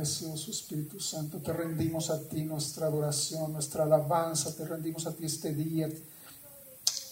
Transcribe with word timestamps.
precioso 0.00 0.50
Espíritu 0.50 0.98
Santo. 0.98 1.42
Te 1.42 1.52
rendimos 1.52 2.08
a 2.08 2.18
ti 2.26 2.42
nuestra 2.42 2.86
adoración, 2.86 3.52
nuestra 3.52 3.82
alabanza. 3.82 4.56
Te 4.56 4.64
rendimos 4.64 5.06
a 5.06 5.12
ti 5.12 5.26
este 5.26 5.52
día. 5.52 5.90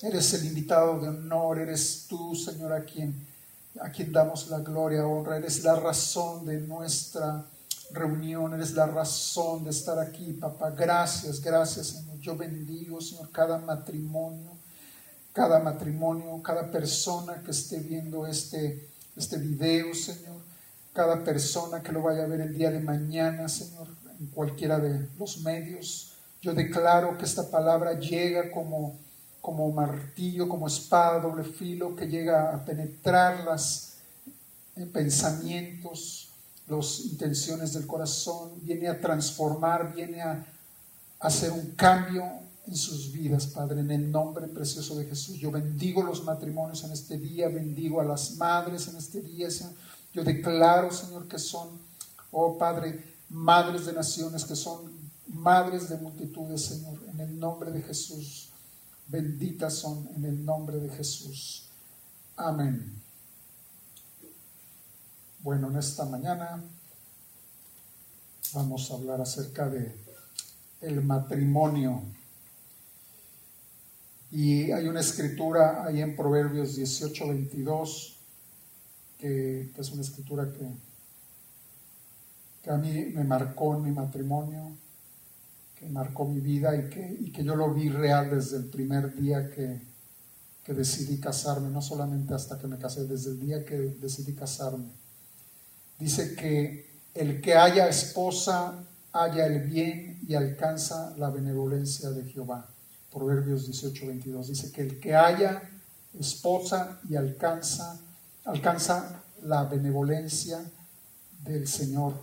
Eres 0.00 0.32
el 0.32 0.46
invitado 0.46 0.98
de 0.98 1.08
honor. 1.08 1.58
Eres 1.58 2.06
tú, 2.08 2.34
Señor, 2.34 2.72
a 2.72 2.82
quien, 2.86 3.14
a 3.78 3.90
quien 3.90 4.10
damos 4.10 4.48
la 4.48 4.60
gloria, 4.60 5.06
honra. 5.06 5.36
Eres 5.36 5.62
la 5.64 5.76
razón 5.76 6.46
de 6.46 6.62
nuestra 6.62 7.44
reunión. 7.90 8.54
Eres 8.54 8.72
la 8.72 8.86
razón 8.86 9.64
de 9.64 9.70
estar 9.70 9.98
aquí, 9.98 10.32
papá. 10.32 10.70
Gracias, 10.70 11.42
gracias, 11.42 11.88
Señor. 11.88 12.18
Yo 12.20 12.36
bendigo, 12.38 13.02
Señor, 13.02 13.30
cada 13.30 13.58
matrimonio, 13.58 14.52
cada 15.34 15.58
matrimonio, 15.58 16.42
cada 16.42 16.70
persona 16.70 17.42
que 17.42 17.50
esté 17.50 17.80
viendo 17.80 18.26
este, 18.26 18.88
este 19.14 19.36
video, 19.36 19.94
Señor 19.94 20.37
cada 20.98 21.22
persona 21.22 21.80
que 21.80 21.92
lo 21.92 22.02
vaya 22.02 22.24
a 22.24 22.26
ver 22.26 22.40
el 22.40 22.58
día 22.58 22.72
de 22.72 22.80
mañana, 22.80 23.48
Señor, 23.48 23.86
en 24.18 24.26
cualquiera 24.26 24.80
de 24.80 25.08
los 25.16 25.38
medios. 25.42 26.14
Yo 26.42 26.52
declaro 26.54 27.16
que 27.16 27.24
esta 27.24 27.48
palabra 27.48 28.00
llega 28.00 28.50
como, 28.50 28.98
como 29.40 29.70
martillo, 29.70 30.48
como 30.48 30.66
espada, 30.66 31.20
doble 31.20 31.44
filo, 31.44 31.94
que 31.94 32.08
llega 32.08 32.52
a 32.52 32.64
penetrar 32.64 33.44
las 33.44 33.98
pensamientos, 34.92 36.30
las 36.66 36.98
intenciones 37.04 37.74
del 37.74 37.86
corazón, 37.86 38.54
viene 38.62 38.88
a 38.88 39.00
transformar, 39.00 39.94
viene 39.94 40.20
a 40.20 40.44
hacer 41.20 41.52
un 41.52 41.76
cambio 41.76 42.24
en 42.66 42.74
sus 42.74 43.12
vidas, 43.12 43.46
Padre, 43.46 43.82
en 43.82 43.92
el 43.92 44.10
nombre 44.10 44.48
precioso 44.48 44.96
de 44.96 45.06
Jesús. 45.06 45.38
Yo 45.38 45.52
bendigo 45.52 46.02
los 46.02 46.24
matrimonios 46.24 46.82
en 46.82 46.90
este 46.90 47.18
día, 47.18 47.48
bendigo 47.48 48.00
a 48.00 48.04
las 48.04 48.32
madres 48.32 48.88
en 48.88 48.96
este 48.96 49.20
día, 49.20 49.48
Señor 49.48 49.74
yo 50.18 50.24
declaro, 50.24 50.90
Señor, 50.90 51.28
que 51.28 51.38
son, 51.38 51.78
oh 52.32 52.58
Padre, 52.58 53.04
madres 53.28 53.86
de 53.86 53.92
naciones, 53.92 54.44
que 54.44 54.56
son 54.56 54.90
madres 55.28 55.88
de 55.88 55.96
multitudes, 55.96 56.64
Señor, 56.64 56.98
en 57.12 57.20
el 57.20 57.38
nombre 57.38 57.70
de 57.70 57.82
Jesús. 57.82 58.50
Benditas 59.06 59.74
son 59.74 60.08
en 60.16 60.24
el 60.24 60.44
nombre 60.44 60.78
de 60.78 60.88
Jesús. 60.90 61.68
Amén. 62.36 63.00
Bueno, 65.40 65.70
en 65.70 65.76
esta 65.76 66.04
mañana 66.04 66.62
vamos 68.54 68.90
a 68.90 68.94
hablar 68.94 69.20
acerca 69.20 69.68
de 69.68 69.94
el 70.80 71.02
matrimonio. 71.02 72.02
Y 74.32 74.72
hay 74.72 74.88
una 74.88 75.00
escritura 75.00 75.84
ahí 75.86 76.02
en 76.02 76.16
Proverbios 76.16 76.74
18, 76.74 77.28
22 77.28 78.17
que, 79.18 79.70
es 79.76 79.90
una 79.90 80.02
escritura 80.02 80.50
que, 80.52 80.68
que, 82.62 82.70
a 82.70 82.76
mí 82.76 83.06
me 83.14 83.24
marcó 83.24 83.76
en 83.76 83.82
mi 83.82 83.90
matrimonio, 83.90 84.70
que 85.78 85.88
marcó 85.88 86.24
mi 86.24 86.40
vida 86.40 86.76
y 86.76 86.88
que, 86.88 87.16
y 87.20 87.30
que 87.30 87.44
yo 87.44 87.56
lo 87.56 87.72
vi 87.74 87.88
real 87.88 88.30
desde 88.30 88.56
el 88.56 88.64
primer 88.64 89.14
día 89.14 89.50
que, 89.50 89.80
que 90.64 90.74
decidí 90.74 91.18
casarme, 91.18 91.68
no 91.70 91.82
solamente 91.82 92.34
hasta 92.34 92.58
que 92.58 92.66
me 92.66 92.78
casé, 92.78 93.06
desde 93.06 93.30
el 93.30 93.40
día 93.40 93.64
que 93.64 93.76
decidí 93.76 94.34
casarme. 94.34 94.86
Dice 95.98 96.34
que 96.34 96.86
el 97.14 97.40
que 97.40 97.54
haya 97.54 97.88
esposa 97.88 98.84
haya 99.12 99.46
el 99.46 99.62
bien 99.62 100.20
y 100.28 100.34
alcanza 100.34 101.14
la 101.16 101.30
benevolencia 101.30 102.10
de 102.10 102.24
Jehová. 102.24 102.66
Proverbios 103.12 103.66
18, 103.66 104.06
22 104.06 104.48
dice 104.48 104.70
que 104.70 104.82
el 104.82 105.00
que 105.00 105.14
haya 105.14 105.62
esposa 106.18 107.00
y 107.08 107.16
alcanza 107.16 107.98
alcanza 108.48 109.22
la 109.42 109.64
benevolencia 109.64 110.58
del 111.44 111.68
Señor, 111.68 112.14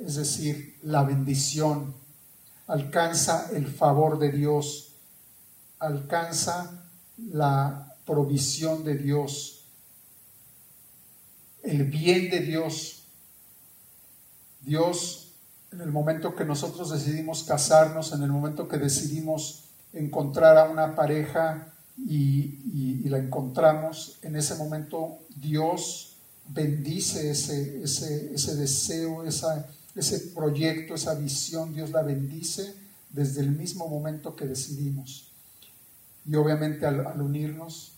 es 0.00 0.14
decir, 0.14 0.78
la 0.82 1.02
bendición, 1.02 1.92
alcanza 2.68 3.50
el 3.52 3.66
favor 3.66 4.18
de 4.20 4.30
Dios, 4.30 4.92
alcanza 5.80 6.86
la 7.18 7.96
provisión 8.06 8.84
de 8.84 8.94
Dios, 8.94 9.64
el 11.64 11.84
bien 11.84 12.30
de 12.30 12.40
Dios. 12.40 13.02
Dios, 14.60 15.32
en 15.72 15.80
el 15.80 15.90
momento 15.90 16.36
que 16.36 16.44
nosotros 16.44 16.90
decidimos 16.90 17.42
casarnos, 17.42 18.12
en 18.12 18.22
el 18.22 18.30
momento 18.30 18.68
que 18.68 18.78
decidimos 18.78 19.64
encontrar 19.92 20.56
a 20.56 20.70
una 20.70 20.94
pareja 20.94 21.71
y, 21.96 23.08
la 23.08 23.18
encontramos, 23.18 24.18
en 24.22 24.36
ese 24.36 24.54
momento 24.54 25.18
Dios 25.36 26.16
bendice 26.48 27.30
ese, 27.30 27.82
ese, 27.82 28.32
ese 28.34 28.56
deseo, 28.56 29.24
esa, 29.24 29.68
ese 29.94 30.18
proyecto, 30.28 30.94
esa 30.94 31.14
visión, 31.14 31.74
Dios 31.74 31.90
la 31.90 32.02
bendice 32.02 32.74
desde 33.10 33.42
el 33.42 33.50
mismo 33.50 33.88
momento 33.88 34.34
que 34.34 34.46
decidimos. 34.46 35.30
Y 36.24 36.34
obviamente 36.36 36.86
al, 36.86 37.20
unirnos 37.20 37.92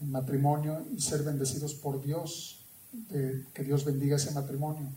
en 0.00 0.10
matrimonio 0.12 0.86
y 0.96 1.00
ser 1.00 1.22
bendecidos 1.22 1.74
por 1.74 2.02
Dios, 2.02 2.60
que 3.10 3.62
Dios 3.62 3.84
bendiga 3.84 4.16
ese 4.16 4.30
matrimonio 4.30 4.88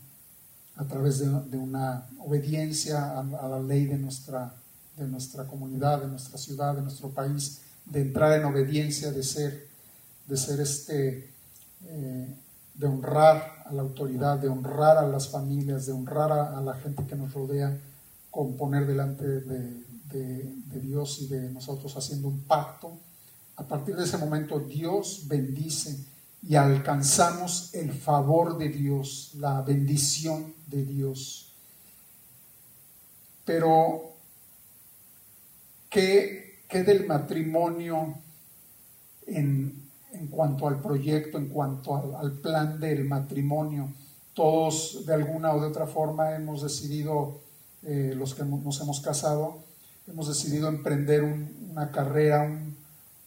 a 0.76 0.84
través 0.84 1.18
de, 1.18 1.56
una 1.56 2.06
obediencia 2.18 3.18
a, 3.18 3.22
la 3.22 3.60
ley 3.60 3.84
de 3.84 3.98
nuestra, 3.98 4.54
de 4.96 5.06
nuestra 5.06 5.46
comunidad, 5.46 6.00
de 6.00 6.08
nuestra 6.08 6.38
ciudad, 6.38 6.74
de 6.74 6.82
nuestro 6.82 7.10
país 7.10 7.60
de 7.84 8.00
entrar 8.00 8.38
en 8.38 8.44
obediencia, 8.44 9.12
de 9.12 9.22
ser, 9.22 9.66
de 10.26 10.36
ser 10.36 10.60
este, 10.60 11.30
eh, 11.86 12.34
de 12.74 12.86
honrar 12.86 13.64
a 13.66 13.72
la 13.72 13.82
autoridad, 13.82 14.38
de 14.38 14.48
honrar 14.48 14.98
a 14.98 15.06
las 15.06 15.28
familias, 15.28 15.86
de 15.86 15.92
honrar 15.92 16.32
a, 16.32 16.60
la 16.60 16.74
gente 16.74 17.04
que 17.06 17.16
nos 17.16 17.32
rodea, 17.32 17.78
con 18.30 18.56
poner 18.56 18.86
delante 18.86 19.24
de, 19.24 19.82
de 20.10 20.80
Dios 20.80 21.20
y 21.20 21.26
de 21.26 21.50
nosotros 21.50 21.96
haciendo 21.96 22.28
un 22.28 22.40
pacto. 22.42 22.98
A 23.56 23.64
partir 23.64 23.94
de 23.94 24.04
ese 24.04 24.16
momento 24.16 24.58
Dios 24.58 25.24
bendice 25.26 26.04
y 26.42 26.56
alcanzamos 26.56 27.72
el 27.74 27.92
favor 27.92 28.58
de 28.58 28.68
Dios, 28.68 29.32
la 29.36 29.62
bendición 29.62 30.54
de 30.66 30.84
Dios. 30.84 31.52
Pero, 33.44 34.14
¿qué 35.88 36.41
¿Qué 36.72 36.84
del 36.84 37.06
matrimonio 37.06 38.14
en, 39.26 39.90
cuanto 40.30 40.66
al 40.66 40.80
proyecto, 40.80 41.36
en 41.36 41.50
cuanto 41.50 42.16
al, 42.18 42.32
plan 42.40 42.80
del 42.80 43.04
matrimonio? 43.04 43.92
Todos 44.32 45.04
de 45.04 45.12
alguna 45.12 45.52
o 45.52 45.60
de 45.60 45.66
otra 45.66 45.86
forma 45.86 46.34
hemos 46.34 46.62
decidido, 46.62 47.42
eh, 47.82 48.14
los 48.16 48.34
que 48.34 48.46
nos 48.46 48.80
hemos 48.80 49.02
casado, 49.02 49.58
hemos 50.08 50.28
decidido 50.28 50.68
emprender 50.68 51.22
una 51.70 51.90
carrera, 51.90 52.50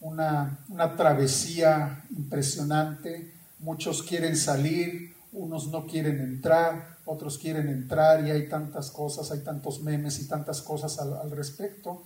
una, 0.00 0.58
una 0.68 0.96
travesía 0.96 2.02
impresionante. 2.16 3.32
Muchos 3.60 4.02
quieren 4.02 4.36
salir, 4.36 5.14
unos 5.30 5.68
no 5.68 5.86
quieren 5.86 6.18
entrar, 6.18 6.96
otros 7.04 7.38
quieren 7.38 7.68
entrar 7.68 8.26
y 8.26 8.32
hay 8.32 8.48
tantas 8.48 8.90
cosas, 8.90 9.30
hay 9.30 9.44
tantos 9.44 9.82
memes 9.82 10.18
y 10.18 10.26
tantas 10.26 10.62
cosas 10.62 10.98
al 10.98 11.30
respecto 11.30 12.02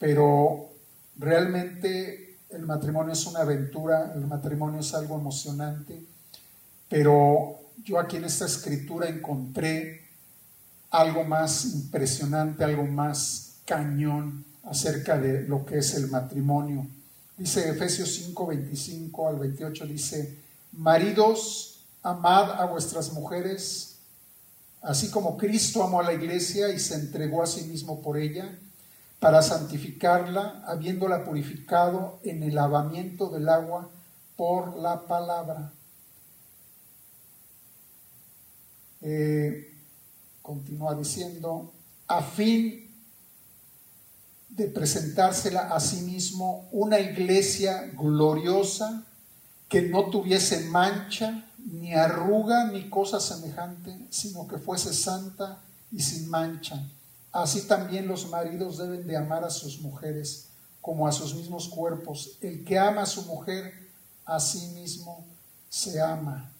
pero 0.00 0.70
realmente 1.18 2.38
el 2.48 2.62
matrimonio 2.62 3.12
es 3.12 3.26
una 3.26 3.40
aventura, 3.40 4.12
el 4.14 4.26
matrimonio 4.26 4.80
es 4.80 4.94
algo 4.94 5.16
emocionante, 5.16 6.02
pero 6.88 7.60
yo 7.84 8.00
aquí 8.00 8.16
en 8.16 8.24
esta 8.24 8.46
escritura 8.46 9.08
encontré 9.08 10.08
algo 10.90 11.22
más 11.22 11.66
impresionante, 11.66 12.64
algo 12.64 12.84
más 12.84 13.58
cañón 13.66 14.44
acerca 14.64 15.18
de 15.18 15.42
lo 15.42 15.66
que 15.66 15.78
es 15.78 15.94
el 15.94 16.08
matrimonio. 16.08 16.86
Dice 17.36 17.68
Efesios 17.68 18.14
5, 18.14 18.46
25 18.46 19.28
al 19.28 19.38
28, 19.38 19.86
dice, 19.86 20.38
maridos, 20.72 21.84
amad 22.02 22.52
a 22.52 22.64
vuestras 22.64 23.12
mujeres, 23.12 23.96
así 24.80 25.10
como 25.10 25.36
Cristo 25.36 25.82
amó 25.82 26.00
a 26.00 26.04
la 26.04 26.14
iglesia 26.14 26.70
y 26.70 26.80
se 26.80 26.94
entregó 26.94 27.42
a 27.42 27.46
sí 27.46 27.64
mismo 27.64 28.00
por 28.00 28.16
ella 28.16 28.50
para 29.20 29.42
santificarla, 29.42 30.64
habiéndola 30.66 31.24
purificado 31.24 32.18
en 32.24 32.42
el 32.42 32.54
lavamiento 32.54 33.28
del 33.28 33.48
agua 33.50 33.90
por 34.34 34.76
la 34.78 35.02
palabra. 35.02 35.72
Eh, 39.02 39.74
continúa 40.40 40.94
diciendo, 40.94 41.70
a 42.08 42.22
fin 42.22 42.90
de 44.48 44.66
presentársela 44.66 45.74
a 45.74 45.80
sí 45.80 46.00
mismo 46.00 46.68
una 46.72 46.98
iglesia 46.98 47.92
gloriosa 47.96 49.04
que 49.68 49.82
no 49.82 50.10
tuviese 50.10 50.64
mancha, 50.70 51.46
ni 51.58 51.94
arruga, 51.94 52.66
ni 52.72 52.88
cosa 52.88 53.20
semejante, 53.20 54.06
sino 54.08 54.48
que 54.48 54.58
fuese 54.58 54.94
santa 54.94 55.62
y 55.92 56.00
sin 56.00 56.28
mancha. 56.28 56.82
Así 57.32 57.62
también 57.66 58.08
los 58.08 58.28
maridos 58.28 58.78
deben 58.78 59.06
de 59.06 59.16
amar 59.16 59.44
a 59.44 59.50
sus 59.50 59.80
mujeres 59.80 60.48
como 60.80 61.06
a 61.06 61.12
sus 61.12 61.34
mismos 61.34 61.68
cuerpos. 61.68 62.38
El 62.40 62.64
que 62.64 62.78
ama 62.78 63.02
a 63.02 63.06
su 63.06 63.22
mujer, 63.22 63.72
a 64.24 64.40
sí 64.40 64.68
mismo 64.74 65.24
se 65.68 66.00
ama. 66.00 66.50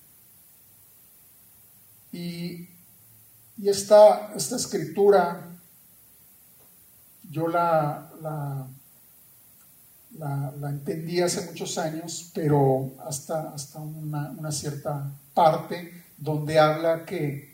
Y, 2.13 2.69
Y 3.57 3.69
esta, 3.69 4.33
esta 4.35 4.57
escritura, 4.57 5.47
yo 7.31 7.47
la, 7.47 8.11
la, 10.19 10.71
entendí 10.71 11.21
hace 11.21 11.45
muchos 11.47 11.77
años, 11.77 12.31
pero 12.35 12.91
hasta, 13.05 13.53
hasta 13.53 13.79
una, 13.81 14.31
una 14.31 14.51
cierta 14.51 15.11
parte 15.35 16.05
donde 16.17 16.59
habla 16.59 17.05
que, 17.05 17.50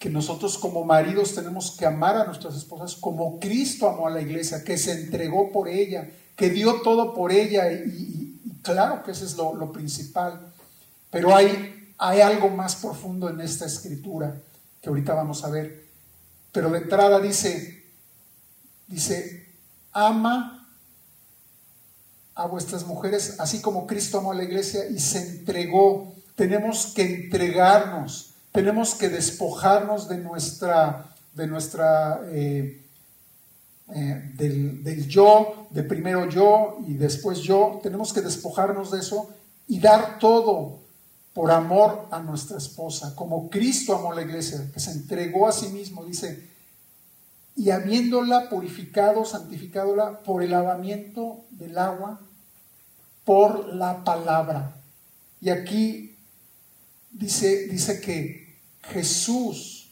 que 0.00 0.08
nosotros 0.08 0.56
como 0.56 0.82
maridos 0.82 1.34
tenemos 1.34 1.72
que 1.72 1.84
amar 1.84 2.16
a 2.16 2.24
nuestras 2.24 2.56
esposas 2.56 2.96
como 2.96 3.38
Cristo 3.38 3.86
amó 3.86 4.06
a 4.06 4.10
la 4.10 4.22
iglesia, 4.22 4.64
que 4.64 4.78
se 4.78 4.92
entregó 4.92 5.52
por 5.52 5.68
ella, 5.68 6.10
que 6.34 6.48
dio 6.48 6.80
todo 6.80 7.12
por 7.12 7.30
ella 7.30 7.70
y, 7.70 8.58
claro 8.62 9.02
que 9.04 9.10
eso 9.10 9.26
es 9.26 9.36
lo, 9.36 9.70
principal. 9.70 10.40
Pero 11.10 11.36
hay, 11.36 11.92
hay 11.98 12.22
algo 12.22 12.48
más 12.48 12.76
profundo 12.76 13.28
en 13.28 13.42
esta 13.42 13.66
escritura 13.66 14.40
que 14.80 14.88
ahorita 14.88 15.12
vamos 15.12 15.44
a 15.44 15.50
ver. 15.50 15.84
Pero 16.50 16.70
de 16.70 16.78
entrada 16.78 17.20
dice, 17.20 17.84
dice, 18.86 19.48
ama 19.92 20.66
a 22.34 22.46
vuestras 22.46 22.86
mujeres 22.86 23.36
así 23.38 23.60
como 23.60 23.86
Cristo 23.86 24.16
amó 24.16 24.32
a 24.32 24.36
la 24.36 24.44
iglesia 24.44 24.88
y 24.88 24.98
se 24.98 25.18
entregó. 25.18 26.14
Tenemos 26.36 26.86
que 26.94 27.02
entregarnos, 27.02 28.29
tenemos 28.52 28.94
que 28.94 29.08
despojarnos 29.08 30.08
de 30.08 30.18
nuestra, 30.18 31.06
de 31.34 31.46
nuestra, 31.46 32.20
eh, 32.26 32.82
eh, 33.94 34.32
del, 34.34 34.82
del 34.82 35.06
yo, 35.06 35.68
de 35.70 35.82
primero 35.82 36.28
yo 36.28 36.78
y 36.86 36.94
después 36.94 37.40
yo. 37.40 37.80
Tenemos 37.82 38.12
que 38.12 38.20
despojarnos 38.20 38.90
de 38.90 39.00
eso 39.00 39.30
y 39.68 39.78
dar 39.78 40.18
todo 40.18 40.80
por 41.32 41.52
amor 41.52 42.08
a 42.10 42.18
nuestra 42.20 42.58
esposa, 42.58 43.14
como 43.14 43.48
Cristo 43.48 43.94
amó 43.94 44.12
la 44.12 44.22
iglesia, 44.22 44.68
que 44.74 44.80
se 44.80 44.90
entregó 44.90 45.46
a 45.46 45.52
sí 45.52 45.68
mismo, 45.68 46.04
dice, 46.04 46.48
y 47.54 47.70
habiéndola 47.70 48.48
purificado, 48.48 49.24
santificándola 49.24 50.20
por 50.20 50.42
el 50.42 50.50
lavamiento 50.50 51.44
del 51.50 51.78
agua, 51.78 52.20
por 53.24 53.74
la 53.74 54.02
palabra. 54.02 54.74
Y 55.40 55.50
aquí 55.50 56.09
dice, 57.10 57.66
dice 57.66 58.00
que 58.00 58.58
Jesús 58.82 59.90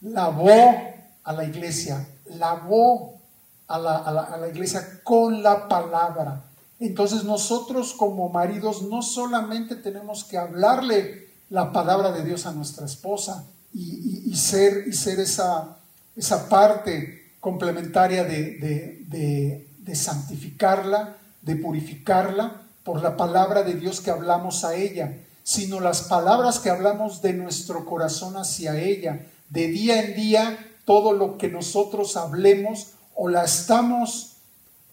lavó 0.00 0.76
a 1.24 1.32
la 1.32 1.44
iglesia, 1.44 2.06
lavó 2.36 3.20
a 3.68 3.78
la, 3.78 3.96
a 3.96 4.36
la 4.36 4.48
iglesia 4.48 5.00
con 5.02 5.42
la 5.42 5.68
palabra. 5.68 6.44
Entonces 6.78 7.24
nosotros 7.24 7.94
como 7.94 8.28
maridos 8.28 8.82
no 8.82 9.02
solamente 9.02 9.76
tenemos 9.76 10.24
que 10.24 10.38
hablarle 10.38 11.26
la 11.50 11.72
palabra 11.72 12.12
de 12.12 12.24
Dios 12.24 12.46
a 12.46 12.52
nuestra 12.52 12.86
esposa 12.86 13.44
y, 13.72 14.34
ser, 14.36 14.84
y 14.86 14.92
ser 14.92 15.20
esa, 15.20 15.76
esa 16.16 16.48
parte 16.48 17.32
complementaria 17.40 18.24
de, 18.24 19.64
de 19.78 19.94
santificarla, 19.94 21.16
de 21.42 21.56
purificarla 21.56 22.62
por 22.84 23.02
la 23.02 23.16
palabra 23.16 23.62
de 23.62 23.74
Dios 23.74 24.00
que 24.00 24.10
hablamos 24.10 24.64
a 24.64 24.74
ella, 24.74 25.16
sino 25.46 25.78
las 25.78 26.02
palabras 26.02 26.58
que 26.58 26.70
hablamos 26.70 27.22
de 27.22 27.32
nuestro 27.32 27.84
corazón 27.84 28.36
hacia 28.36 28.80
ella. 28.80 29.26
De 29.48 29.68
día 29.68 30.02
en 30.02 30.16
día, 30.16 30.58
todo 30.84 31.12
lo 31.12 31.38
que 31.38 31.48
nosotros 31.48 32.16
hablemos 32.16 32.94
o 33.14 33.28
la 33.28 33.44
estamos 33.44 34.38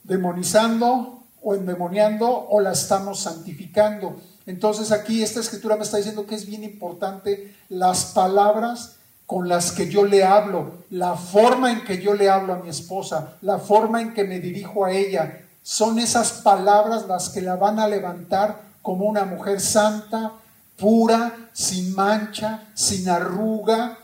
demonizando 0.04 1.24
o 1.42 1.56
endemoniando 1.56 2.30
o 2.30 2.60
la 2.60 2.74
estamos 2.74 3.22
santificando. 3.22 4.16
Entonces 4.46 4.92
aquí 4.92 5.24
esta 5.24 5.40
escritura 5.40 5.76
me 5.76 5.86
está 5.86 5.98
diciendo 5.98 6.28
que 6.28 6.36
es 6.36 6.46
bien 6.46 6.64
importante 6.64 7.56
las 7.70 8.06
palabras 8.06 8.98
con 9.26 9.50
las 9.50 9.72
que 9.72 9.90
yo 9.90 10.06
le 10.06 10.24
hablo, 10.24 10.84
la 10.92 11.16
forma 11.16 11.72
en 11.72 11.84
que 11.84 12.00
yo 12.00 12.14
le 12.14 12.30
hablo 12.30 12.54
a 12.54 12.60
mi 12.60 12.70
esposa, 12.70 13.38
la 13.42 13.58
forma 13.58 14.04
en 14.04 14.14
que 14.14 14.24
me 14.24 14.40
dirijo 14.40 14.86
a 14.86 14.92
ella. 14.92 15.48
Son 15.64 15.98
esas 15.98 16.32
palabras 16.32 17.08
las 17.08 17.30
que 17.30 17.42
la 17.42 17.56
van 17.56 17.80
a 17.80 17.88
levantar 17.88 18.62
como 18.84 19.06
una 19.06 19.26
mujer 19.26 19.60
santa, 19.60 20.34
pura, 20.78 21.50
sin 21.54 21.94
mancha, 21.94 22.70
sin 22.74 23.08
arruga. 23.10 23.98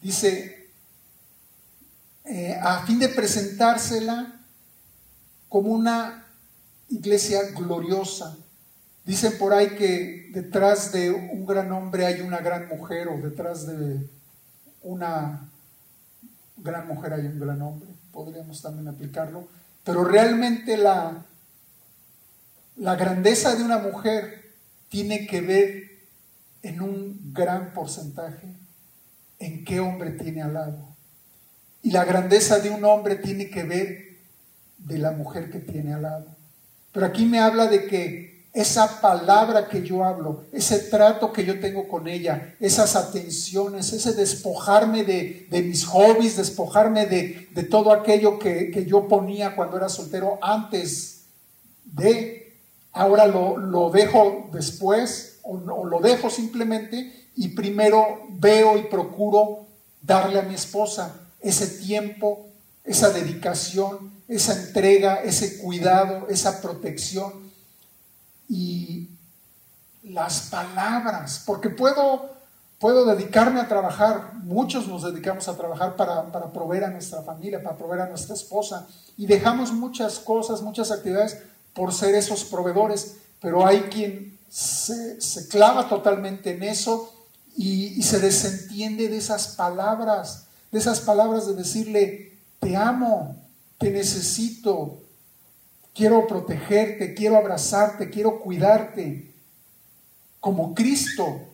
Dice, 0.00 0.70
eh, 2.24 2.58
a 2.60 2.84
fin 2.86 2.98
de 2.98 3.08
presentársela 3.08 4.34
como 5.48 5.70
una 5.70 6.26
iglesia 6.88 7.40
gloriosa. 7.56 8.36
Dicen 9.04 9.38
por 9.38 9.54
ahí 9.54 9.70
que 9.76 10.28
detrás 10.32 10.92
de 10.92 11.10
un 11.10 11.46
gran 11.46 11.72
hombre 11.72 12.04
hay 12.04 12.20
una 12.20 12.38
gran 12.38 12.68
mujer 12.68 13.08
o 13.08 13.16
detrás 13.16 13.66
de 13.66 14.06
una 14.82 15.48
gran 16.58 16.86
mujer 16.86 17.14
hay 17.14 17.26
un 17.26 17.40
gran 17.40 17.62
hombre. 17.62 17.88
Podríamos 18.12 18.60
también 18.60 18.88
aplicarlo. 18.88 19.48
Pero 19.84 20.04
realmente 20.04 20.76
la, 20.76 21.24
la 22.76 22.96
grandeza 22.96 23.56
de 23.56 23.64
una 23.64 23.78
mujer 23.78 24.52
tiene 24.90 25.26
que 25.26 25.40
ver 25.40 25.87
en 26.62 26.80
un 26.80 27.32
gran 27.32 27.72
porcentaje 27.72 28.48
en 29.38 29.64
qué 29.64 29.80
hombre 29.80 30.10
tiene 30.12 30.42
al 30.42 30.54
lado. 30.54 30.96
Y 31.82 31.90
la 31.90 32.04
grandeza 32.04 32.58
de 32.58 32.70
un 32.70 32.84
hombre 32.84 33.16
tiene 33.16 33.48
que 33.50 33.62
ver 33.62 34.18
de 34.78 34.98
la 34.98 35.12
mujer 35.12 35.50
que 35.50 35.60
tiene 35.60 35.94
al 35.94 36.02
lado. 36.02 36.26
Pero 36.92 37.06
aquí 37.06 37.24
me 37.24 37.38
habla 37.38 37.66
de 37.66 37.86
que 37.86 38.28
esa 38.52 39.00
palabra 39.00 39.68
que 39.68 39.82
yo 39.82 40.04
hablo, 40.04 40.44
ese 40.52 40.78
trato 40.78 41.32
que 41.32 41.44
yo 41.44 41.60
tengo 41.60 41.86
con 41.86 42.08
ella, 42.08 42.54
esas 42.58 42.96
atenciones, 42.96 43.92
ese 43.92 44.14
despojarme 44.14 45.04
de, 45.04 45.46
mis 45.62 45.84
hobbies, 45.84 46.36
despojarme 46.36 47.06
de, 47.06 47.62
todo 47.70 47.92
aquello 47.92 48.38
que, 48.38 48.84
yo 48.86 49.06
ponía 49.06 49.54
cuando 49.54 49.76
era 49.76 49.88
soltero 49.88 50.38
antes 50.42 51.26
de, 51.84 52.56
ahora 52.92 53.26
lo, 53.26 53.90
dejo 53.90 54.48
después 54.52 55.37
o, 55.48 55.86
lo 55.86 56.00
dejo 56.00 56.28
simplemente 56.30 57.28
y 57.36 57.48
primero 57.48 58.26
veo 58.30 58.76
y 58.76 58.84
procuro 58.84 59.66
darle 60.02 60.38
a 60.38 60.42
mi 60.42 60.54
esposa 60.54 61.14
ese 61.40 61.66
tiempo, 61.66 62.46
esa 62.84 63.10
dedicación, 63.10 64.12
esa 64.28 64.52
entrega, 64.54 65.22
ese 65.22 65.58
cuidado, 65.58 66.26
esa 66.28 66.60
protección. 66.60 67.48
Y 68.48 69.08
las 70.02 70.42
palabras, 70.42 71.42
porque 71.46 71.70
puedo, 71.70 72.30
puedo 72.78 73.04
dedicarme 73.04 73.60
a 73.60 73.68
trabajar, 73.68 74.32
muchos 74.34 74.88
nos 74.88 75.02
dedicamos 75.02 75.48
a 75.48 75.56
trabajar 75.56 75.96
para, 75.96 76.52
proveer 76.52 76.84
a 76.84 76.90
nuestra 76.90 77.22
familia, 77.22 77.62
para 77.62 77.76
proveer 77.76 78.02
a 78.02 78.08
nuestra 78.08 78.34
esposa 78.34 78.86
y 79.16 79.26
dejamos 79.26 79.72
muchas 79.72 80.18
cosas, 80.18 80.62
muchas 80.62 80.90
actividades 80.90 81.38
por 81.74 81.92
ser 81.92 82.14
esos 82.14 82.44
proveedores, 82.44 83.16
pero 83.40 83.66
hay 83.66 83.82
quien 83.82 84.37
se, 84.48 85.48
clava 85.48 85.88
totalmente 85.88 86.54
en 86.54 86.62
eso 86.62 87.12
y, 87.56 87.98
y 87.98 88.02
se 88.02 88.18
desentiende 88.20 89.08
de 89.08 89.16
esas 89.16 89.48
palabras, 89.48 90.46
de 90.70 90.78
esas 90.78 91.00
palabras 91.00 91.46
de 91.46 91.54
decirle, 91.54 92.38
te 92.60 92.76
amo, 92.76 93.36
te 93.78 93.90
necesito, 93.90 95.02
quiero 95.94 96.26
protegerte, 96.26 97.14
quiero 97.14 97.36
abrazarte, 97.36 98.10
quiero 98.10 98.40
cuidarte, 98.40 99.34
como 100.40 100.74
Cristo 100.74 101.48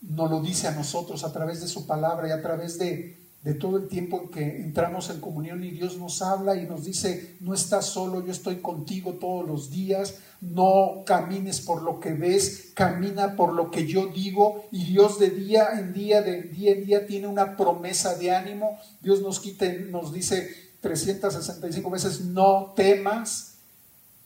nos 0.00 0.30
lo 0.30 0.40
dice 0.40 0.68
a 0.68 0.72
nosotros 0.72 1.24
a 1.24 1.32
través 1.32 1.60
de 1.60 1.68
su 1.68 1.86
palabra 1.86 2.28
y 2.28 2.32
a 2.32 2.42
través 2.42 2.78
de, 2.78 3.23
de 3.44 3.52
todo 3.52 3.76
el 3.76 3.88
tiempo 3.88 4.22
en 4.22 4.28
que 4.30 4.62
entramos 4.62 5.10
en 5.10 5.20
comunión 5.20 5.62
y 5.62 5.70
Dios 5.70 5.98
nos 5.98 6.22
habla 6.22 6.56
y 6.56 6.66
nos 6.66 6.84
dice, 6.84 7.36
no 7.40 7.52
estás 7.52 7.84
solo, 7.84 8.24
yo 8.24 8.32
estoy 8.32 8.56
contigo 8.56 9.18
todos 9.20 9.46
los 9.46 9.70
días, 9.70 10.14
no 10.40 11.02
camines 11.04 11.60
por 11.60 11.82
lo 11.82 12.00
que 12.00 12.14
ves, 12.14 12.72
camina 12.72 13.36
por 13.36 13.52
lo 13.52 13.70
que 13.70 13.86
yo 13.86 14.06
digo. 14.06 14.64
Y 14.72 14.86
Dios 14.86 15.18
de 15.18 15.28
día 15.28 15.78
en 15.78 15.92
día, 15.92 16.22
de 16.22 16.40
día 16.40 16.72
en 16.72 16.86
día 16.86 17.06
tiene 17.06 17.26
una 17.26 17.54
promesa 17.54 18.14
de 18.14 18.30
ánimo, 18.30 18.78
Dios 19.02 19.20
nos 19.20 19.40
quita, 19.40 19.66
nos 19.90 20.10
dice, 20.10 20.50
365 20.80 21.90
veces, 21.90 22.22
no 22.22 22.72
temas. 22.74 23.56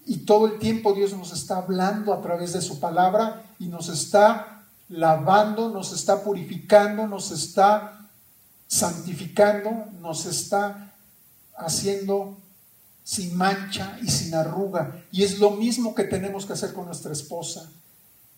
Y 0.06 0.18
todo 0.18 0.46
el 0.46 0.60
tiempo 0.60 0.92
Dios 0.92 1.12
nos 1.12 1.32
está 1.32 1.58
hablando 1.58 2.14
a 2.14 2.20
través 2.20 2.52
de 2.52 2.60
su 2.60 2.78
palabra 2.78 3.42
y 3.58 3.66
nos 3.66 3.88
está 3.88 4.64
lavando, 4.88 5.70
nos 5.70 5.92
está 5.92 6.22
purificando, 6.22 7.08
nos 7.08 7.32
está 7.32 7.97
santificando, 8.68 9.86
nos 10.00 10.26
está 10.26 10.92
haciendo 11.56 12.38
sin 13.02 13.36
mancha 13.36 13.98
y 14.00 14.08
sin 14.08 14.34
arruga. 14.34 15.02
Y 15.10 15.24
es 15.24 15.38
lo 15.40 15.50
mismo 15.50 15.94
que 15.94 16.04
tenemos 16.04 16.46
que 16.46 16.52
hacer 16.52 16.72
con 16.72 16.86
nuestra 16.86 17.12
esposa. 17.12 17.68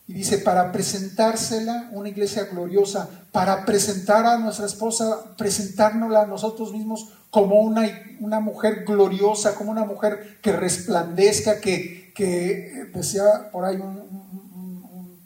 Y 0.07 0.13
dice, 0.13 0.39
para 0.39 0.71
presentársela, 0.71 1.89
una 1.91 2.09
iglesia 2.09 2.45
gloriosa, 2.45 3.07
para 3.31 3.65
presentar 3.65 4.25
a 4.25 4.37
nuestra 4.37 4.65
esposa, 4.65 5.35
presentárnosla 5.37 6.23
a 6.23 6.25
nosotros 6.25 6.71
mismos 6.73 7.09
como 7.29 7.61
una, 7.61 7.87
una 8.19 8.39
mujer 8.39 8.83
gloriosa, 8.85 9.55
como 9.55 9.71
una 9.71 9.85
mujer 9.85 10.39
que 10.41 10.51
resplandezca, 10.51 11.61
que, 11.61 12.11
que 12.15 12.89
decía 12.93 13.51
por 13.51 13.65
ahí 13.65 13.75
un, 13.75 14.01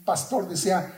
pastor, 0.04 0.48
decía, 0.48 0.94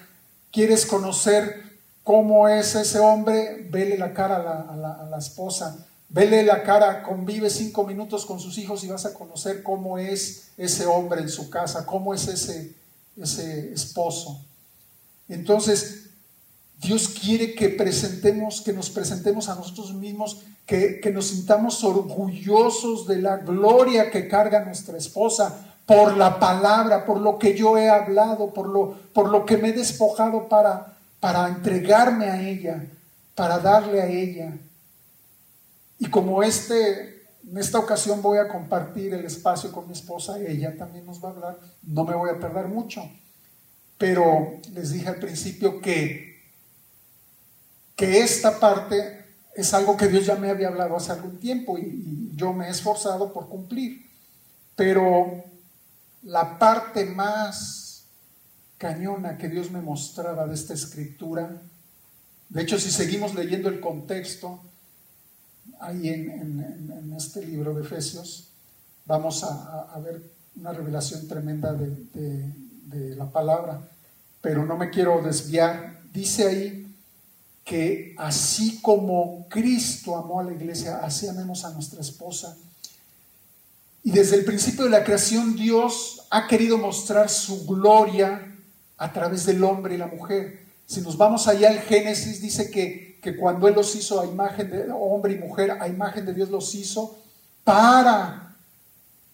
¿quieres 0.52 0.84
conocer 0.84 1.67
cómo 2.08 2.48
es 2.48 2.74
ese 2.74 2.98
hombre, 3.00 3.68
vele 3.68 3.98
la 3.98 4.14
cara 4.14 4.36
a 4.66 5.06
la, 5.10 5.18
esposa, 5.18 5.86
vele 6.08 6.42
la 6.42 6.62
cara, 6.62 7.02
convive 7.02 7.50
cinco 7.50 7.84
minutos 7.84 8.24
con 8.24 8.40
sus 8.40 8.56
hijos 8.56 8.82
y 8.82 8.88
vas 8.88 9.04
a 9.04 9.12
conocer 9.12 9.62
cómo 9.62 9.98
es 9.98 10.48
ese 10.56 10.86
hombre 10.86 11.20
en 11.20 11.28
su 11.28 11.50
casa, 11.50 11.84
cómo 11.84 12.14
es 12.14 12.26
ese, 12.26 12.74
ese 13.14 13.74
esposo. 13.74 14.42
Entonces, 15.28 16.04
Dios 16.80 17.08
quiere 17.08 17.54
que 17.54 17.68
presentemos, 17.68 18.62
que 18.62 18.72
nos 18.72 18.88
presentemos 18.88 19.50
a 19.50 19.56
nosotros 19.56 19.92
mismos, 19.92 20.44
que, 20.64 21.02
nos 21.12 21.26
sintamos 21.26 21.84
orgullosos 21.84 23.06
de 23.06 23.20
la 23.20 23.36
gloria 23.36 24.10
que 24.10 24.28
carga 24.28 24.64
nuestra 24.64 24.96
esposa 24.96 25.54
por 25.84 26.16
la 26.16 26.38
palabra, 26.40 27.04
por 27.04 27.20
lo 27.20 27.38
que 27.38 27.54
yo 27.54 27.76
he 27.76 27.90
hablado, 27.90 28.54
por 28.54 28.66
lo, 28.66 28.94
por 29.12 29.28
lo 29.28 29.44
que 29.44 29.58
me 29.58 29.68
he 29.68 29.72
despojado 29.74 30.48
para, 30.48 30.94
para 31.20 31.48
entregarme 31.48 32.26
a 32.26 32.40
ella, 32.40 32.84
para 33.34 33.58
darle 33.58 34.00
a 34.00 34.06
ella. 34.06 34.52
Y 35.98 36.08
como 36.10 36.42
este, 36.42 37.26
en 37.48 37.58
esta 37.58 37.78
ocasión 37.78 38.22
voy 38.22 38.38
a 38.38 38.48
compartir 38.48 39.14
el 39.14 39.25
espacio 39.25 39.72
con 39.72 39.87
mi 39.87 39.92
esposa, 39.92 40.38
ella 40.38 40.76
también 40.76 41.06
nos 41.06 41.22
va 41.22 41.28
a 41.28 41.32
hablar, 41.32 41.58
no 41.82 42.04
me 42.04 42.14
voy 42.14 42.30
a 42.30 42.38
perder 42.38 42.68
mucho. 42.68 43.02
Pero 43.96 44.58
les 44.72 44.92
dije 44.92 45.08
al 45.08 45.16
principio 45.16 45.80
que 45.80 46.28
que 47.98 48.20
esta 48.20 48.60
parte 48.60 49.25
es 49.56 49.75
algo 49.75 49.96
que 49.96 50.06
Dios 50.06 50.25
ya 50.25 50.37
me 50.37 50.50
había 50.50 50.68
hablado 50.68 50.96
hace 50.96 51.10
algún 51.10 51.40
tiempo 51.40 51.76
y, 51.76 52.30
yo 52.37 52.52
me 52.52 52.68
he 52.68 52.70
esforzado 52.70 53.32
por 53.32 53.48
cumplir. 53.48 54.06
Pero 54.76 55.42
la 56.22 56.56
parte 56.56 57.04
más 57.04 57.88
cañona 58.78 59.37
que 59.37 59.49
Dios 59.49 59.70
me 59.70 59.80
mostraba 59.80 60.47
de 60.47 60.54
esta 60.54 60.75
escritura, 60.75 61.61
de 62.49 62.62
hecho 62.62 62.78
si 62.78 62.90
seguimos 62.90 63.35
leyendo 63.35 63.68
el 63.68 63.80
contexto, 63.80 64.61
ahí 65.80 66.08
en, 66.08 67.14
este 67.16 67.44
libro 67.44 67.75
de 67.75 67.82
Efesios, 67.82 68.49
vamos 69.04 69.44
a, 69.44 69.99
ver 69.99 70.23
una 70.56 70.73
revelación 70.73 71.26
tremenda 71.26 71.73
de 71.73 73.16
la 73.16 73.26
palabra, 73.30 73.80
pero 74.40 74.64
no 74.64 74.76
me 74.76 74.90
quiero 74.90 75.20
desviar. 75.20 76.00
Dice 76.12 76.47
ahí 76.47 76.94
que 77.64 78.14
así 78.16 78.80
como 78.80 79.47
Cristo 79.49 80.16
amó 80.16 80.40
a 80.40 80.44
la 80.44 80.52
iglesia, 80.52 81.00
así 81.00 81.28
amemos 81.28 81.64
a 81.64 81.70
nuestra 81.70 82.00
esposa. 82.00 82.56
Y 84.02 84.11
desde 84.11 84.37
el 84.37 84.44
principio 84.44 84.85
de 84.85 84.90
la 84.90 85.04
creación 85.04 85.54
Dios 85.54 86.26
ha 86.30 86.47
querido 86.47 86.78
mostrar 86.78 87.28
su 87.28 87.66
gloria 87.66 88.47
a 88.98 89.12
través 89.12 89.46
del 89.46 89.64
hombre 89.64 89.94
y 89.94 89.98
la 89.98 90.06
mujer. 90.06 90.60
Si 90.86 91.00
nos 91.00 91.16
vamos 91.16 91.48
allá 91.48 91.70
al 91.70 91.80
Génesis, 91.80 92.40
dice 92.40 92.70
que, 92.70 93.18
que 93.22 93.36
cuando 93.36 93.68
Él 93.68 93.74
los 93.74 93.94
hizo 93.94 94.20
a 94.20 94.26
imagen 94.26 94.70
de 94.70 94.90
hombre 94.90 95.32
y 95.32 95.38
mujer, 95.38 95.78
a 95.80 95.88
imagen 95.88 96.26
de 96.26 96.34
Dios 96.34 96.50
los 96.50 96.74
hizo 96.74 97.18
para 97.64 98.54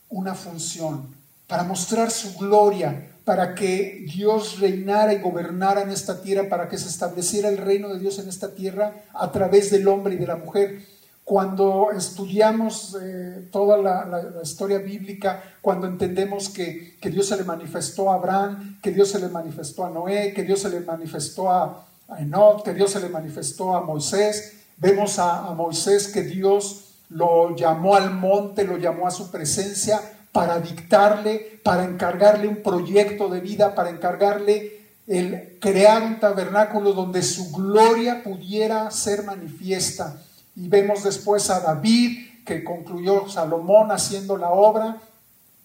una 0.09 0.35
función, 0.35 1.15
para 1.47 1.65
mostrar 1.65 2.11
su 2.11 2.37
gloria, 2.37 3.11
para 3.25 3.55
que 3.55 4.05
Dios 4.07 4.61
reinara 4.61 5.15
y 5.15 5.21
gobernara 5.21 5.83
en 5.83 5.91
esta 5.91 6.21
tierra, 6.21 6.49
para 6.49 6.69
que 6.69 6.77
se 6.77 6.89
estableciera 6.89 7.49
el 7.49 7.57
reino 7.57 7.89
de 7.89 7.99
Dios 7.99 8.19
en 8.19 8.29
esta 8.29 8.55
tierra 8.55 9.03
a 9.15 9.33
través 9.33 9.71
del 9.71 9.89
hombre 9.89 10.15
y 10.15 10.19
de 10.19 10.27
la 10.27 10.37
mujer. 10.37 10.83
Cuando 11.25 11.91
estudiamos 11.97 12.97
eh, 13.01 13.49
toda 13.51 13.79
la, 13.79 14.43
historia 14.43 14.79
bíblica, 14.79 15.43
cuando 15.63 15.87
entendemos 15.87 16.51
que, 16.51 16.99
Dios 17.03 17.27
se 17.27 17.37
le 17.37 17.45
manifestó 17.45 18.11
a 18.11 18.17
Abraham, 18.17 18.79
que 18.83 18.91
Dios 18.91 19.09
se 19.09 19.19
le 19.19 19.29
manifestó 19.29 19.87
a 19.87 19.91
Noé, 19.91 20.33
que 20.35 20.43
Dios 20.43 20.61
se 20.61 20.69
le 20.69 20.81
manifestó 20.81 21.51
a, 21.51 21.87
Enoch, 22.19 22.63
que 22.63 22.75
Dios 22.75 22.91
se 22.91 23.01
le 23.01 23.09
manifestó 23.09 23.75
a 23.75 23.81
Moisés, 23.81 24.61
vemos 24.77 25.19
a 25.19 25.51
Moisés 25.55 26.09
que 26.09 26.23
Dios 26.23 26.85
lo 27.09 27.57
llamó 27.57 27.97
al 27.97 28.11
monte, 28.11 28.65
lo 28.65 28.77
llamó 28.77 29.07
a 29.07 29.11
su 29.11 29.31
presencia 29.31 30.01
para 30.33 30.59
dictarle, 30.59 31.61
para 31.63 31.85
encargarle 31.85 32.49
un 32.49 32.57
proyecto 32.57 33.29
de 33.29 33.41
vida, 33.41 33.75
para 33.75 33.91
encargarle 33.91 34.81
el 35.07 35.59
crear 35.61 36.03
un 36.03 36.19
tabernáculo 36.19 36.93
donde 36.93 37.23
su 37.23 37.53
gloria 37.53 38.23
pudiera 38.23 38.91
ser 38.91 39.23
manifiesta. 39.23 40.21
Y 40.57 40.69
vemos 40.69 41.03
después 41.03 41.51
a 41.51 41.61
David, 41.61 42.43
que 42.45 42.63
concluyó 42.63 43.29
Salomón 43.29 43.91
haciendo 43.91 44.37
la 44.37 44.51
obra 44.51 44.99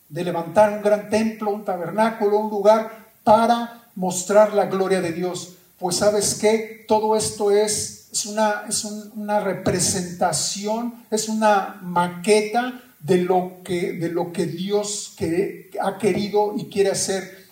de 0.07 0.23
levantar 0.23 0.71
un 0.71 0.81
gran 0.81 1.09
templo, 1.09 1.51
un 1.51 1.63
tabernáculo, 1.63 2.39
un 2.39 2.49
lugar 2.49 3.07
para 3.23 3.83
mostrar 3.95 4.53
la 4.53 4.65
gloria 4.65 5.01
de 5.01 5.11
Dios. 5.11 5.55
Pues 5.77 5.97
sabes 5.97 6.35
que 6.35 6.85
todo 6.87 7.15
esto 7.15 7.51
es, 7.51 8.09
es, 8.11 8.25
una, 8.25 8.63
es 8.67 8.83
una 8.83 9.39
representación, 9.39 11.05
es 11.11 11.29
una 11.29 11.79
maqueta 11.81 12.81
de 12.99 13.17
lo 13.17 13.61
que, 13.63 13.93
de 13.93 14.09
lo 14.09 14.33
que 14.33 14.45
Dios 14.45 15.13
que, 15.17 15.71
ha 15.81 15.97
querido 15.97 16.53
y 16.57 16.65
quiere 16.65 16.91
hacer. 16.91 17.48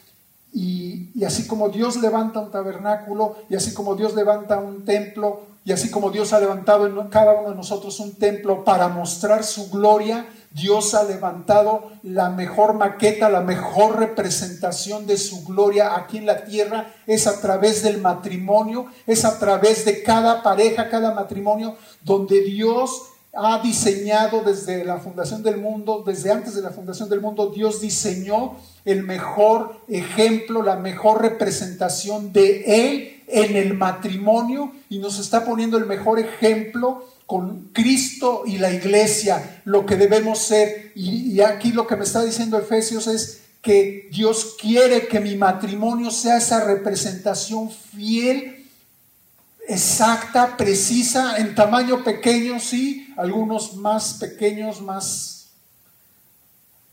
Y, 0.53 1.23
así 1.25 1.47
como 1.47 1.69
Dios 1.69 1.97
levanta 1.97 2.39
un 2.39 2.51
tabernáculo, 2.51 3.35
y 3.49 3.55
así 3.55 3.73
como 3.73 3.95
Dios 3.95 4.15
levanta 4.15 4.57
un 4.59 4.85
templo, 4.85 5.41
y 5.65 5.71
así 5.73 5.91
como 5.91 6.11
Dios 6.11 6.31
ha 6.31 6.39
levantado 6.39 6.87
en 6.87 7.09
cada 7.09 7.33
uno 7.33 7.49
de 7.49 7.55
nosotros 7.55 7.99
un 7.99 8.15
templo 8.15 8.63
para 8.63 8.87
mostrar 8.87 9.43
su 9.43 9.69
gloria, 9.69 10.25
Dios 10.51 10.93
ha 10.93 11.03
levantado 11.03 11.91
la 12.03 12.29
mejor 12.29 12.73
maqueta, 12.73 13.29
la 13.29 13.41
mejor 13.41 13.99
representación 13.99 15.05
de 15.05 15.17
su 15.17 15.43
gloria 15.43 15.95
aquí 15.95 16.19
en 16.19 16.25
la 16.25 16.45
tierra, 16.45 16.93
es 17.05 17.27
a 17.27 17.41
través 17.41 17.83
del 17.83 17.99
matrimonio, 17.99 18.85
es 19.05 19.25
a 19.25 19.37
través 19.39 19.83
de 19.83 20.01
cada 20.03 20.41
pareja, 20.41 20.89
cada 20.89 21.13
matrimonio, 21.13 21.75
donde 22.01 22.41
Dios 22.41 23.03
ha 23.37 23.59
diseñado 23.61 24.41
desde 24.41 24.83
la 24.83 24.97
fundación 24.97 25.43
del 25.43 25.57
mundo, 25.57 26.03
desde 26.05 26.31
antes 26.31 26.55
de 26.55 26.61
la 26.61 26.71
fundación 26.71 27.07
del 27.07 27.21
mundo, 27.21 27.51
Dios 27.55 27.79
diseñó 27.79 28.57
el 28.83 29.03
mejor 29.03 29.81
ejemplo, 29.87 30.63
la 30.63 30.75
mejor 30.75 31.21
representación 31.21 32.33
de 32.33 32.63
Él 32.65 33.23
en 33.27 33.55
el 33.55 33.75
matrimonio 33.75 34.71
y 34.89 34.99
nos 34.99 35.19
está 35.19 35.45
poniendo 35.45 35.77
el 35.77 35.85
mejor 35.85 36.19
ejemplo 36.19 37.05
con 37.27 37.69
Cristo 37.73 38.43
y 38.45 38.57
la 38.57 38.73
iglesia, 38.73 39.61
lo 39.65 39.85
que 39.85 39.97
debemos 39.97 40.39
ser. 40.39 40.93
Y, 40.95 41.39
aquí 41.41 41.73
lo 41.73 41.85
que 41.85 41.97
me 41.97 42.05
está 42.05 42.23
diciendo 42.23 42.57
Efesios 42.57 43.05
es 43.07 43.41
que 43.61 44.07
Dios 44.11 44.55
quiere 44.59 45.07
que 45.07 45.19
mi 45.19 45.35
matrimonio 45.35 46.09
sea 46.09 46.37
esa 46.37 46.63
representación 46.63 47.69
fiel 47.69 48.56
exacta, 49.67 50.55
precisa, 50.55 51.37
en 51.37 51.53
tamaño 51.53 52.03
pequeño, 52.03 52.59
sí, 52.59 53.13
algunos 53.17 53.75
más 53.75 54.13
pequeños, 54.15 54.81
más, 54.81 55.49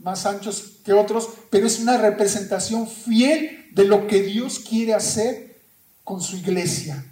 más 0.01 0.27
anchos 0.27 0.73
que 0.85 0.93
otros, 0.93 1.31
pero 1.51 1.67
es 1.67 1.79
una 1.79 1.97
representación 1.97 2.89
fiel 2.89 3.69
de 3.73 3.85
lo 3.85 4.07
que 4.07 4.23
Dios 4.23 4.59
quiere 4.59 4.93
hacer 4.93 5.57
con 6.03 6.21
su 6.21 6.37
iglesia. 6.37 7.07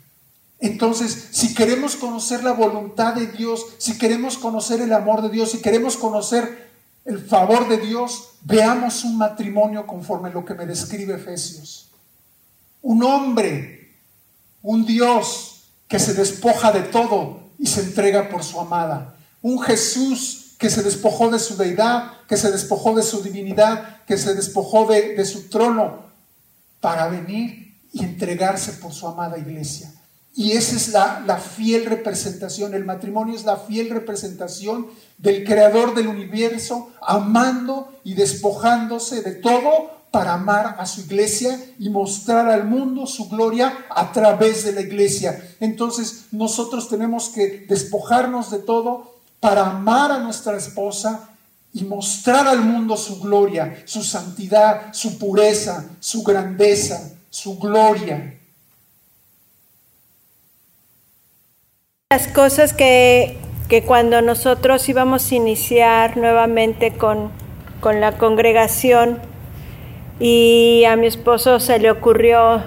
Entonces, 0.58 1.28
si 1.32 1.54
queremos 1.54 1.96
conocer 1.96 2.44
la 2.44 2.52
voluntad 2.52 3.14
de 3.14 3.26
Dios, 3.26 3.66
si 3.78 3.98
queremos 3.98 4.38
conocer 4.38 4.80
el 4.80 4.92
amor 4.92 5.22
de 5.22 5.28
Dios, 5.28 5.52
si 5.52 5.62
queremos 5.62 5.96
conocer 5.96 6.70
el 7.04 7.18
favor 7.18 7.68
de 7.68 7.78
Dios, 7.78 8.34
veamos 8.42 9.04
un 9.04 9.16
matrimonio 9.16 9.86
conforme 9.86 10.30
lo 10.30 10.44
que 10.44 10.54
me 10.54 10.66
describe 10.66 11.14
Efesios. 11.14 11.90
Un 12.80 13.02
hombre, 13.02 13.90
un 14.62 14.86
Dios 14.86 15.51
que 15.92 15.98
se 15.98 16.14
despoja 16.14 16.72
de 16.72 16.80
todo 16.80 17.50
y 17.58 17.66
se 17.66 17.82
entrega 17.82 18.30
por 18.30 18.42
su 18.42 18.58
amada. 18.58 19.14
Un 19.42 19.60
Jesús 19.60 20.54
que 20.56 20.70
se 20.70 20.82
despojó 20.82 21.28
de 21.28 21.38
su 21.38 21.54
deidad, 21.58 22.12
que 22.26 22.38
se 22.38 22.50
despojó 22.50 22.94
de 22.94 23.02
su 23.02 23.22
divinidad, 23.22 24.02
que 24.06 24.16
se 24.16 24.34
despojó 24.34 24.86
de, 24.86 25.22
su 25.26 25.50
trono 25.50 26.06
para 26.80 27.08
venir 27.08 27.78
y 27.92 28.04
entregarse 28.04 28.72
por 28.72 28.94
su 28.94 29.06
amada 29.06 29.36
iglesia. 29.36 29.92
Y 30.34 30.52
esa 30.52 30.76
es 30.76 30.88
la, 30.88 31.22
la, 31.26 31.36
fiel 31.36 31.84
representación, 31.84 32.72
el 32.72 32.86
matrimonio 32.86 33.36
es 33.36 33.44
la 33.44 33.58
fiel 33.58 33.90
representación 33.90 34.86
del 35.18 35.44
creador 35.44 35.94
del 35.94 36.06
universo, 36.06 36.90
amando 37.02 38.00
y 38.02 38.14
despojándose 38.14 39.20
de 39.20 39.32
todo 39.32 39.90
para 40.12 40.34
amar 40.34 40.76
a 40.78 40.84
su 40.84 41.00
iglesia 41.00 41.58
y 41.78 41.88
mostrar 41.88 42.48
al 42.48 42.64
mundo 42.64 43.06
su 43.06 43.30
gloria 43.30 43.86
a 43.88 44.12
través 44.12 44.62
de 44.62 44.72
la 44.72 44.82
iglesia. 44.82 45.42
Entonces 45.58 46.26
nosotros 46.30 46.88
tenemos 46.88 47.30
que 47.30 47.64
despojarnos 47.66 48.50
de 48.50 48.58
todo 48.58 49.16
para 49.40 49.66
amar 49.66 50.12
a 50.12 50.18
nuestra 50.18 50.56
esposa 50.56 51.30
y 51.72 51.84
mostrar 51.84 52.46
al 52.46 52.60
mundo 52.60 52.98
su 52.98 53.20
gloria, 53.20 53.82
su 53.86 54.02
santidad, 54.02 54.92
su 54.92 55.18
pureza, 55.18 55.86
su 55.98 56.22
grandeza, 56.22 57.14
su 57.30 57.58
gloria. 57.58 58.38
Las 62.10 62.28
cosas 62.28 62.74
que, 62.74 63.38
que 63.70 63.82
cuando 63.84 64.20
nosotros 64.20 64.86
íbamos 64.90 65.32
a 65.32 65.34
iniciar 65.34 66.18
nuevamente 66.18 66.98
con, 66.98 67.30
con 67.80 68.02
la 68.02 68.18
congregación, 68.18 69.31
y 70.18 70.84
a 70.84 70.96
mi 70.96 71.06
esposo 71.06 71.60
se 71.60 71.78
le 71.78 71.90
ocurrió 71.90 72.62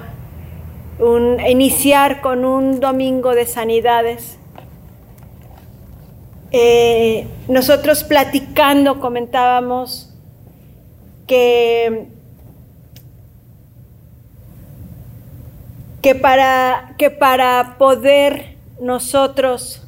iniciar 1.47 2.21
con 2.21 2.45
un 2.45 2.79
domingo 2.79 3.35
de 3.35 3.45
sanidades. 3.45 4.37
Eh, 6.51 7.27
nosotros 7.47 8.03
platicando 8.03 8.99
comentábamos 8.99 10.13
que, 11.27 12.07
que, 16.01 16.15
para, 16.15 16.93
que 16.97 17.09
para 17.09 17.75
poder 17.77 18.55
nosotros 18.79 19.81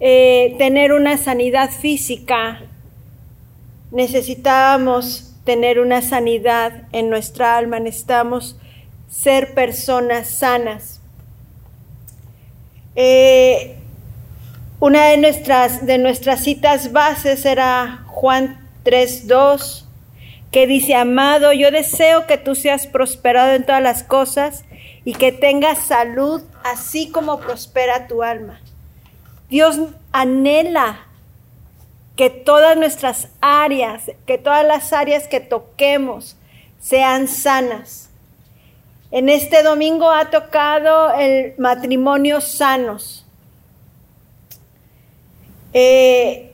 eh, 0.00 0.54
tener 0.58 0.92
una 0.92 1.16
sanidad 1.16 1.70
física, 1.70 2.60
necesitábamos 3.90 5.27
tener 5.48 5.80
una 5.80 6.02
sanidad 6.02 6.82
en 6.92 7.08
nuestra 7.08 7.56
alma, 7.56 7.80
necesitamos 7.80 8.58
ser 9.08 9.54
personas 9.54 10.28
sanas. 10.28 11.00
Eh, 12.94 13.78
una 14.78 15.06
de 15.06 15.16
nuestras, 15.16 15.86
de 15.86 15.96
nuestras 15.96 16.44
citas 16.44 16.92
bases 16.92 17.46
era 17.46 18.04
Juan 18.08 18.60
3.2, 18.84 19.86
que 20.50 20.66
dice, 20.66 20.94
amado, 20.94 21.54
yo 21.54 21.70
deseo 21.70 22.26
que 22.26 22.36
tú 22.36 22.54
seas 22.54 22.86
prosperado 22.86 23.54
en 23.54 23.64
todas 23.64 23.82
las 23.82 24.02
cosas 24.02 24.64
y 25.06 25.14
que 25.14 25.32
tengas 25.32 25.78
salud, 25.78 26.42
así 26.62 27.08
como 27.10 27.40
prospera 27.40 28.06
tu 28.06 28.22
alma. 28.22 28.60
Dios 29.48 29.78
anhela 30.12 31.07
que 32.18 32.30
todas 32.30 32.76
nuestras 32.76 33.28
áreas, 33.40 34.10
que 34.26 34.38
todas 34.38 34.66
las 34.66 34.92
áreas 34.92 35.28
que 35.28 35.38
toquemos 35.38 36.36
sean 36.80 37.28
sanas. 37.28 38.10
En 39.12 39.28
este 39.28 39.62
domingo 39.62 40.10
ha 40.10 40.28
tocado 40.28 41.14
el 41.14 41.54
matrimonio 41.58 42.40
sanos. 42.40 43.24
Eh, 45.72 46.52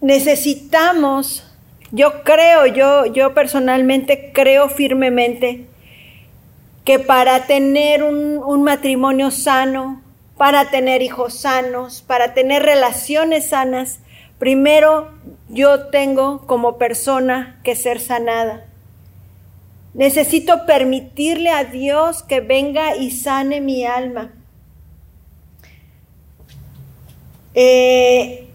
necesitamos, 0.00 1.44
yo 1.90 2.22
creo, 2.22 2.66
yo, 2.66 3.06
yo 3.06 3.34
personalmente 3.34 4.30
creo 4.32 4.68
firmemente 4.68 5.66
que 6.84 7.00
para 7.00 7.48
tener 7.48 8.04
un, 8.04 8.38
un 8.38 8.62
matrimonio 8.62 9.32
sano, 9.32 10.00
para 10.42 10.70
tener 10.70 11.02
hijos 11.02 11.34
sanos, 11.34 12.02
para 12.04 12.34
tener 12.34 12.64
relaciones 12.64 13.50
sanas, 13.50 14.00
primero 14.40 15.12
yo 15.48 15.86
tengo 15.90 16.48
como 16.48 16.78
persona 16.78 17.60
que 17.62 17.76
ser 17.76 18.00
sanada. 18.00 18.66
Necesito 19.94 20.66
permitirle 20.66 21.50
a 21.50 21.62
Dios 21.62 22.24
que 22.24 22.40
venga 22.40 22.96
y 22.96 23.12
sane 23.12 23.60
mi 23.60 23.86
alma. 23.86 24.32
Eh, 27.54 28.48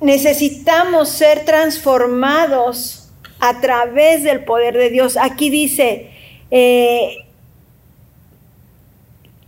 necesitamos 0.00 1.08
ser 1.08 1.44
transformados 1.44 3.10
a 3.40 3.60
través 3.60 4.22
del 4.22 4.44
poder 4.44 4.78
de 4.78 4.90
Dios. 4.90 5.16
Aquí 5.16 5.50
dice, 5.50 6.12
eh, 6.52 7.25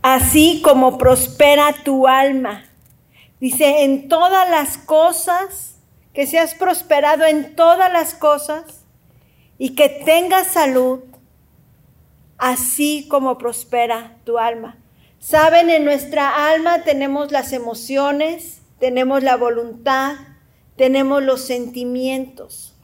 así 0.01 0.61
como 0.63 0.97
prospera 0.97 1.73
tu 1.83 2.07
alma. 2.07 2.65
Dice, 3.39 3.83
en 3.83 4.09
todas 4.09 4.49
las 4.49 4.77
cosas, 4.77 5.75
que 6.13 6.27
seas 6.27 6.55
prosperado 6.55 7.25
en 7.25 7.55
todas 7.55 7.91
las 7.91 8.13
cosas 8.13 8.83
y 9.57 9.75
que 9.75 9.89
tengas 9.89 10.47
salud, 10.47 11.01
así 12.37 13.07
como 13.09 13.37
prospera 13.37 14.17
tu 14.25 14.37
alma. 14.37 14.77
Saben, 15.19 15.69
en 15.69 15.85
nuestra 15.85 16.51
alma 16.51 16.83
tenemos 16.83 17.31
las 17.31 17.51
emociones, 17.53 18.61
tenemos 18.79 19.21
la 19.23 19.35
voluntad, 19.35 20.15
tenemos 20.77 21.21
los 21.21 21.41
sentimientos. 21.41 22.75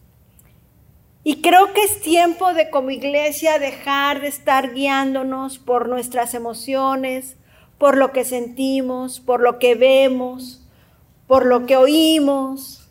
Y 1.27 1.41
creo 1.41 1.73
que 1.73 1.81
es 1.81 2.01
tiempo 2.01 2.53
de 2.53 2.69
como 2.69 2.91
iglesia 2.91 3.57
dejar 3.57 4.21
de 4.21 4.27
estar 4.27 4.75
guiándonos 4.75 5.57
por 5.57 5.89
nuestras 5.89 6.35
emociones, 6.35 7.35
por 7.79 7.97
lo 7.97 8.11
que 8.11 8.23
sentimos, 8.23 9.21
por 9.21 9.41
lo 9.41 9.57
que 9.57 9.73
vemos, 9.73 10.63
por 11.25 11.47
lo 11.47 11.65
que 11.65 11.77
oímos. 11.77 12.87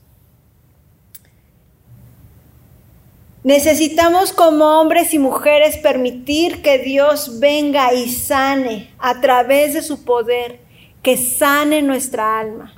Necesitamos 3.44 4.32
como 4.32 4.80
hombres 4.80 5.14
y 5.14 5.20
mujeres 5.20 5.76
permitir 5.76 6.60
que 6.60 6.78
Dios 6.80 7.38
venga 7.38 7.94
y 7.94 8.10
sane 8.10 8.92
a 8.98 9.20
través 9.20 9.74
de 9.74 9.82
su 9.82 10.04
poder, 10.04 10.58
que 11.04 11.16
sane 11.16 11.82
nuestra 11.82 12.40
alma. 12.40 12.74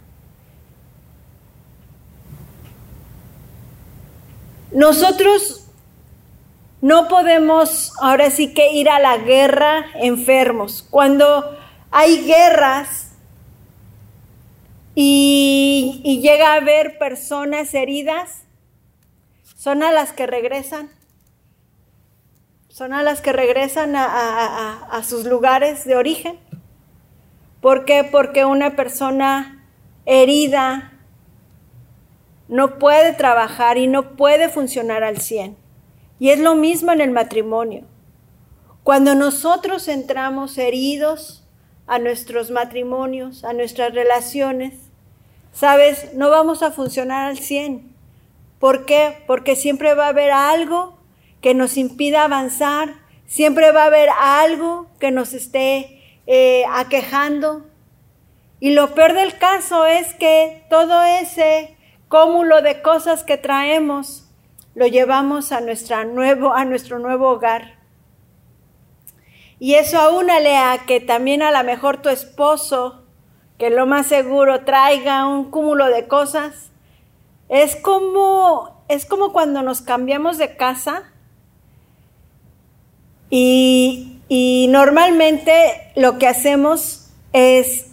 Nosotros 4.77 5.67
no 6.83 7.09
podemos 7.09 7.95
ahora 7.99 8.31
sí 8.31 8.53
que 8.53 8.75
ir 8.75 8.91
a 8.91 8.99
la 8.99 9.17
guerra 9.17 9.87
enfermos. 9.95 10.87
Cuando 10.91 11.57
hay 11.91 12.27
guerras 12.27 13.12
y, 14.95 16.21
llega 16.23 16.53
a 16.53 16.57
haber 16.57 16.99
personas 16.99 17.73
heridas, 17.73 18.43
son 19.57 19.83
a 19.83 19.93
las 19.93 20.12
que 20.12 20.27
regresan. 20.27 20.91
Son 22.69 22.93
a 22.93 23.03
las 23.03 23.23
que 23.23 23.33
regresan 23.33 23.97
a, 23.97 24.89
a 24.91 25.03
sus 25.05 25.25
lugares 25.25 25.87
de 25.87 25.97
origen. 25.97 26.39
¿Por 27.62 27.87
qué? 27.87 28.05
Porque 28.05 28.45
una 28.45 28.77
persona 28.77 29.67
herida, 30.05 30.93
no 32.48 32.78
puede 32.78 33.12
trabajar 33.12 33.78
y 33.78 33.87
no 33.87 34.16
puede 34.16 34.48
funcionar 34.48 35.02
al 35.02 35.18
100. 35.18 35.56
Y 36.18 36.30
es 36.30 36.38
lo 36.38 36.54
mismo 36.54 36.92
en 36.92 37.00
el 37.00 37.11
matrimonio. 37.11 37.85
Cuando 38.82 39.14
nosotros 39.14 39.88
entramos 39.88 40.56
heridos 40.59 41.44
a 41.87 41.98
nuestros 41.98 42.50
matrimonios, 42.50 43.44
a 43.44 43.52
nuestras 43.52 43.92
relaciones, 43.92 44.74
sabes, 45.52 46.14
no 46.14 46.30
vamos 46.30 46.62
a 46.62 46.70
funcionar 46.70 47.26
al 47.26 47.38
100. 47.38 47.94
¿Por 48.59 48.87
qué? 48.87 49.22
Porque 49.26 49.56
siempre 49.56 49.94
va 49.94 50.06
a 50.06 50.11
haber 50.11 50.30
algo 50.30 50.98
que 51.40 51.54
nos 51.54 51.76
impida 51.76 52.24
avanzar, 52.24 52.94
siempre 53.26 53.72
va 53.72 53.82
a 53.82 53.87
haber 53.87 54.09
algo 54.18 54.87
que 54.98 55.11
nos 55.11 55.32
esté 55.35 56.00
eh, 56.26 56.64
aquejando. 56.72 57.66
Y 58.59 58.70
lo 58.70 58.94
peor 58.94 59.12
del 59.12 59.37
caso 59.37 59.85
es 59.85 60.14
que 60.14 60.64
todo 60.70 61.02
ese 61.04 61.76
cúmulo 62.09 62.62
de 62.62 62.83
cosas 62.83 63.25
que 63.25 63.37
traemos, 63.37 64.25
lo 64.75 64.87
llevamos 64.87 65.53
a, 65.53 65.61
nuestra 65.61 66.05
nuevo, 66.05 66.55
a 66.55 66.64
nuestro 66.64 66.99
nuevo 66.99 67.31
hogar. 67.31 67.77
Y 69.59 69.75
eso 69.75 69.99
aúnale 69.99 70.57
a 70.57 70.85
que 70.87 71.01
también 71.01 71.42
a 71.42 71.51
lo 71.51 71.64
mejor 71.64 72.03
tu 72.03 72.11
esposo, 72.11 73.03
que 73.59 73.71
lo 73.71 73.87
más 73.87 74.07
seguro 74.07 74.64
traiga 74.64 75.27
un 75.27 75.51
cúmulo 75.51 75.87
de 75.87 76.07
cosas. 76.07 76.71
Es 77.49 77.75
como, 77.77 78.85
es 78.88 79.07
como 79.07 79.33
cuando 79.33 79.62
nos 79.62 79.81
cambiamos 79.81 80.37
de 80.37 80.57
casa 80.57 81.05
y, 83.31 84.21
y 84.29 84.66
normalmente 84.69 85.90
lo 85.97 86.19
que 86.19 86.29
hacemos 86.29 87.11
es 87.33 87.87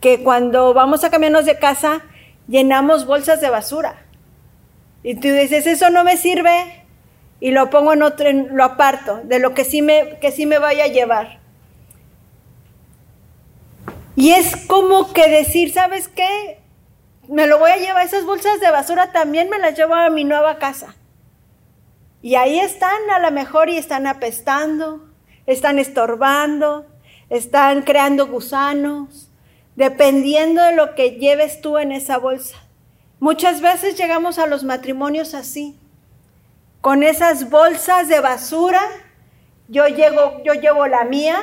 que 0.00 0.22
cuando 0.22 0.72
vamos 0.72 1.04
a 1.04 1.10
cambiarnos 1.10 1.44
de 1.44 1.58
casa, 1.58 2.02
llenamos 2.50 3.06
bolsas 3.06 3.40
de 3.40 3.48
basura. 3.48 4.02
Y 5.02 5.14
tú 5.14 5.28
dices, 5.28 5.66
eso 5.66 5.88
no 5.88 6.04
me 6.04 6.18
sirve 6.18 6.84
y 7.38 7.52
lo 7.52 7.70
pongo 7.70 7.94
en 7.94 8.02
otro, 8.02 8.30
lo 8.30 8.64
aparto, 8.64 9.20
de 9.24 9.38
lo 9.38 9.54
que 9.54 9.64
sí 9.64 9.80
me, 9.80 10.18
que 10.20 10.30
sí 10.30 10.44
me 10.44 10.58
vaya 10.58 10.84
a 10.84 10.88
llevar. 10.88 11.40
Y 14.14 14.32
es 14.32 14.56
como 14.66 15.12
que 15.14 15.30
decir, 15.30 15.72
¿sabes 15.72 16.08
qué? 16.08 16.60
Me 17.28 17.46
lo 17.46 17.58
voy 17.58 17.70
a 17.70 17.78
llevar, 17.78 18.04
esas 18.04 18.26
bolsas 18.26 18.60
de 18.60 18.70
basura 18.70 19.12
también 19.12 19.48
me 19.48 19.58
las 19.58 19.78
llevo 19.78 19.94
a 19.94 20.10
mi 20.10 20.24
nueva 20.24 20.58
casa. 20.58 20.96
Y 22.20 22.34
ahí 22.34 22.58
están 22.58 23.08
a 23.14 23.20
lo 23.20 23.30
mejor 23.30 23.70
y 23.70 23.78
están 23.78 24.06
apestando, 24.06 25.08
están 25.46 25.78
estorbando, 25.78 26.84
están 27.30 27.82
creando 27.82 28.26
gusanos, 28.26 29.29
dependiendo 29.80 30.62
de 30.62 30.76
lo 30.76 30.94
que 30.94 31.12
lleves 31.12 31.62
tú 31.62 31.78
en 31.78 31.90
esa 31.90 32.18
bolsa. 32.18 32.58
Muchas 33.18 33.62
veces 33.62 33.96
llegamos 33.96 34.38
a 34.38 34.46
los 34.46 34.62
matrimonios 34.62 35.32
así, 35.32 35.74
con 36.82 37.02
esas 37.02 37.48
bolsas 37.48 38.06
de 38.08 38.20
basura. 38.20 38.82
Yo, 39.68 39.88
llego, 39.88 40.42
yo 40.44 40.52
llevo 40.52 40.86
la 40.86 41.04
mía, 41.04 41.38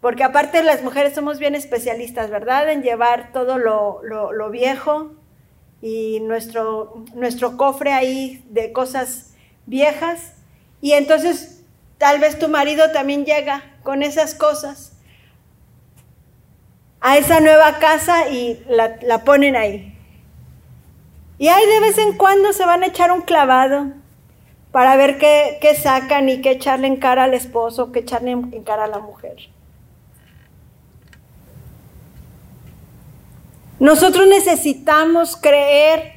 porque 0.00 0.24
aparte 0.24 0.64
las 0.64 0.82
mujeres 0.82 1.14
somos 1.14 1.38
bien 1.38 1.54
especialistas, 1.54 2.30
¿verdad? 2.30 2.68
En 2.68 2.82
llevar 2.82 3.30
todo 3.32 3.58
lo, 3.58 4.50
viejo 4.50 5.12
y 5.80 6.18
nuestro, 6.18 7.04
nuestro 7.14 7.56
cofre 7.56 7.92
ahí 7.92 8.44
de 8.50 8.72
cosas 8.72 9.34
viejas. 9.66 10.32
Y 10.80 10.94
entonces 10.94 11.58
Tal 11.98 12.20
vez 12.20 12.38
tu 12.38 12.48
marido 12.48 12.92
también 12.92 13.24
llega 13.24 13.62
con 13.82 14.04
esas 14.04 14.34
cosas 14.34 14.92
a 17.00 17.16
esa 17.16 17.40
nueva 17.40 17.78
casa 17.78 18.28
y 18.28 18.60
la, 18.68 19.24
ponen 19.24 19.56
ahí. 19.56 19.94
Y 21.38 21.48
ahí 21.48 21.66
de 21.66 21.80
vez 21.80 21.98
en 21.98 22.16
cuando 22.16 22.52
se 22.52 22.66
van 22.66 22.82
a 22.82 22.86
echar 22.86 23.12
un 23.12 23.22
clavado 23.22 23.92
para 24.72 24.96
ver 24.96 25.18
qué, 25.18 25.58
qué 25.60 25.74
sacan 25.74 26.28
y 26.28 26.40
qué 26.40 26.52
echarle 26.52 26.88
en 26.88 26.96
cara 26.96 27.24
al 27.24 27.34
esposo, 27.34 27.92
qué 27.92 28.00
echarle 28.00 28.32
en 28.32 28.64
cara 28.64 28.84
a 28.84 28.88
la 28.88 28.98
mujer. 28.98 29.36
Nosotros 33.78 34.26
necesitamos 34.26 35.36
creer 35.36 36.14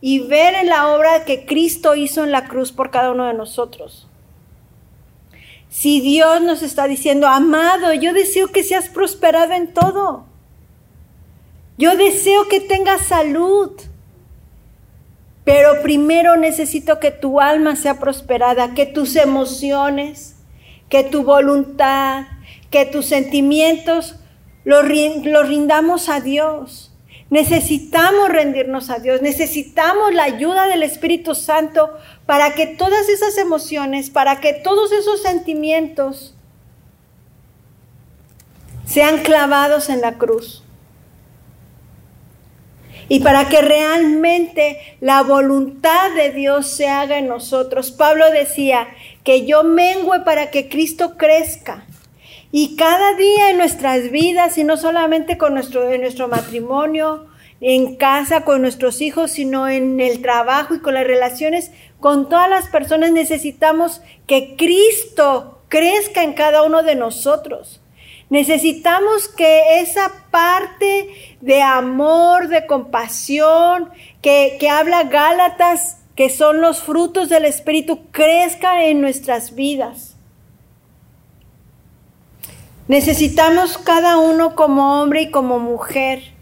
y 0.00 0.20
ver 0.20 0.54
en 0.54 0.68
la 0.68 0.94
obra 0.94 1.24
que 1.24 1.44
Cristo 1.44 1.94
hizo 1.94 2.24
en 2.24 2.32
la 2.32 2.46
cruz 2.46 2.72
por 2.72 2.90
cada 2.90 3.10
uno 3.10 3.26
de 3.26 3.34
nosotros. 3.34 4.08
Si 5.74 6.00
Dios 6.00 6.40
nos 6.40 6.62
está 6.62 6.86
diciendo, 6.86 7.26
amado, 7.26 7.92
yo 7.94 8.12
deseo 8.12 8.46
que 8.52 8.62
seas 8.62 8.88
prosperado 8.88 9.54
en 9.54 9.74
todo. 9.74 10.24
Yo 11.76 11.96
deseo 11.96 12.46
que 12.46 12.60
tengas 12.60 13.08
salud. 13.08 13.72
Pero 15.42 15.82
primero 15.82 16.36
necesito 16.36 17.00
que 17.00 17.10
tu 17.10 17.40
alma 17.40 17.74
sea 17.74 17.98
prosperada, 17.98 18.72
que 18.74 18.86
tus 18.86 19.16
emociones, 19.16 20.36
que 20.88 21.02
tu 21.02 21.24
voluntad, 21.24 22.26
que 22.70 22.86
tus 22.86 23.06
sentimientos 23.06 24.14
los, 24.62 24.84
rindamos 24.84 26.08
a 26.08 26.20
Dios. 26.20 26.92
Necesitamos 27.30 28.28
rendirnos 28.28 28.90
a 28.90 29.00
Dios, 29.00 29.22
necesitamos 29.22 30.14
la 30.14 30.22
ayuda 30.22 30.68
del 30.68 30.84
Espíritu 30.84 31.34
Santo 31.34 31.90
para 32.26 32.54
que 32.54 32.66
todas 32.66 33.08
esas 33.08 33.36
emociones, 33.38 34.10
para 34.10 34.40
que 34.40 34.52
todos 34.52 34.92
esos 34.92 35.22
sentimientos 35.22 36.34
sean 38.86 39.18
clavados 39.18 39.88
en 39.88 40.00
la 40.00 40.14
cruz. 40.14 40.62
Y 43.08 43.20
para 43.20 43.50
que 43.50 43.60
realmente 43.60 44.78
la 45.00 45.22
voluntad 45.22 46.14
de 46.14 46.30
Dios 46.30 46.68
se 46.68 46.88
haga 46.88 47.18
en 47.18 47.28
nosotros. 47.28 47.90
Pablo 47.90 48.30
decía 48.30 48.88
que 49.24 49.44
yo 49.46 49.62
mengüe 49.62 50.20
para 50.20 50.50
que 50.50 50.70
Cristo 50.70 51.16
crezca. 51.18 51.84
Y 52.50 52.76
cada 52.76 53.14
día 53.14 53.50
en 53.50 53.58
nuestras 53.58 54.10
vidas, 54.10 54.56
y 54.56 54.64
no 54.64 54.78
solamente 54.78 55.36
con 55.36 55.54
nuestro, 55.54 55.90
en 55.90 56.00
nuestro 56.00 56.28
matrimonio, 56.28 57.26
en 57.60 57.96
casa, 57.96 58.44
con 58.44 58.62
nuestros 58.62 59.00
hijos, 59.00 59.32
sino 59.32 59.68
en 59.68 60.00
el 60.00 60.22
trabajo 60.22 60.74
y 60.74 60.80
con 60.80 60.94
las 60.94 61.06
relaciones 61.06 61.72
con 62.04 62.28
todas 62.28 62.50
las 62.50 62.68
personas, 62.68 63.12
necesitamos 63.12 64.02
que 64.26 64.56
Cristo 64.56 65.62
crezca 65.68 66.22
en 66.22 66.34
cada 66.34 66.62
uno 66.62 66.82
de 66.82 66.96
nosotros. 66.96 67.80
Necesitamos 68.28 69.28
que 69.28 69.80
esa 69.80 70.12
parte 70.30 71.08
de 71.40 71.62
amor, 71.62 72.48
de 72.48 72.66
compasión, 72.66 73.88
que, 74.20 74.58
que 74.60 74.68
habla 74.68 75.04
Gálatas, 75.04 76.02
que 76.14 76.28
son 76.28 76.60
los 76.60 76.82
frutos 76.82 77.30
del 77.30 77.46
Espíritu, 77.46 78.00
crezca 78.10 78.84
en 78.84 79.00
nuestras 79.00 79.54
vidas. 79.54 80.14
Necesitamos 82.86 83.78
cada 83.78 84.18
uno 84.18 84.54
como 84.54 85.00
hombre 85.00 85.22
y 85.22 85.30
como 85.30 85.58
mujer. 85.58 86.34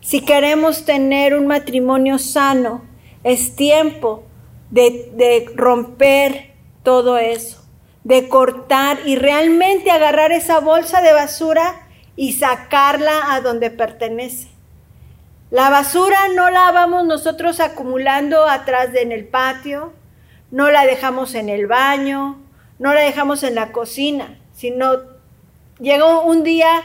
Si 0.00 0.20
queremos 0.20 0.84
tener 0.84 1.34
un 1.34 1.48
matrimonio 1.48 2.20
sano, 2.20 2.84
es 3.24 3.56
tiempo 3.56 4.22
de, 4.70 5.50
romper 5.54 6.54
todo 6.82 7.18
eso, 7.18 7.64
de 8.04 8.28
cortar 8.28 8.98
y 9.04 9.16
realmente 9.16 9.90
agarrar 9.90 10.32
esa 10.32 10.60
bolsa 10.60 11.00
de 11.00 11.12
basura 11.12 11.86
y 12.16 12.34
sacarla 12.34 13.32
a 13.32 13.40
donde 13.40 13.70
pertenece. 13.70 14.48
La 15.50 15.70
basura 15.70 16.28
no 16.34 16.50
la 16.50 16.70
vamos 16.72 17.04
nosotros 17.06 17.60
acumulando 17.60 18.44
atrás 18.44 18.92
de 18.92 19.02
en 19.02 19.12
el 19.12 19.26
patio, 19.26 19.92
no 20.50 20.70
la 20.70 20.84
dejamos 20.84 21.34
en 21.34 21.48
el 21.48 21.66
baño, 21.66 22.38
no 22.78 22.92
la 22.94 23.00
dejamos 23.00 23.42
en 23.42 23.54
la 23.54 23.72
cocina, 23.72 24.38
sino 24.52 25.18
Llegó 25.80 26.22
un 26.22 26.42
día 26.42 26.82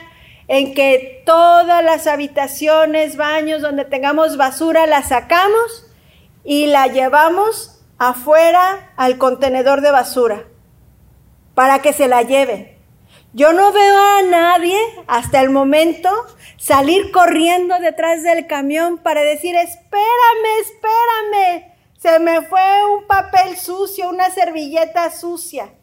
en 0.48 0.74
que 0.76 1.24
todas 1.26 1.84
las 1.84 2.06
habitaciones, 2.06 3.18
baños 3.18 3.62
donde 3.62 3.86
tengamos 3.86 4.38
basura, 4.38 4.86
la 4.86 5.02
sacamos 5.02 5.88
y 6.44 6.68
la 6.68 6.88
llevamos 6.88 7.73
afuera 7.98 8.92
al 8.98 9.18
contenedor 9.18 9.82
de 9.82 9.92
basura 9.92 10.46
para 11.54 11.82
que 11.82 11.94
se 11.94 12.08
la 12.08 12.22
lleven. 12.24 12.78
Yo 13.34 13.52
no 13.52 13.72
veo 13.72 13.98
a 13.98 14.22
nadie 14.24 14.78
hasta 15.08 15.42
el 15.42 15.50
momento 15.50 16.10
salir 16.58 17.12
corriendo 17.12 17.80
detrás 17.80 18.22
del 18.22 18.46
camión 18.46 19.00
para 19.00 19.22
decir, 19.22 19.56
espérame, 19.56 20.60
espérame, 20.62 21.74
se 21.98 22.20
me 22.20 22.42
fue 22.44 22.62
un 22.96 23.08
papel 23.08 23.58
sucio, 23.58 24.10
una 24.10 24.30
servilleta 24.30 25.10
sucia. 25.10 25.74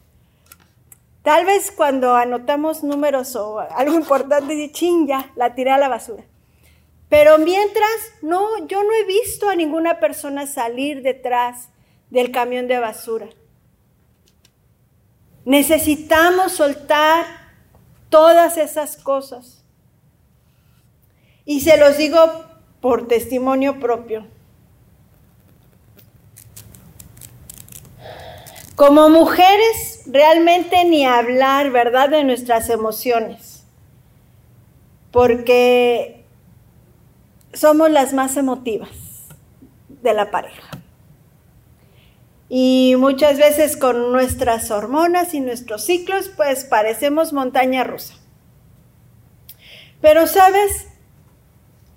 Tal 1.23 1.45
vez 1.45 1.71
cuando 1.71 2.15
anotamos 2.15 2.83
números 2.83 3.35
o 3.35 3.59
algo 3.59 3.95
importante, 3.95 4.55
de 4.55 4.71
ching, 4.71 5.07
ya, 5.07 5.31
la 5.35 5.53
tiré 5.53 5.71
a 5.71 5.77
la 5.77 5.89
basura. 5.89 6.23
Pero 7.09 7.37
mientras, 7.37 8.13
no, 8.21 8.65
yo 8.67 8.81
no 8.83 8.93
he 8.93 9.03
visto 9.03 9.49
a 9.49 9.55
ninguna 9.55 9.99
persona 9.99 10.47
salir 10.47 11.01
detrás 11.01 11.70
del 12.11 12.31
camión 12.31 12.67
de 12.67 12.77
basura. 12.77 13.27
Necesitamos 15.45 16.51
soltar 16.51 17.25
todas 18.09 18.57
esas 18.57 18.97
cosas. 18.97 19.63
Y 21.45 21.61
se 21.61 21.77
los 21.77 21.97
digo 21.97 22.19
por 22.79 23.07
testimonio 23.07 23.79
propio. 23.79 24.27
Como 28.75 29.09
mujeres, 29.09 30.03
realmente 30.05 30.85
ni 30.85 31.05
hablar, 31.05 31.71
¿verdad?, 31.71 32.09
de 32.09 32.23
nuestras 32.23 32.69
emociones, 32.69 33.63
porque 35.11 36.25
somos 37.53 37.91
las 37.91 38.13
más 38.13 38.37
emotivas 38.37 38.89
de 39.87 40.13
la 40.13 40.31
pareja. 40.31 40.80
Y 42.53 42.95
muchas 42.97 43.37
veces 43.37 43.77
con 43.77 44.11
nuestras 44.11 44.71
hormonas 44.71 45.33
y 45.33 45.39
nuestros 45.39 45.85
ciclos, 45.85 46.29
pues 46.35 46.65
parecemos 46.65 47.31
montaña 47.31 47.85
rusa. 47.85 48.15
Pero, 50.01 50.27
¿sabes? 50.27 50.85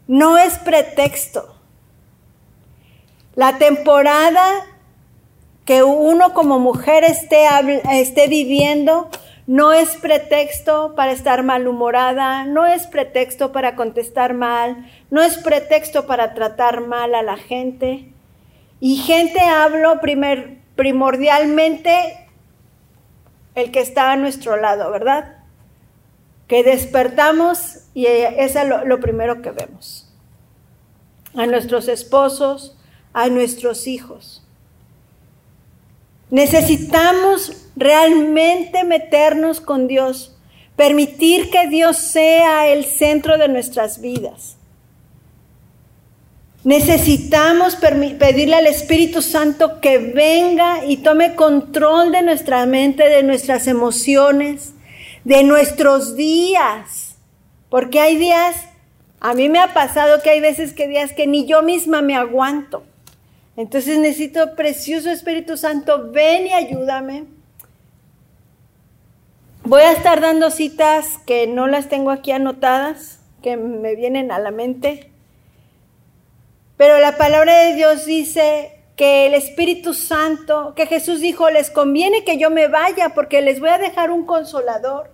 No 0.06 0.38
es 0.38 0.58
pretexto. 0.58 1.56
La 3.34 3.58
temporada 3.58 4.64
que 5.64 5.82
uno 5.82 6.32
como 6.34 6.60
mujer 6.60 7.02
esté, 7.02 7.48
esté 7.90 8.28
viviendo 8.28 9.10
no 9.48 9.72
es 9.72 9.96
pretexto 9.96 10.94
para 10.94 11.10
estar 11.10 11.42
malhumorada, 11.42 12.44
no 12.44 12.64
es 12.64 12.86
pretexto 12.86 13.50
para 13.50 13.74
contestar 13.74 14.34
mal, 14.34 14.88
no 15.10 15.20
es 15.20 15.36
pretexto 15.36 16.06
para 16.06 16.32
tratar 16.32 16.80
mal 16.82 17.16
a 17.16 17.22
la 17.22 17.38
gente. 17.38 18.13
Y 18.80 18.96
gente 18.96 19.40
hablo 19.40 20.00
primer, 20.00 20.58
primordialmente 20.76 22.28
el 23.54 23.70
que 23.70 23.80
está 23.80 24.12
a 24.12 24.16
nuestro 24.16 24.56
lado, 24.56 24.90
¿verdad? 24.90 25.38
Que 26.48 26.62
despertamos 26.62 27.84
y 27.94 28.06
eso 28.06 28.60
es 28.60 28.68
lo 28.86 29.00
primero 29.00 29.42
que 29.42 29.50
vemos. 29.50 30.12
A 31.34 31.46
nuestros 31.46 31.88
esposos, 31.88 32.76
a 33.12 33.28
nuestros 33.28 33.86
hijos. 33.86 34.44
Necesitamos 36.30 37.68
realmente 37.76 38.84
meternos 38.84 39.60
con 39.60 39.86
Dios, 39.86 40.36
permitir 40.76 41.50
que 41.50 41.68
Dios 41.68 41.96
sea 41.96 42.68
el 42.68 42.84
centro 42.84 43.38
de 43.38 43.48
nuestras 43.48 44.00
vidas. 44.00 44.56
Necesitamos 46.64 47.76
pedirle 47.76 48.56
al 48.56 48.66
Espíritu 48.66 49.20
Santo 49.20 49.82
que 49.82 49.98
venga 49.98 50.86
y 50.86 50.96
tome 50.96 51.34
control 51.34 52.10
de 52.10 52.22
nuestra 52.22 52.64
mente, 52.64 53.06
de 53.10 53.22
nuestras 53.22 53.66
emociones, 53.66 54.72
de 55.24 55.44
nuestros 55.44 56.16
días. 56.16 57.16
Porque 57.68 58.00
hay 58.00 58.16
días, 58.16 58.56
a 59.20 59.34
mí 59.34 59.50
me 59.50 59.58
ha 59.58 59.74
pasado 59.74 60.22
que 60.22 60.30
hay 60.30 60.40
veces 60.40 60.72
que 60.72 60.88
días 60.88 61.12
que 61.12 61.26
ni 61.26 61.44
yo 61.44 61.62
misma 61.62 62.00
me 62.00 62.16
aguanto. 62.16 62.82
Entonces 63.58 63.98
necesito, 63.98 64.56
precioso 64.56 65.10
Espíritu 65.10 65.58
Santo, 65.58 66.10
ven 66.12 66.46
y 66.46 66.52
ayúdame. 66.54 67.24
Voy 69.64 69.82
a 69.82 69.92
estar 69.92 70.22
dando 70.22 70.50
citas 70.50 71.18
que 71.26 71.46
no 71.46 71.66
las 71.66 71.90
tengo 71.90 72.10
aquí 72.10 72.32
anotadas, 72.32 73.20
que 73.42 73.58
me 73.58 73.94
vienen 73.96 74.32
a 74.32 74.38
la 74.38 74.50
mente. 74.50 75.13
Pero 76.76 76.98
la 76.98 77.16
palabra 77.16 77.58
de 77.60 77.74
Dios 77.74 78.04
dice 78.04 78.74
que 78.96 79.26
el 79.26 79.34
Espíritu 79.34 79.94
Santo, 79.94 80.74
que 80.74 80.86
Jesús 80.86 81.20
dijo, 81.20 81.50
les 81.50 81.70
conviene 81.70 82.24
que 82.24 82.38
yo 82.38 82.50
me 82.50 82.68
vaya 82.68 83.10
porque 83.10 83.42
les 83.42 83.60
voy 83.60 83.70
a 83.70 83.78
dejar 83.78 84.10
un 84.10 84.24
consolador. 84.24 85.10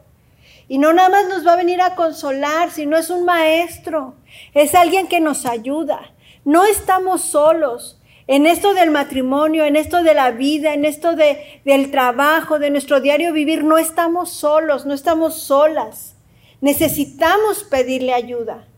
Y 0.68 0.78
no 0.78 0.92
nada 0.92 1.08
más 1.08 1.28
nos 1.28 1.46
va 1.46 1.54
a 1.54 1.56
venir 1.56 1.80
a 1.80 1.96
consolar, 1.96 2.70
sino 2.70 2.96
es 2.96 3.10
un 3.10 3.24
maestro, 3.24 4.14
es 4.54 4.74
alguien 4.74 5.08
que 5.08 5.20
nos 5.20 5.44
ayuda. 5.44 6.12
No 6.44 6.64
estamos 6.64 7.22
solos 7.22 8.00
en 8.28 8.46
esto 8.46 8.74
del 8.74 8.90
matrimonio, 8.90 9.64
en 9.64 9.74
esto 9.74 10.04
de 10.04 10.14
la 10.14 10.30
vida, 10.30 10.72
en 10.72 10.84
esto 10.84 11.16
de, 11.16 11.60
del 11.64 11.90
trabajo, 11.90 12.60
de 12.60 12.70
nuestro 12.70 13.00
diario 13.00 13.32
vivir. 13.32 13.64
No 13.64 13.78
estamos 13.78 14.30
solos, 14.30 14.86
no 14.86 14.94
estamos 14.94 15.42
solas. 15.42 16.14
Necesitamos 16.60 17.64
pedirle 17.64 18.14
ayuda. 18.14 18.68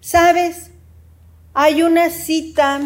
¿Sabes? 0.00 0.73
Hay 1.56 1.84
una 1.84 2.10
cita 2.10 2.80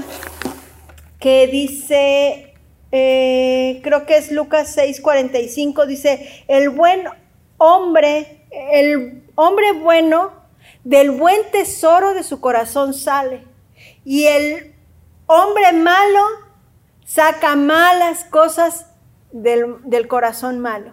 que 1.18 1.46
dice, 1.46 2.54
eh, 2.92 3.80
creo 3.82 4.04
que 4.04 4.18
es 4.18 4.30
Lucas 4.30 4.76
6:45, 4.76 5.86
dice, 5.86 6.44
el 6.48 6.68
buen 6.68 7.04
hombre, 7.56 8.44
el 8.50 9.24
hombre 9.36 9.72
bueno, 9.72 10.32
del 10.84 11.10
buen 11.10 11.50
tesoro 11.50 12.12
de 12.12 12.22
su 12.22 12.40
corazón 12.40 12.92
sale. 12.92 13.42
Y 14.04 14.26
el 14.26 14.74
hombre 15.24 15.72
malo 15.72 16.20
saca 17.06 17.56
malas 17.56 18.24
cosas 18.24 18.84
del, 19.32 19.76
del 19.84 20.08
corazón 20.08 20.58
malo. 20.58 20.92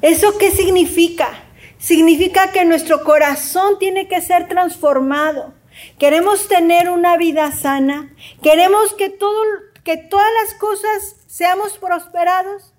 ¿Eso 0.00 0.38
qué 0.38 0.50
significa? 0.52 1.47
Significa 1.78 2.50
que 2.50 2.64
nuestro 2.64 3.04
corazón 3.04 3.78
tiene 3.78 4.08
que 4.08 4.20
ser 4.20 4.48
transformado. 4.48 5.54
Queremos 5.98 6.48
tener 6.48 6.90
una 6.90 7.16
vida 7.16 7.52
sana. 7.52 8.12
Queremos 8.42 8.94
que, 8.94 9.08
todo, 9.08 9.40
que 9.84 9.96
todas 9.96 10.26
las 10.42 10.54
cosas 10.54 11.16
seamos 11.28 11.78
prosperados. 11.78 12.74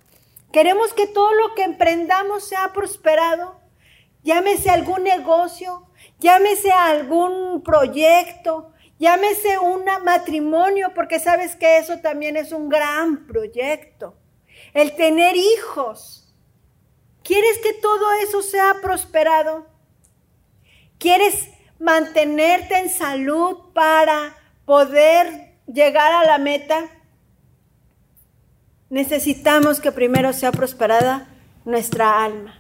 Queremos 0.52 0.94
que 0.94 1.08
todo 1.08 1.34
lo 1.34 1.56
que 1.56 1.64
emprendamos 1.64 2.48
sea 2.48 2.74
prosperado. 2.74 3.62
Llámese 4.24 4.70
algún 4.70 5.04
negocio, 5.04 5.88
llámese 6.20 6.72
algún 6.72 7.64
proyecto, 7.64 8.74
llámese 8.98 9.60
un 9.60 9.86
matrimonio, 10.04 10.92
porque 10.94 11.20
sabes 11.20 11.56
que 11.56 11.78
eso 11.78 12.00
también 12.00 12.36
es 12.36 12.52
un 12.52 12.68
gran 12.68 13.28
proyecto. 13.28 14.18
El 14.74 14.96
tener 14.96 15.38
hijos. 15.38 16.29
¿Quieres 17.30 17.60
que 17.60 17.74
todo 17.74 18.12
eso 18.24 18.42
sea 18.42 18.78
prosperado? 18.82 19.68
¿Quieres 20.98 21.50
mantenerte 21.80 22.80
en 22.80 22.90
salud 22.90 23.72
para 23.74 24.36
poder 24.66 25.54
llegar 25.68 26.12
a 26.12 26.26
la 26.26 26.40
meta? 26.40 26.90
necesitamos 28.90 29.80
que 29.80 29.92
primero 29.92 30.34
sea 30.34 30.52
prosperada 30.52 31.28
nuestra 31.66 32.24
alma. 32.24 32.60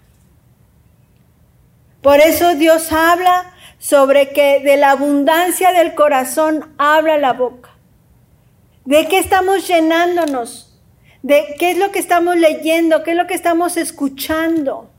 Por 2.02 2.20
eso 2.20 2.56
Dios 2.56 2.92
habla 2.92 3.54
sobre 3.80 4.30
que 4.30 4.60
de 4.60 4.78
la 4.78 4.92
abundancia 4.92 5.72
del 5.74 5.96
corazón 5.96 6.74
habla 6.78 7.18
la 7.18 7.34
boca. 7.34 7.72
¿De 8.86 9.08
qué 9.08 9.20
estamos 9.20 9.68
llenándonos? 9.68 10.69
¿De 11.22 11.56
qué 11.60 11.72
es 11.72 11.78
lo 11.78 11.92
que 11.92 12.00
estamos 12.00 12.38
leyendo? 12.38 13.04
¿Qué 13.04 13.12
es 13.12 13.18
lo 13.18 13.28
que 13.28 13.34
estamos 13.34 13.76
escuchando? 13.76 14.90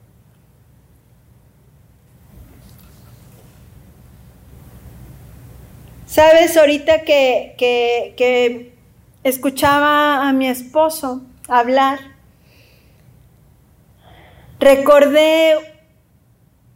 Sabes, 6.06 6.56
ahorita 6.56 7.02
que, 7.04 7.54
que, 7.56 8.14
que 8.16 8.74
escuchaba 9.22 10.28
a 10.28 10.32
mi 10.32 10.48
esposo 10.48 11.22
hablar, 11.48 12.00
recordé, 14.58 15.54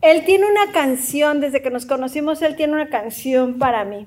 él 0.01 0.25
tiene 0.25 0.47
una 0.47 0.73
canción, 0.73 1.41
desde 1.41 1.61
que 1.63 1.71
nos 1.71 1.85
conocimos, 1.85 2.41
él 2.43 2.57
tiene 2.57 2.75
una 2.75 2.89
canción 2.89 3.59
para 3.59 3.85
mí. 3.85 4.07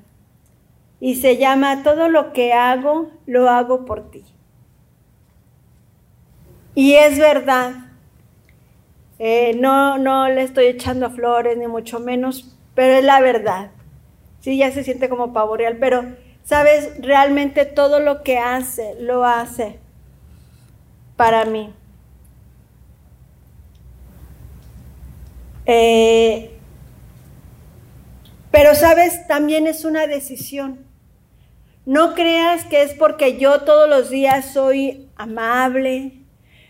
Y 1.00 1.15
se 1.15 1.38
llama 1.38 1.84
Todo 1.84 2.10
lo 2.10 2.34
que 2.34 2.54
hago, 2.54 3.12
lo 3.28 3.50
hago 3.50 3.86
por 3.86 4.10
ti. 4.10 4.23
Y 6.78 6.94
es 6.94 7.18
verdad. 7.18 7.74
Eh, 9.18 9.56
no, 9.60 9.98
no 9.98 10.30
le 10.30 10.44
estoy 10.44 10.68
echando 10.68 11.10
flores, 11.10 11.58
ni 11.58 11.68
mucho 11.68 12.00
menos, 12.00 12.56
pero 12.76 12.94
es 12.94 13.04
la 13.04 13.20
verdad. 13.20 13.72
Sí, 14.42 14.58
ya 14.58 14.72
se 14.72 14.84
siente 14.84 15.10
como 15.10 15.34
pavo 15.34 15.58
real, 15.58 15.78
pero 15.80 16.06
Sabes, 16.48 16.92
realmente 17.00 17.66
todo 17.66 18.00
lo 18.00 18.24
que 18.24 18.38
hace, 18.38 18.96
lo 19.02 19.26
hace 19.26 19.80
para 21.18 21.44
mí. 21.44 21.74
Eh, 25.66 26.58
pero 28.50 28.76
sabes, 28.76 29.28
también 29.28 29.68
es 29.68 29.84
una 29.84 30.08
decisión. 30.08 30.86
No 31.86 32.13
creas 32.16 32.63
que 32.63 32.82
es 32.82 32.94
porque 32.94 33.38
yo 33.38 33.63
todos 33.63 33.90
los 33.90 34.10
días 34.10 34.54
soy 34.54 35.10
amable. 35.18 36.16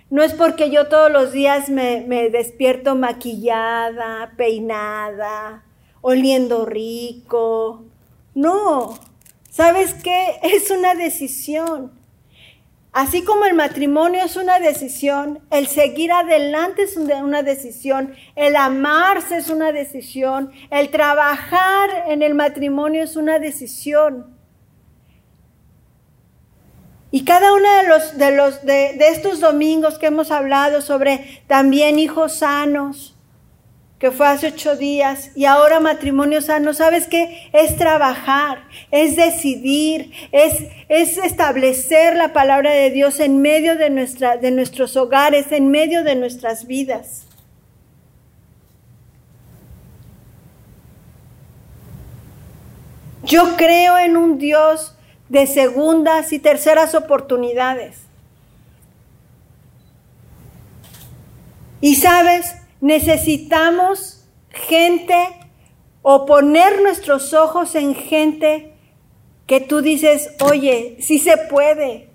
No 0.10 0.24
es 0.24 0.34
porque 0.34 0.70
yo 0.70 0.88
todos 0.88 1.12
los 1.12 1.32
días 1.32 1.70
me, 1.70 2.30
despierto 2.30 2.96
maquillada, 2.96 4.34
peinada, 4.38 5.64
oliendo 6.02 6.66
rico. 6.66 7.86
No, 8.34 8.98
¿Sabes 9.58 9.96
qué? 10.04 10.40
Es 10.44 10.70
una 10.70 10.94
decisión. 10.94 11.92
Así 12.94 13.24
como 13.24 13.46
el 13.46 13.56
matrimonio 13.56 14.24
es 14.24 14.36
una 14.36 14.60
decisión, 14.60 15.40
el 15.52 15.68
seguir 15.68 16.12
adelante 16.12 16.84
es 16.84 16.96
una 16.96 17.44
decisión, 17.44 18.16
el 18.36 18.56
amarse 18.56 19.38
es 19.38 19.50
una 19.50 19.72
decisión, 19.72 20.52
el 20.72 20.90
trabajar 20.90 22.06
en 22.08 22.22
el 22.24 22.34
matrimonio 22.34 23.04
es 23.04 23.16
una 23.16 23.40
decisión. 23.40 24.37
Y 27.18 27.26
cada 27.26 27.52
uno 27.52 27.68
de 27.78 27.88
los 27.88 28.18
de 28.20 28.30
los 28.36 28.64
de, 28.64 28.94
de 28.94 29.08
estos 29.08 29.40
domingos 29.40 29.98
que 29.98 30.06
hemos 30.06 30.30
hablado 30.30 30.84
sobre 30.84 31.42
también 31.48 31.98
hijos 31.98 32.36
sanos, 32.36 33.16
que 33.98 34.12
fue 34.12 34.28
hace 34.28 34.50
ocho 34.50 34.76
días, 34.76 35.32
y 35.36 35.46
ahora 35.46 35.80
matrimonio 35.80 36.44
sano, 36.44 36.76
¿sabes 36.76 37.08
qué? 37.08 37.50
Es 37.54 37.76
trabajar, 37.76 38.60
es 38.92 39.16
decidir, 39.16 40.12
es, 40.32 40.66
es 40.90 41.18
establecer 41.18 42.16
la 42.16 42.34
palabra 42.34 42.70
de 42.70 42.92
Dios 42.92 43.20
en 43.20 43.42
medio 43.42 43.78
de, 43.78 43.90
nuestra, 43.90 44.38
de 44.38 44.52
nuestros 44.52 44.96
hogares, 44.96 45.52
en 45.52 45.72
medio 45.72 46.04
de 46.04 46.18
nuestras 46.18 46.68
vidas. 46.68 47.26
Yo 53.24 53.58
creo 53.58 53.98
en 53.98 54.18
un 54.18 54.38
Dios 54.38 54.94
de 55.30 55.48
segundas 55.48 56.32
y 56.34 56.40
terceras 56.40 56.96
oportunidades. 56.96 57.98
Y 61.82 61.96
sabes, 61.96 62.56
Necesitamos 62.80 64.24
gente 64.52 65.16
o 66.04 66.26
poner 66.26 66.82
nuestros 66.82 67.34
ojos 67.34 67.74
en 67.76 67.96
gente 67.96 68.74
que 69.48 69.62
tú 69.62 69.82
dices, 69.82 70.36
oye, 70.42 70.98
sí 71.00 71.18
se 71.18 71.38
puede. 71.38 72.10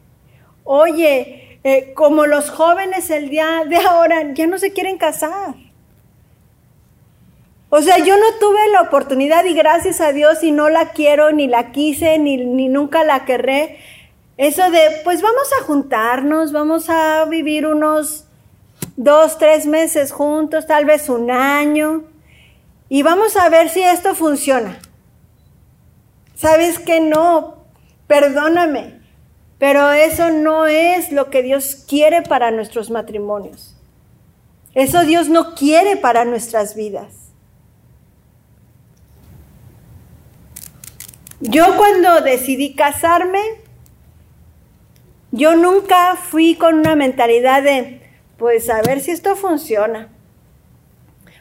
Oye, 0.65 1.59
eh, 1.65 1.93
como 1.95 2.27
los 2.27 2.51
jóvenes 2.51 3.11
el 3.11 3.29
día 3.29 3.65
de 3.69 3.77
ahora 3.77 4.33
ya 4.35 4.47
no 4.47 4.59
se 4.59 4.73
quieren 4.73 4.99
casar. 4.99 5.55
O 7.75 7.81
sea, 7.81 7.97
yo 7.97 8.19
no 8.19 8.35
tuve 8.39 8.69
la 8.71 8.83
oportunidad 8.83 9.47
y 9.47 9.55
gracias 9.55 10.03
a 10.03 10.13
Dios 10.13 10.43
y 10.43 10.53
no 10.53 10.69
la 10.69 10.91
quiero, 10.91 11.33
ni 11.33 11.49
la 11.49 11.73
quise, 11.73 12.19
ni, 12.19 12.37
ni 12.37 12.69
nunca 12.69 13.03
la 13.03 13.25
querré. 13.25 13.79
Eso 14.37 14.71
de, 14.71 15.01
pues 15.05 15.23
vamos 15.23 15.51
a 15.59 15.65
juntarnos, 15.65 16.53
vamos 16.53 16.91
a 16.91 17.25
vivir 17.25 17.67
unos 17.67 18.27
dos, 18.99 19.39
tres 19.39 19.65
meses 19.65 20.13
juntos, 20.13 20.67
tal 20.67 20.85
vez 20.85 21.09
un 21.09 21.31
año, 21.31 22.05
y 22.91 23.03
vamos 23.03 23.39
a 23.39 23.49
ver 23.49 23.71
si 23.71 23.81
esto 23.81 24.15
funciona. 24.15 24.79
¿Sabes 26.35 26.79
que 26.79 27.01
no? 27.01 27.65
Perdóname, 28.07 29.01
pero 29.57 29.93
eso 29.93 30.29
no 30.29 30.67
es 30.67 31.11
lo 31.11 31.31
que 31.31 31.43
Dios 31.43 31.87
quiere 31.89 32.21
para 32.21 32.51
nuestros 32.51 32.91
matrimonios. 32.91 33.75
Eso 34.75 35.05
Dios 35.05 35.31
no 35.31 35.55
quiere 35.55 35.97
para 35.97 36.27
nuestras 36.27 36.75
vidas. 36.75 37.22
Yo 41.45 41.77
cuando 41.77 42.21
decidí 42.21 42.75
casarme, 42.75 43.41
yo 45.33 45.57
nunca 45.57 46.15
fui 46.15 46.55
con 46.55 46.77
una 46.77 46.95
mentalidad 46.95 47.65
de, 47.65 48.01
pues 48.37 48.71
a 48.71 48.81
ver 48.81 49.01
si 49.01 49.11
esto 49.11 49.35
funciona. 49.35 50.09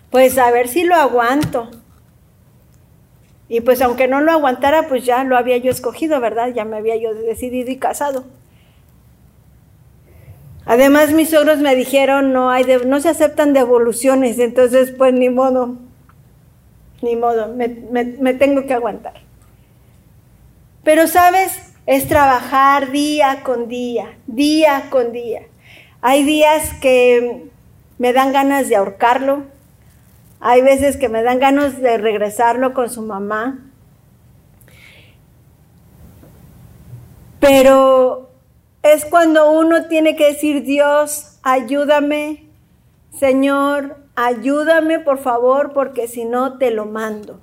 Pues 0.10 0.40
a 0.40 0.50
ver 0.50 0.70
si 0.70 0.84
lo 0.86 0.96
aguanto. 0.96 1.70
Y 3.48 3.62
pues 3.62 3.80
aunque 3.84 4.08
no 4.08 4.22
lo 4.22 4.32
aguantara, 4.32 4.88
pues 4.88 5.06
ya 5.06 5.24
lo 5.24 5.38
había 5.38 5.58
yo 5.58 5.70
escogido, 5.70 6.20
¿verdad? 6.20 6.48
Ya 6.48 6.66
me 6.66 6.78
había 6.78 6.96
yo 6.96 7.14
decidido 7.14 7.70
y 7.70 7.78
casado. 7.78 8.24
Además, 10.66 11.12
mis 11.12 11.30
suegros 11.30 11.60
me 11.60 11.76
dijeron, 11.76 12.34
no, 12.34 12.50
hay 12.50 12.66
no 12.88 13.00
se 13.02 13.10
aceptan 13.10 13.54
devoluciones, 13.54 14.40
entonces 14.40 14.92
pues 14.98 15.14
ni 15.14 15.30
modo, 15.30 15.76
ni 17.04 17.16
modo, 17.16 17.54
me 17.54 18.34
tengo 18.34 18.66
que 18.66 18.74
aguantar. 18.74 19.31
Pero 20.84 21.08
sabes, 21.08 21.74
es 21.86 22.08
trabajar 22.08 22.92
día 22.92 23.44
con 23.44 23.68
día, 23.68 24.18
día 24.28 24.88
con 24.90 25.12
día. 25.12 25.44
Hay 26.02 26.24
días 26.24 26.74
que 26.82 27.50
me 28.00 28.14
dan 28.14 28.34
ganas 28.34 28.68
de 28.68 28.76
ahorcarlo, 28.76 29.44
hay 30.40 30.64
veces 30.64 30.98
que 30.98 31.10
me 31.10 31.22
dan 31.22 31.40
ganas 31.40 31.80
de 31.80 32.00
regresarlo 32.00 32.74
con 32.74 32.90
su 32.90 33.04
mamá, 33.04 33.60
pero 37.40 38.32
es 38.82 39.06
cuando 39.06 39.52
uno 39.52 39.88
tiene 39.88 40.16
que 40.16 40.32
decir, 40.32 40.64
Dios, 40.64 41.38
ayúdame, 41.44 42.48
Señor, 43.20 43.98
ayúdame 44.16 45.00
por 45.00 45.20
favor, 45.20 45.74
porque 45.74 46.08
si 46.08 46.26
no 46.26 46.58
te 46.58 46.72
lo 46.72 46.86
mando. 46.86 47.40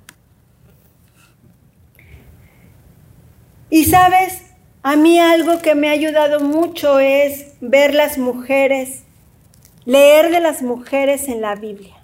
Y 3.69 3.85
sabes, 3.85 4.41
a 4.81 4.95
mí 4.95 5.19
algo 5.19 5.61
que 5.61 5.75
me 5.75 5.89
ha 5.89 5.93
ayudado 5.93 6.39
mucho 6.39 6.99
es 6.99 7.53
ver 7.61 7.93
las 7.93 8.17
mujeres, 8.17 9.03
leer 9.85 10.31
de 10.31 10.39
las 10.39 10.61
mujeres 10.61 11.27
en 11.27 11.41
la 11.41 11.55
Biblia. 11.55 11.95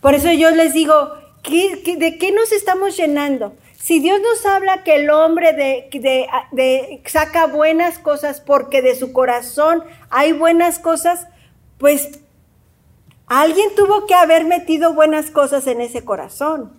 Por 0.00 0.14
eso 0.14 0.32
yo 0.32 0.50
les 0.50 0.72
digo, 0.72 1.12
de 1.42 2.18
qué 2.18 2.32
nos 2.32 2.52
estamos 2.52 2.96
llenando? 2.96 3.54
Si 3.80 3.98
Dios 3.98 4.20
nos 4.20 4.44
habla 4.44 4.84
que 4.84 4.96
el 4.96 5.10
hombre 5.10 5.52
de, 5.54 7.02
saca 7.06 7.46
buenas 7.46 7.98
cosas 7.98 8.40
porque 8.40 8.82
de 8.82 8.94
su 8.94 9.12
corazón 9.12 9.82
hay 10.10 10.32
buenas 10.32 10.78
cosas, 10.78 11.26
pues 11.78 12.20
alguien 13.26 13.74
tuvo 13.74 14.06
que 14.06 14.14
haber 14.14 14.44
metido 14.44 14.92
buenas 14.92 15.30
cosas 15.30 15.66
en 15.66 15.80
ese 15.80 16.04
corazón. 16.04 16.78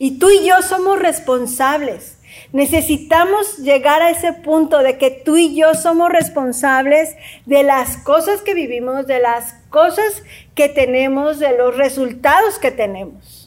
Y 0.00 0.18
tú 0.18 0.30
y 0.30 0.44
yo 0.44 0.60
somos 0.62 0.98
responsables. 0.98 2.18
Necesitamos 2.52 3.58
llegar 3.58 4.02
a 4.02 4.10
ese 4.10 4.32
punto 4.32 4.78
de 4.78 4.98
que 4.98 5.12
tú 5.12 5.36
y 5.36 5.54
yo 5.54 5.74
somos 5.74 6.10
responsables 6.10 7.14
de 7.46 7.62
las 7.62 7.98
cosas 7.98 8.40
que 8.42 8.54
vivimos, 8.54 9.06
de 9.06 9.20
las 9.20 9.54
cosas 9.68 10.24
que 10.56 10.68
tenemos, 10.68 11.38
de 11.38 11.56
los 11.56 11.76
resultados 11.76 12.58
que 12.58 12.72
tenemos 12.72 13.40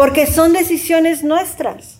porque 0.00 0.26
son 0.26 0.54
decisiones 0.54 1.22
nuestras. 1.22 1.98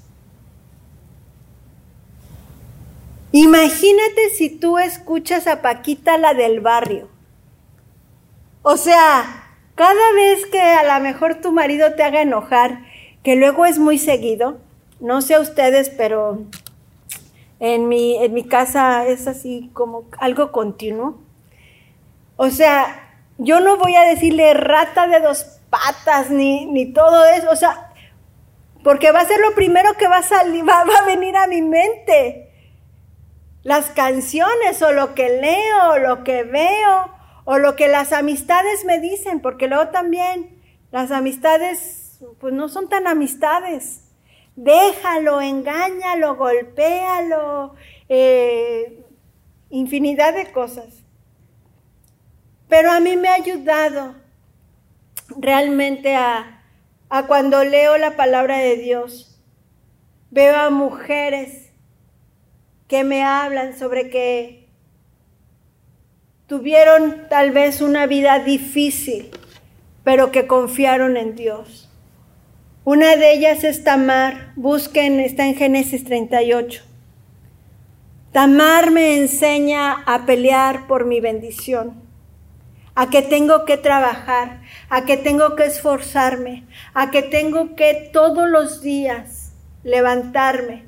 Imagínate 3.30 4.30
si 4.36 4.48
tú 4.48 4.78
escuchas 4.78 5.46
a 5.46 5.60
Paquita 5.60 6.16
la 6.16 6.32
del 6.32 6.60
barrio. 6.60 7.10
O 8.62 8.78
sea, 8.78 9.49
cada 9.80 10.12
vez 10.12 10.44
que 10.44 10.60
a 10.60 10.82
lo 10.94 11.02
mejor 11.02 11.36
tu 11.36 11.52
marido 11.52 11.94
te 11.94 12.02
haga 12.02 12.20
enojar, 12.20 12.80
que 13.22 13.34
luego 13.34 13.64
es 13.64 13.78
muy 13.78 13.96
seguido, 13.96 14.58
no 15.00 15.22
sé 15.22 15.36
a 15.36 15.40
ustedes, 15.40 15.88
pero 15.88 16.42
en 17.60 17.88
mi, 17.88 18.22
en 18.22 18.34
mi 18.34 18.44
casa 18.44 19.06
es 19.06 19.26
así 19.26 19.70
como 19.72 20.04
algo 20.18 20.52
continuo. 20.52 21.22
O 22.36 22.50
sea, 22.50 23.16
yo 23.38 23.60
no 23.60 23.78
voy 23.78 23.96
a 23.96 24.02
decirle 24.02 24.52
rata 24.52 25.06
de 25.06 25.18
dos 25.18 25.44
patas 25.70 26.28
ni, 26.28 26.66
ni 26.66 26.92
todo 26.92 27.24
eso. 27.24 27.48
O 27.50 27.56
sea, 27.56 27.90
porque 28.84 29.12
va 29.12 29.20
a 29.20 29.24
ser 29.24 29.40
lo 29.40 29.54
primero 29.54 29.94
que 29.94 30.08
va 30.08 30.18
a 30.18 30.22
salir, 30.22 30.62
va, 30.68 30.82
a 30.82 31.06
venir 31.06 31.38
a 31.38 31.46
mi 31.46 31.62
mente. 31.62 32.52
Las 33.62 33.86
canciones 33.86 34.82
o 34.82 34.92
lo 34.92 35.14
que 35.14 35.40
leo, 35.40 35.92
o 35.92 35.98
lo 35.98 36.22
que 36.22 36.42
veo, 36.42 37.19
o 37.52 37.58
lo 37.58 37.74
que 37.74 37.88
las 37.88 38.12
amistades 38.12 38.84
me 38.84 39.00
dicen, 39.00 39.40
porque 39.40 39.66
luego 39.66 39.88
también 39.88 40.62
las 40.92 41.10
amistades, 41.10 42.20
pues 42.38 42.54
no 42.54 42.68
son 42.68 42.88
tan 42.88 43.08
amistades. 43.08 44.04
Déjalo, 44.54 45.40
engáñalo, 45.40 46.36
golpéalo, 46.36 47.74
eh, 48.08 49.04
infinidad 49.68 50.32
de 50.32 50.52
cosas. 50.52 51.02
Pero 52.68 52.92
a 52.92 53.00
mí 53.00 53.16
me 53.16 53.26
ha 53.26 53.34
ayudado 53.34 54.14
realmente 55.36 56.14
a, 56.14 56.62
a 57.08 57.26
cuando 57.26 57.64
leo 57.64 57.98
la 57.98 58.14
palabra 58.14 58.58
de 58.58 58.76
Dios. 58.76 59.42
Veo 60.30 60.54
a 60.54 60.70
mujeres 60.70 61.72
que 62.86 63.02
me 63.02 63.24
hablan 63.24 63.76
sobre 63.76 64.08
que 64.08 64.59
tuvieron 66.50 67.28
tal 67.28 67.52
vez 67.52 67.80
una 67.80 68.08
vida 68.08 68.40
difícil, 68.40 69.30
pero 70.02 70.32
que 70.32 70.48
confiaron 70.48 71.16
en 71.16 71.36
Dios. 71.36 71.88
Una 72.82 73.14
de 73.14 73.34
ellas 73.34 73.62
es 73.62 73.84
Tamar, 73.84 74.52
busquen, 74.56 75.20
está 75.20 75.46
en 75.46 75.54
Génesis 75.54 76.02
38. 76.02 76.82
Tamar 78.32 78.90
me 78.90 79.16
enseña 79.16 79.92
a 79.92 80.26
pelear 80.26 80.88
por 80.88 81.04
mi 81.04 81.20
bendición 81.20 82.02
a 82.96 83.10
que 83.10 83.22
tengo 83.22 83.64
que 83.64 83.76
trabajar, 83.76 84.62
a 84.88 85.04
que 85.04 85.16
tengo 85.16 85.54
que 85.54 85.66
esforzarme, 85.66 86.64
a 86.94 87.12
que 87.12 87.22
tengo 87.22 87.76
que 87.76 88.10
todos 88.12 88.48
los 88.48 88.82
días 88.82 89.52
levantarme 89.84 90.86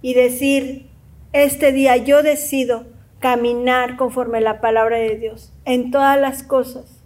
y 0.00 0.14
decir, 0.14 0.88
este 1.32 1.72
día 1.72 1.96
yo 1.96 2.22
decido 2.22 2.89
caminar 3.20 3.96
conforme 3.96 4.40
la 4.40 4.60
palabra 4.60 4.96
de 4.96 5.16
Dios 5.16 5.52
en 5.64 5.90
todas 5.90 6.18
las 6.18 6.42
cosas. 6.42 7.00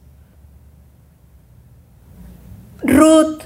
Ruth, 2.82 3.42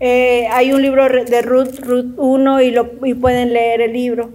eh, 0.00 0.48
hay 0.50 0.72
un 0.72 0.82
libro 0.82 1.06
de 1.08 1.42
Ruth, 1.42 1.78
Ruth 1.80 2.14
1 2.16 2.60
y, 2.62 2.70
lo, 2.72 2.90
y 3.04 3.14
pueden 3.14 3.52
leer 3.52 3.80
el 3.80 3.92
libro. 3.92 4.30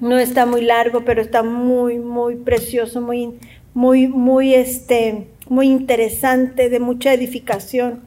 No 0.00 0.18
está 0.18 0.46
muy 0.46 0.60
largo, 0.60 1.04
pero 1.04 1.22
está 1.22 1.42
muy, 1.42 1.98
muy 1.98 2.36
precioso, 2.36 3.00
muy, 3.00 3.38
muy, 3.72 4.06
muy, 4.06 4.54
este, 4.54 5.28
muy 5.48 5.68
interesante, 5.68 6.68
de 6.68 6.80
mucha 6.80 7.14
edificación. 7.14 8.02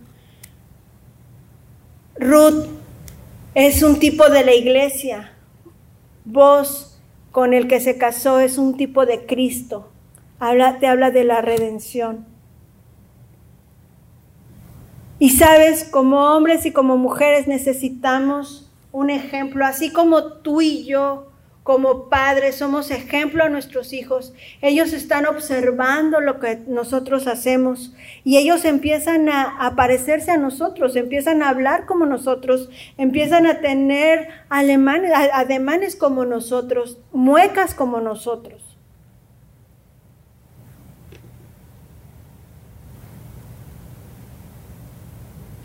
Ruth 2.15 2.67
es 3.55 3.81
un 3.81 3.97
tipo 3.99 4.29
de 4.29 4.45
la 4.45 4.53
iglesia. 4.53 5.33
Vos 6.23 6.90
con 7.31 7.53
el 7.53 7.67
que 7.67 7.79
se 7.79 7.97
casó 7.97 8.39
es 8.39 8.57
un 8.57 8.75
tipo 8.75 9.05
de 9.05 9.25
Cristo. 9.25 9.89
Habla, 10.39 10.79
te 10.79 10.87
habla 10.87 11.11
de 11.11 11.23
la 11.23 11.41
redención. 11.41 12.25
Y 15.19 15.29
sabes, 15.31 15.83
como 15.83 16.35
hombres 16.35 16.65
y 16.65 16.71
como 16.71 16.97
mujeres 16.97 17.47
necesitamos 17.47 18.71
un 18.91 19.09
ejemplo, 19.09 19.65
así 19.65 19.91
como 19.93 20.33
tú 20.33 20.61
y 20.61 20.83
yo 20.83 21.30
como 21.63 22.09
padres 22.09 22.55
somos 22.55 22.89
ejemplo 22.89 23.43
a 23.43 23.49
nuestros 23.49 23.93
hijos. 23.93 24.33
Ellos 24.61 24.93
están 24.93 25.27
observando 25.27 26.19
lo 26.19 26.39
que 26.39 26.59
nosotros 26.67 27.27
hacemos 27.27 27.93
y 28.23 28.37
ellos 28.37 28.65
empiezan 28.65 29.29
a, 29.29 29.73
parecerse 29.75 30.31
a 30.31 30.37
nosotros, 30.37 30.95
empiezan 30.95 31.43
a 31.43 31.49
hablar 31.49 31.85
como 31.85 32.05
nosotros, 32.05 32.69
empiezan 32.97 33.45
a 33.45 33.61
tener 33.61 34.29
alemanes, 34.49 35.11
ademanes 35.33 35.95
como 35.95 36.25
nosotros, 36.25 36.97
muecas 37.11 37.75
como 37.75 38.01
nosotros. 38.01 38.61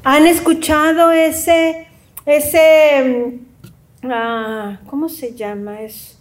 ¿Han 0.05 0.26
escuchado 0.26 1.11
ese, 1.11 1.88
ese 2.26 3.40
Ah, 4.11 4.80
¿cómo 4.88 5.09
se 5.09 5.34
llama? 5.34 5.80
Es, 5.82 6.18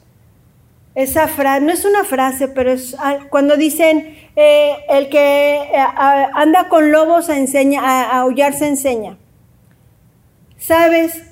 esa 0.96 1.28
frase, 1.28 1.66
no 1.66 1.74
es 1.74 1.84
una 1.84 2.06
frase, 2.06 2.48
pero 2.48 2.72
es 2.72 2.96
cuando 3.30 3.58
dicen, 3.58 4.16
eh, 4.36 4.78
el 4.90 5.10
que 5.10 5.56
eh, 5.56 5.86
anda 6.34 6.70
con 6.70 6.92
lobos 6.92 7.30
a, 7.30 7.38
enseña, 7.38 7.82
a, 7.82 8.20
aullar 8.20 8.54
se 8.54 8.68
enseña. 8.68 9.18
¿Sabes? 10.58 11.24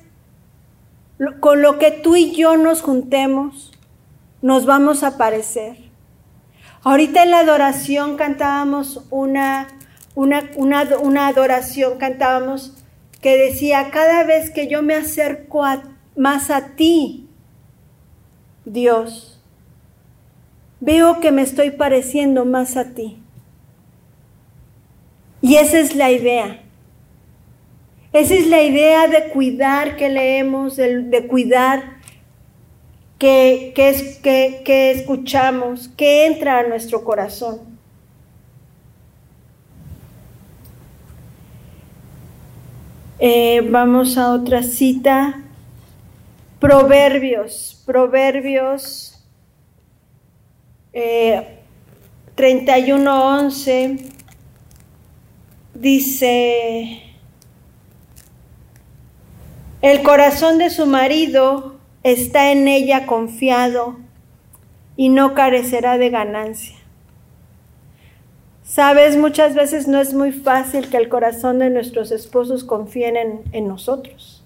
Con 1.39 1.61
lo 1.61 1.79
que 1.79 1.91
tú 1.91 2.17
y 2.17 2.33
yo 2.35 2.57
nos 2.57 2.81
juntemos, 2.81 3.71
nos 4.41 4.65
vamos 4.65 5.03
a 5.03 5.17
parecer. 5.17 5.77
Ahorita 6.83 7.23
en 7.23 7.31
la 7.31 7.39
adoración 7.39 8.17
cantábamos 8.17 9.05
una, 9.09 9.69
una, 10.13 10.49
una, 10.57 10.85
una 11.01 11.27
adoración, 11.27 11.97
cantábamos 11.97 12.73
que 13.21 13.37
decía, 13.37 13.89
cada 13.89 14.25
vez 14.25 14.51
que 14.51 14.67
yo 14.67 14.81
me 14.81 14.95
acerco 14.95 15.63
a 15.63 15.92
más 16.15 16.49
a 16.49 16.75
ti, 16.75 17.27
Dios. 18.65 19.41
Veo 20.79 21.19
que 21.19 21.31
me 21.31 21.41
estoy 21.41 21.71
pareciendo 21.71 22.45
más 22.45 22.77
a 22.77 22.93
ti. 22.93 23.17
Y 25.41 25.55
esa 25.55 25.79
es 25.79 25.95
la 25.95 26.11
idea. 26.11 26.61
Esa 28.13 28.35
es 28.35 28.47
la 28.47 28.61
idea 28.61 29.07
de 29.07 29.29
cuidar 29.29 29.95
que 29.95 30.09
leemos, 30.09 30.75
de, 30.75 31.25
cuidar 31.27 31.97
que, 33.17 33.73
que, 33.75 34.61
que 34.63 34.91
escuchamos, 34.91 35.87
que 35.89 36.27
entra 36.27 36.59
a 36.59 36.63
nuestro 36.63 37.03
corazón. 37.03 37.73
Eh, 43.25 43.65
vamos 43.71 44.17
a 44.17 44.33
otra 44.33 44.63
cita. 44.63 45.41
Proverbios, 46.63 47.83
Proverbios 47.85 49.21
eh, 50.93 51.59
31.11 52.37 53.99
dice, 55.73 57.01
el 59.81 60.03
corazón 60.03 60.57
de 60.57 60.69
su 60.69 60.85
marido 60.85 61.75
está 62.01 62.53
en 62.53 62.69
ella 62.69 63.07
confiado 63.07 63.97
y 64.95 65.09
no 65.09 65.33
carecerá 65.33 65.97
de 65.97 66.11
ganancia. 66.11 66.77
Sabes, 68.63 69.17
muchas 69.17 69.53
veces 69.53 69.89
no 69.89 69.99
es 69.99 70.13
muy 70.13 70.31
fácil 70.31 70.89
que 70.89 70.95
el 70.95 71.09
corazón 71.09 71.59
de 71.59 71.69
nuestros 71.69 72.13
esposos 72.13 72.63
confíen 72.63 73.17
en, 73.17 73.41
en, 73.51 73.67
nosotros. 73.67 74.42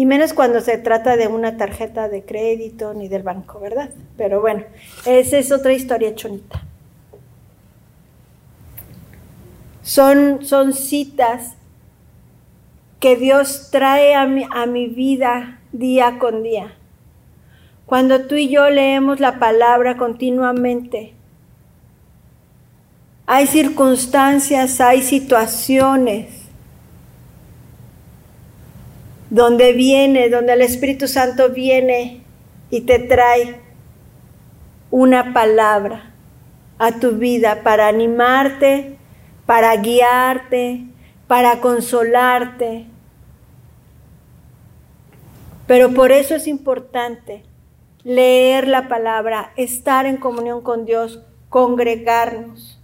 Y 0.00 0.06
menos 0.06 0.32
cuando 0.32 0.62
se 0.62 0.78
trata 0.78 1.18
de 1.18 1.28
una 1.28 1.58
tarjeta 1.58 2.08
de 2.08 2.24
crédito 2.24 2.94
ni 2.94 3.08
del 3.08 3.22
banco, 3.22 3.60
¿verdad? 3.60 3.90
Pero 4.16 4.40
bueno, 4.40 4.64
esa 5.04 5.36
es 5.36 5.52
otra 5.52 5.74
historia 5.74 6.14
chonita. 6.14 6.62
Son, 9.82 10.40
citas 10.72 11.52
que 12.98 13.16
Dios 13.16 13.68
trae 13.70 14.14
a 14.14 14.24
mi 14.24 14.86
vida 14.86 15.60
día 15.72 16.18
con 16.18 16.44
día. 16.44 16.72
Cuando 17.84 18.22
tú 18.22 18.36
y 18.36 18.48
yo 18.48 18.70
leemos 18.70 19.20
la 19.20 19.38
palabra 19.38 19.98
continuamente, 19.98 21.12
hay 23.26 23.46
circunstancias, 23.46 24.80
hay 24.80 25.02
situaciones 25.02 26.39
donde 29.30 29.72
viene, 29.72 30.28
donde 30.28 30.52
el 30.52 30.62
Espíritu 30.62 31.06
Santo 31.06 31.50
viene 31.50 32.22
y 32.68 32.82
te 32.82 32.98
trae 32.98 33.60
una 34.90 35.32
palabra 35.32 36.12
a 36.78 36.92
tu 36.98 37.12
vida 37.12 37.62
para 37.62 37.88
animarte, 37.88 38.96
para 39.46 39.76
guiarte, 39.76 40.86
para 41.28 41.60
consolarte. 41.60 42.86
Pero 45.66 45.94
por 45.94 46.10
eso 46.10 46.34
es 46.34 46.48
importante 46.48 47.44
leer 48.02 48.66
la 48.66 48.88
palabra, 48.88 49.52
estar 49.56 50.06
en 50.06 50.16
comunión 50.16 50.62
con 50.62 50.86
Dios, 50.86 51.22
congregarnos. 51.48 52.80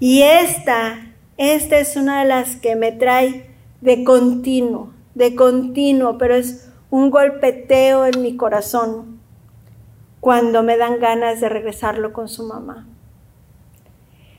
Y 0.00 0.22
esta, 0.22 1.12
esta 1.36 1.78
es 1.78 1.94
una 1.94 2.22
de 2.22 2.28
las 2.28 2.56
que 2.56 2.74
me 2.74 2.90
trae 2.90 3.51
de 3.82 4.04
continuo, 4.04 4.94
de 5.14 5.34
continuo, 5.34 6.16
pero 6.16 6.34
es 6.34 6.70
un 6.88 7.10
golpeteo 7.10 8.06
en 8.06 8.22
mi 8.22 8.36
corazón 8.36 9.20
cuando 10.20 10.62
me 10.62 10.76
dan 10.76 11.00
ganas 11.00 11.40
de 11.40 11.48
regresarlo 11.48 12.12
con 12.12 12.28
su 12.28 12.46
mamá. 12.46 12.86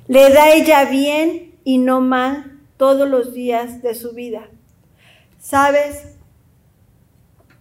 Le 0.07 0.29
da 0.33 0.51
ella 0.53 0.85
bien 0.85 1.55
y 1.65 1.77
no 1.77 1.99
mal 1.99 2.59
todos 2.77 3.07
los 3.07 3.33
días 3.33 3.81
de 3.81 3.95
su 3.95 4.13
vida. 4.13 4.47
¿Sabes? 5.39 6.15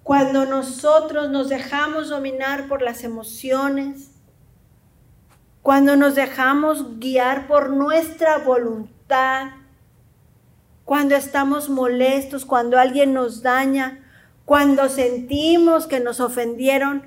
Cuando 0.04 0.46
nosotros 0.46 1.30
nos 1.30 1.48
dejamos 1.48 2.10
dominar 2.10 2.68
por 2.68 2.80
las 2.80 3.02
emociones, 3.02 4.12
cuando 5.62 5.96
nos 5.96 6.14
dejamos 6.14 7.00
guiar 7.00 7.48
por 7.48 7.70
nuestra 7.70 8.38
voluntad, 8.38 9.48
cuando 10.84 11.14
estamos 11.14 11.68
molestos, 11.68 12.44
cuando 12.44 12.78
alguien 12.78 13.14
nos 13.14 13.42
daña, 13.42 14.04
cuando 14.44 14.88
sentimos 14.88 15.86
que 15.86 16.00
nos 16.00 16.20
ofendieron, 16.20 17.02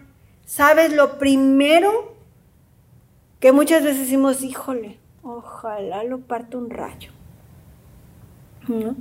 ¿sabes? 0.45 0.93
Lo 0.93 1.17
primero 1.17 2.15
que 3.39 3.51
muchas 3.51 3.83
veces 3.83 4.01
decimos, 4.01 4.43
híjole, 4.43 4.99
Ojalá 5.27 6.03
lo 6.03 6.19
parta 6.19 6.55
un 6.55 6.69
rayo. 6.69 7.09
¿No? 8.67 8.95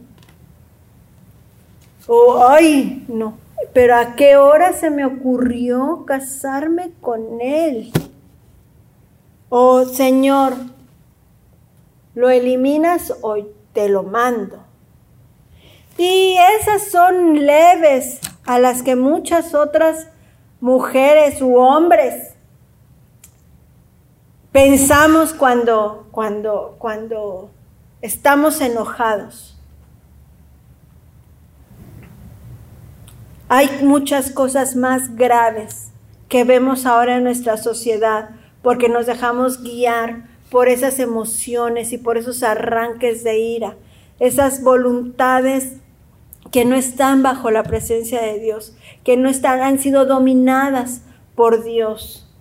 Oh, 2.07 2.47
ay, 2.49 3.05
no. 3.09 3.37
Pero 3.75 3.97
¿a 3.97 4.17
qué 4.17 4.39
hora 4.39 4.73
se 4.73 4.89
me 4.89 5.05
ocurrió 5.05 6.07
casarme 6.07 6.93
con 7.03 7.43
él? 7.43 7.93
Oh, 9.51 9.85
Señor, 9.85 10.55
¿lo 12.15 12.31
eliminas 12.31 13.13
o 13.21 13.37
te 13.75 13.91
lo 13.91 14.03
mando? 14.03 14.64
Y 15.97 16.37
esas 16.59 16.91
son 16.91 17.47
leves 17.47 18.21
a 18.45 18.59
las 18.59 18.83
que 18.83 18.97
muchas 18.97 19.55
otras 19.55 20.09
mujeres 20.61 21.41
u 21.41 21.57
hombres 21.57 22.35
pensamos 24.51 25.33
cuando, 25.33 26.09
cuando, 26.11 26.77
cuando 26.79 27.51
estamos 28.03 28.61
enojados. 28.61 29.59
Hay 33.49 33.69
muchas 33.83 34.31
cosas 34.31 34.75
más 34.75 35.15
graves 35.17 35.91
que 36.29 36.45
vemos 36.45 36.87
ahora 36.87 37.17
en 37.17 37.25
nuestra 37.25 37.57
sociedad 37.57 38.31
porque 38.63 38.89
nos 38.89 39.07
dejamos 39.07 39.63
guiar 39.63 40.25
por 40.51 40.69
esas 40.69 40.99
emociones 40.99 41.93
y 41.93 41.99
por 41.99 42.17
esos 42.17 42.43
arranques 42.43 43.23
de 43.23 43.39
ira, 43.39 43.77
esas 44.19 44.63
voluntades 44.63 45.75
que 46.55 46.65
no 46.65 46.77
están 46.77 47.25
bajo 47.25 47.51
la 47.51 47.65
presencia 47.65 48.23
de 48.23 48.39
Dios, 48.39 48.77
que 49.03 49.17
no 49.17 49.29
están, 49.29 49.61
han 49.61 49.81
sido 49.81 50.07
dominadas 50.07 51.03
por 51.35 51.65
Dios. 51.65 52.33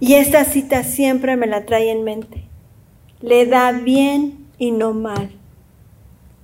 Y 0.00 0.14
esta 0.14 0.44
cita 0.44 0.82
siempre 0.82 1.36
me 1.36 1.46
la 1.46 1.66
trae 1.66 1.90
en 1.90 2.04
mente. 2.04 2.48
Le 3.20 3.44
da 3.44 3.70
bien 3.72 4.48
y 4.56 4.70
no 4.70 4.94
mal. 4.94 5.30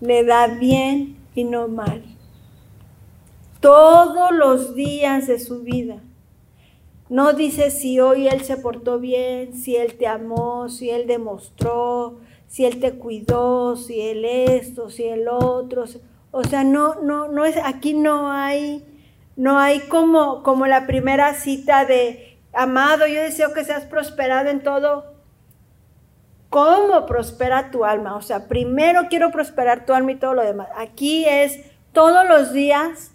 Le 0.02 0.24
da 0.24 0.46
bien 0.46 1.16
y 1.34 1.44
no 1.44 1.68
mal. 1.68 2.04
Todos 3.60 4.30
los 4.30 4.74
días 4.74 5.26
de 5.26 5.38
su 5.38 5.62
vida. 5.62 6.02
No 7.08 7.32
dice 7.32 7.70
si 7.70 7.98
hoy 7.98 8.28
él 8.28 8.44
se 8.44 8.58
portó 8.58 8.98
bien, 8.98 9.54
si 9.54 9.76
él 9.76 9.94
te 9.94 10.06
amó, 10.06 10.68
si 10.68 10.90
él 10.90 11.06
demostró, 11.06 12.18
si 12.52 12.66
él 12.66 12.80
te 12.80 12.92
cuidó, 12.92 13.76
si 13.76 13.98
él 13.98 14.26
esto, 14.26 14.90
si 14.90 15.04
el 15.04 15.26
otro. 15.26 15.86
O 16.32 16.44
sea, 16.44 16.64
no, 16.64 16.96
no, 16.96 17.28
no 17.28 17.46
es, 17.46 17.56
aquí 17.56 17.94
no 17.94 18.30
hay, 18.30 18.84
no 19.36 19.58
hay 19.58 19.80
como, 19.88 20.42
como 20.42 20.66
la 20.66 20.86
primera 20.86 21.32
cita 21.32 21.86
de 21.86 22.38
Amado, 22.52 23.06
yo 23.06 23.22
deseo 23.22 23.54
que 23.54 23.64
seas 23.64 23.86
prosperado 23.86 24.50
en 24.50 24.62
todo. 24.62 25.14
¿Cómo 26.50 27.06
prospera 27.06 27.70
tu 27.70 27.86
alma? 27.86 28.16
O 28.16 28.20
sea, 28.20 28.48
primero 28.48 29.04
quiero 29.08 29.30
prosperar 29.30 29.86
tu 29.86 29.94
alma 29.94 30.12
y 30.12 30.16
todo 30.16 30.34
lo 30.34 30.42
demás. 30.42 30.68
Aquí 30.76 31.24
es 31.24 31.58
todos 31.94 32.28
los 32.28 32.52
días, 32.52 33.12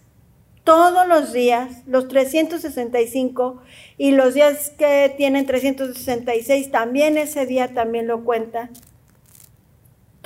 todos 0.64 1.08
los 1.08 1.32
días, 1.32 1.84
los 1.86 2.08
365 2.08 3.62
y 4.00 4.14
los 4.14 4.34
días 4.34 4.72
que 4.72 5.14
tienen 5.16 5.46
366, 5.46 6.72
también 6.72 7.20
ese 7.20 7.46
día 7.46 7.76
también 7.76 8.08
lo 8.08 8.24
cuenta. 8.24 8.72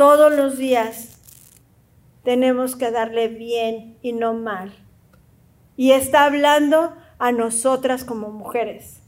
Todos 0.02 0.34
los 0.34 0.58
días 0.58 1.10
tenemos 2.24 2.76
que 2.76 2.90
darle 2.90 3.28
bien 3.28 4.00
y 4.02 4.14
no 4.14 4.34
mal. 4.34 4.74
Y 5.78 5.92
está 5.92 6.26
hablando 6.26 6.96
a 7.20 7.32
nosotras 7.32 8.04
como 8.04 8.32
mujeres 8.32 9.02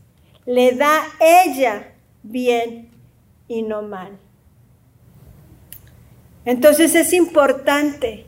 le 0.45 0.73
da 0.73 1.03
ella 1.19 1.93
bien 2.21 2.91
y 3.47 3.61
no 3.61 3.81
mal. 3.81 4.17
Entonces 6.45 6.95
es 6.95 7.13
importante, 7.13 8.25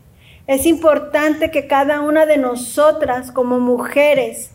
es 0.48 0.66
importante 0.66 1.52
que 1.52 1.68
cada 1.68 2.02
una 2.02 2.26
de 2.26 2.38
nosotras 2.38 3.32
como 3.32 3.60
mujeres 3.60 4.52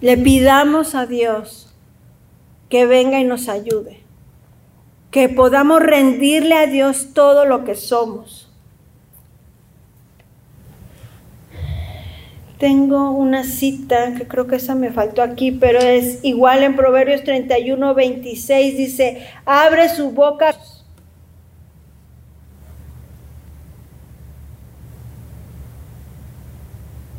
le 0.00 0.16
pidamos 0.16 0.94
a 0.94 1.06
Dios 1.06 1.74
que 2.70 2.86
venga 2.86 3.20
y 3.20 3.24
nos 3.24 3.48
ayude, 3.48 3.99
que 5.10 5.28
podamos 5.28 5.80
rendirle 5.80 6.54
a 6.54 6.66
Dios 6.66 7.08
todo 7.14 7.44
lo 7.44 7.64
que 7.64 7.74
somos 7.74 8.50
tengo 12.60 13.12
una 13.12 13.42
cita, 13.42 14.12
que 14.14 14.28
creo 14.28 14.46
que 14.46 14.56
esa 14.56 14.74
me 14.74 14.92
faltó 14.92 15.22
aquí, 15.22 15.50
pero 15.50 15.78
es 15.80 16.22
igual 16.22 16.62
en 16.62 16.76
Proverbios 16.76 17.24
31, 17.24 17.94
26, 17.94 18.76
dice, 18.76 19.26
abre 19.46 19.88
su 19.88 20.10
boca. 20.10 20.54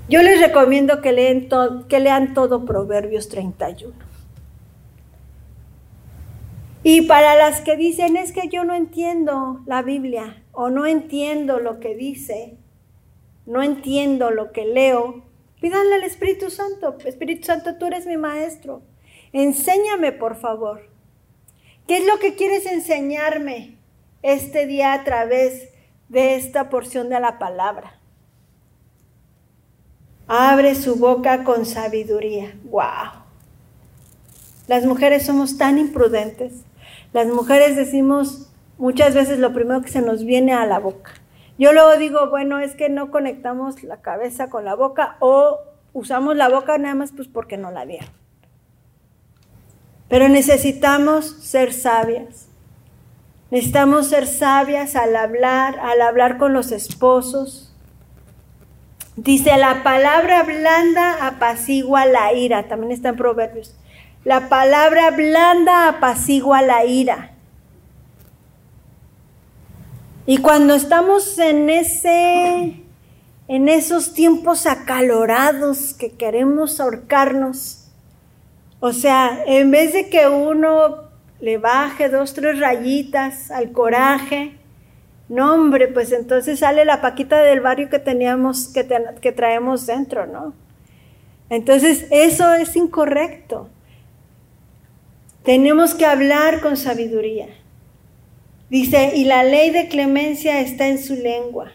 Yo 0.07 0.21
les 0.21 0.39
recomiendo 0.39 1.01
que, 1.01 1.11
leen 1.11 1.49
que 1.89 1.99
lean 1.99 2.35
todo 2.35 2.63
Proverbios 2.63 3.27
31. 3.27 4.10
Y 6.83 7.03
para 7.03 7.35
las 7.35 7.61
que 7.61 7.77
dicen, 7.77 8.17
es 8.17 8.31
que 8.31 8.47
yo 8.47 8.63
no 8.63 8.73
entiendo 8.73 9.61
la 9.65 9.81
Biblia 9.81 10.43
o 10.51 10.69
no 10.69 10.85
entiendo 10.85 11.59
lo 11.59 11.79
que 11.79 11.95
dice, 11.95 12.57
no 13.45 13.61
entiendo 13.61 14.31
lo 14.31 14.51
que 14.51 14.65
leo, 14.65 15.23
Pídanle 15.61 15.93
al 15.93 16.03
Espíritu 16.03 16.49
Santo. 16.49 16.97
Espíritu 17.05 17.45
Santo, 17.45 17.75
tú 17.75 17.85
eres 17.85 18.07
mi 18.07 18.17
maestro. 18.17 18.81
Enséñame, 19.31 20.11
por 20.11 20.35
favor. 20.35 20.89
¿Qué 21.87 21.99
es 21.99 22.05
lo 22.07 22.17
que 22.17 22.35
quieres 22.35 22.65
enseñarme 22.65 23.77
este 24.23 24.65
día 24.65 24.93
a 24.93 25.03
través 25.03 25.69
de 26.09 26.35
esta 26.35 26.69
porción 26.71 27.09
de 27.09 27.19
la 27.19 27.37
palabra? 27.37 27.99
Abre 30.27 30.73
su 30.73 30.95
boca 30.95 31.43
con 31.43 31.67
sabiduría. 31.67 32.57
¡Wow! 32.63 33.21
Las 34.67 34.85
mujeres 34.85 35.25
somos 35.27 35.59
tan 35.59 35.77
imprudentes. 35.77 36.53
Las 37.13 37.27
mujeres 37.27 37.75
decimos 37.75 38.49
muchas 38.77 39.13
veces 39.13 39.39
lo 39.39 39.53
primero 39.53 39.81
que 39.81 39.89
se 39.89 40.01
nos 40.01 40.23
viene 40.23 40.53
a 40.53 40.65
la 40.65 40.79
boca. 40.79 41.11
Yo 41.57 41.73
luego 41.73 41.97
digo, 41.97 42.29
bueno, 42.29 42.59
es 42.59 42.75
que 42.75 42.89
no 42.89 43.11
conectamos 43.11 43.83
la 43.83 44.01
cabeza 44.01 44.49
con 44.49 44.65
la 44.65 44.75
boca 44.75 45.17
o 45.19 45.59
usamos 45.93 46.35
la 46.35 46.49
boca 46.49 46.77
nada 46.77 46.95
más 46.95 47.11
pues 47.11 47.27
porque 47.27 47.57
no 47.57 47.69
la 47.71 47.85
dieron. 47.85 48.09
Pero 50.07 50.27
necesitamos 50.27 51.25
ser 51.41 51.73
sabias. 51.73 52.47
Necesitamos 53.51 54.07
ser 54.07 54.27
sabias 54.27 54.95
al 54.95 55.15
hablar, 55.15 55.79
al 55.79 56.01
hablar 56.01 56.37
con 56.37 56.53
los 56.53 56.71
esposos. 56.71 57.73
Dice, 59.17 59.55
la 59.57 59.83
palabra 59.83 60.43
blanda 60.43 61.27
apacigua 61.27 62.05
la 62.05 62.33
ira. 62.33 62.67
También 62.67 62.91
está 62.91 63.09
en 63.09 63.17
Proverbios. 63.17 63.75
La 64.23 64.49
palabra 64.49 65.09
blanda 65.11 65.87
apacigua 65.87 66.61
la 66.61 66.85
ira. 66.85 67.31
Y 70.27 70.37
cuando 70.37 70.75
estamos 70.75 71.39
en 71.39 71.69
ese 71.69 72.83
en 73.47 73.67
esos 73.67 74.13
tiempos 74.13 74.65
acalorados 74.65 75.93
que 75.93 76.11
queremos 76.11 76.79
ahorcarnos, 76.79 77.89
o 78.79 78.93
sea, 78.93 79.43
en 79.45 79.71
vez 79.71 79.91
de 79.91 80.09
que 80.09 80.29
uno 80.29 81.09
le 81.41 81.57
baje 81.57 82.07
dos, 82.07 82.33
tres 82.33 82.59
rayitas 82.59 83.51
al 83.51 83.73
coraje, 83.73 84.55
no 85.27 85.53
hombre, 85.53 85.87
pues 85.87 86.11
entonces 86.11 86.59
sale 86.59 86.85
la 86.85 87.01
paquita 87.01 87.41
del 87.41 87.59
barrio 87.59 87.89
que 87.89 87.99
teníamos, 87.99 88.67
que, 88.69 88.87
que 89.19 89.31
traemos 89.31 89.85
dentro, 89.85 90.27
¿no? 90.27 90.53
Entonces, 91.49 92.05
eso 92.09 92.53
es 92.53 92.75
incorrecto. 92.75 93.67
Tenemos 95.43 95.95
que 95.95 96.05
hablar 96.05 96.61
con 96.61 96.77
sabiduría. 96.77 97.47
Dice, 98.69 99.13
y 99.15 99.25
la 99.25 99.43
ley 99.43 99.71
de 99.71 99.87
clemencia 99.87 100.61
está 100.61 100.87
en 100.87 101.01
su 101.01 101.15
lengua. 101.15 101.71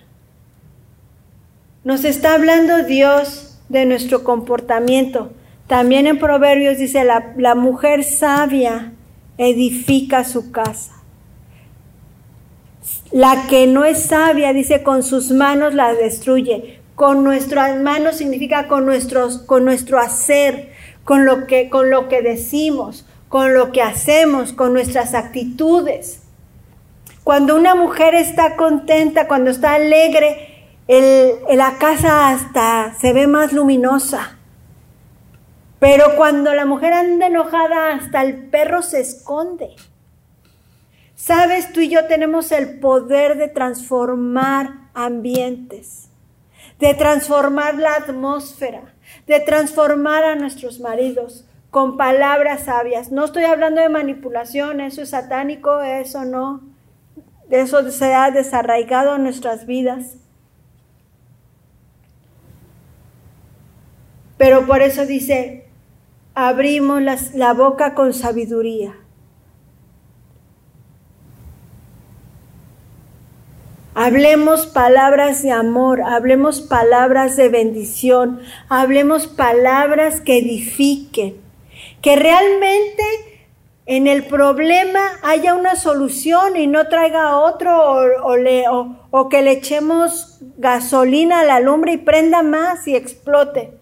Nos 1.84 2.04
está 2.04 2.34
hablando 2.34 2.84
Dios 2.84 3.58
de 3.68 3.84
nuestro 3.84 4.24
comportamiento. 4.24 5.32
También 5.66 6.06
en 6.06 6.18
Proverbios 6.18 6.78
dice, 6.78 7.04
la, 7.04 7.34
la 7.36 7.54
mujer 7.54 8.04
sabia 8.04 8.92
edifica 9.36 10.24
su 10.24 10.52
casa. 10.52 10.92
La 13.10 13.46
que 13.48 13.66
no 13.66 13.84
es 13.84 14.02
sabia, 14.02 14.52
dice, 14.52 14.82
con 14.82 15.02
sus 15.02 15.30
manos 15.32 15.74
la 15.74 15.92
destruye. 15.92 16.80
Con 16.94 17.24
nuestras 17.24 17.80
manos 17.80 18.16
significa 18.16 18.68
con, 18.68 18.86
nuestros, 18.86 19.38
con 19.38 19.64
nuestro 19.64 19.98
hacer, 19.98 20.70
con 21.04 21.24
lo, 21.24 21.46
que, 21.46 21.68
con 21.68 21.90
lo 21.90 22.08
que 22.08 22.22
decimos, 22.22 23.06
con 23.28 23.54
lo 23.54 23.72
que 23.72 23.82
hacemos, 23.82 24.52
con 24.52 24.72
nuestras 24.72 25.14
actitudes. 25.14 26.22
Cuando 27.24 27.56
una 27.56 27.74
mujer 27.74 28.14
está 28.14 28.56
contenta, 28.56 29.26
cuando 29.26 29.50
está 29.50 29.74
alegre, 29.74 30.68
la 30.88 31.78
casa 31.78 32.30
hasta 32.30 32.94
se 33.00 33.12
ve 33.12 33.26
más 33.26 33.52
luminosa. 33.52 34.36
Pero 35.80 36.16
cuando 36.16 36.54
la 36.54 36.64
mujer 36.64 36.92
anda 36.92 37.26
enojada, 37.26 37.94
hasta 37.94 38.22
el 38.22 38.48
perro 38.48 38.82
se 38.82 39.00
esconde. 39.00 39.74
Sabes, 41.16 41.72
tú 41.72 41.80
y 41.80 41.88
yo 41.88 42.06
tenemos 42.06 42.52
el 42.52 42.78
poder 42.78 43.36
de 43.36 43.48
transformar 43.48 44.90
ambientes, 44.94 46.10
de 46.78 46.94
transformar 46.94 47.74
la 47.74 47.94
atmósfera, 47.94 48.94
de 49.26 49.40
transformar 49.40 50.24
a 50.24 50.36
nuestros 50.36 50.78
maridos 50.78 51.45
con 51.70 51.96
palabras 51.96 52.64
sabias. 52.64 53.12
No 53.12 53.24
estoy 53.24 53.44
hablando 53.44 53.80
de 53.80 53.88
manipulación, 53.88 54.80
eso 54.80 55.02
es 55.02 55.10
satánico, 55.10 55.82
eso 55.82 56.24
no 56.24 56.76
eso 57.50 57.90
se 57.90 58.12
ha 58.12 58.30
desarraigado 58.30 59.16
en 59.16 59.22
nuestras 59.22 59.66
vidas. 59.66 60.16
Pero 64.36 64.66
por 64.66 64.82
eso 64.82 65.06
dice, 65.06 65.68
abrimos 66.34 67.02
la 67.34 67.52
boca 67.52 67.94
con 67.94 68.12
sabiduría. 68.12 68.94
Hablemos 73.94 74.66
palabras 74.66 75.42
de 75.42 75.52
amor, 75.52 76.02
hablemos 76.02 76.60
palabras 76.60 77.34
de 77.36 77.48
bendición, 77.48 78.40
hablemos 78.68 79.26
palabras 79.26 80.20
que 80.20 80.36
edifiquen, 80.36 81.36
que 82.00 82.16
realmente 82.16 83.02
en 83.86 84.08
el 84.08 84.24
problema 84.24 85.00
haya 85.22 85.54
una 85.54 85.76
solución 85.76 86.56
y 86.56 86.66
no 86.66 86.88
traiga 86.88 87.36
otro 87.36 88.00
o, 89.10 89.28
que 89.28 89.42
le 89.42 89.52
echemos 89.52 90.38
gasolina 90.56 91.40
a 91.40 91.44
la 91.44 91.60
lumbre 91.60 91.92
y 91.92 91.98
prenda 91.98 92.42
más 92.42 92.86
y 92.88 92.96
explote. 92.96 93.72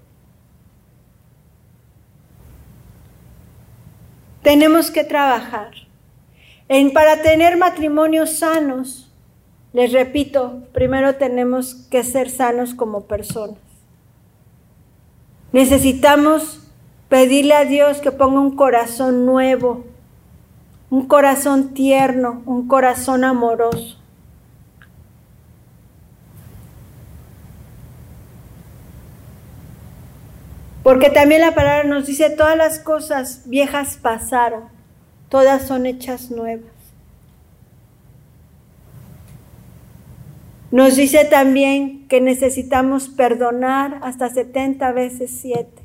Tenemos 4.42 4.90
que 4.90 5.04
trabajar. 5.04 5.70
En, 6.68 6.92
para 6.92 7.22
tener 7.22 7.56
matrimonios 7.56 8.38
sanos, 8.38 9.10
les 9.72 9.90
repito, 9.92 10.62
primero 10.72 11.16
tenemos 11.16 11.74
que 11.90 12.04
ser 12.04 12.30
sanos 12.30 12.74
como 12.74 13.06
personas. 13.06 13.58
Necesitamos 15.50 16.63
pedirle 17.08 17.54
a 17.54 17.64
Dios 17.64 18.00
que 18.00 18.12
ponga 18.12 18.40
un 18.40 18.56
corazón 18.56 19.26
nuevo 19.26 19.84
un 20.94 21.08
corazón 21.08 21.74
tierno, 21.74 22.42
un 22.46 22.68
corazón 22.68 23.24
amoroso. 23.24 23.98
Porque 30.84 31.10
también 31.10 31.40
la 31.40 31.52
palabra 31.52 31.82
nos 31.82 32.06
dice, 32.06 32.30
todas 32.30 32.56
las 32.56 32.78
cosas 32.78 33.42
viejas 33.46 33.98
pasaron, 34.00 34.68
todas 35.28 35.66
son 35.66 35.86
hechas 35.86 36.30
nuevas. 36.30 36.70
Nos 40.70 40.94
dice 40.94 41.24
también 41.24 42.06
que 42.06 42.20
necesitamos 42.20 43.08
perdonar 43.08 43.98
hasta 44.02 44.28
70 44.28 44.92
veces 44.92 45.36
7. 45.40 45.83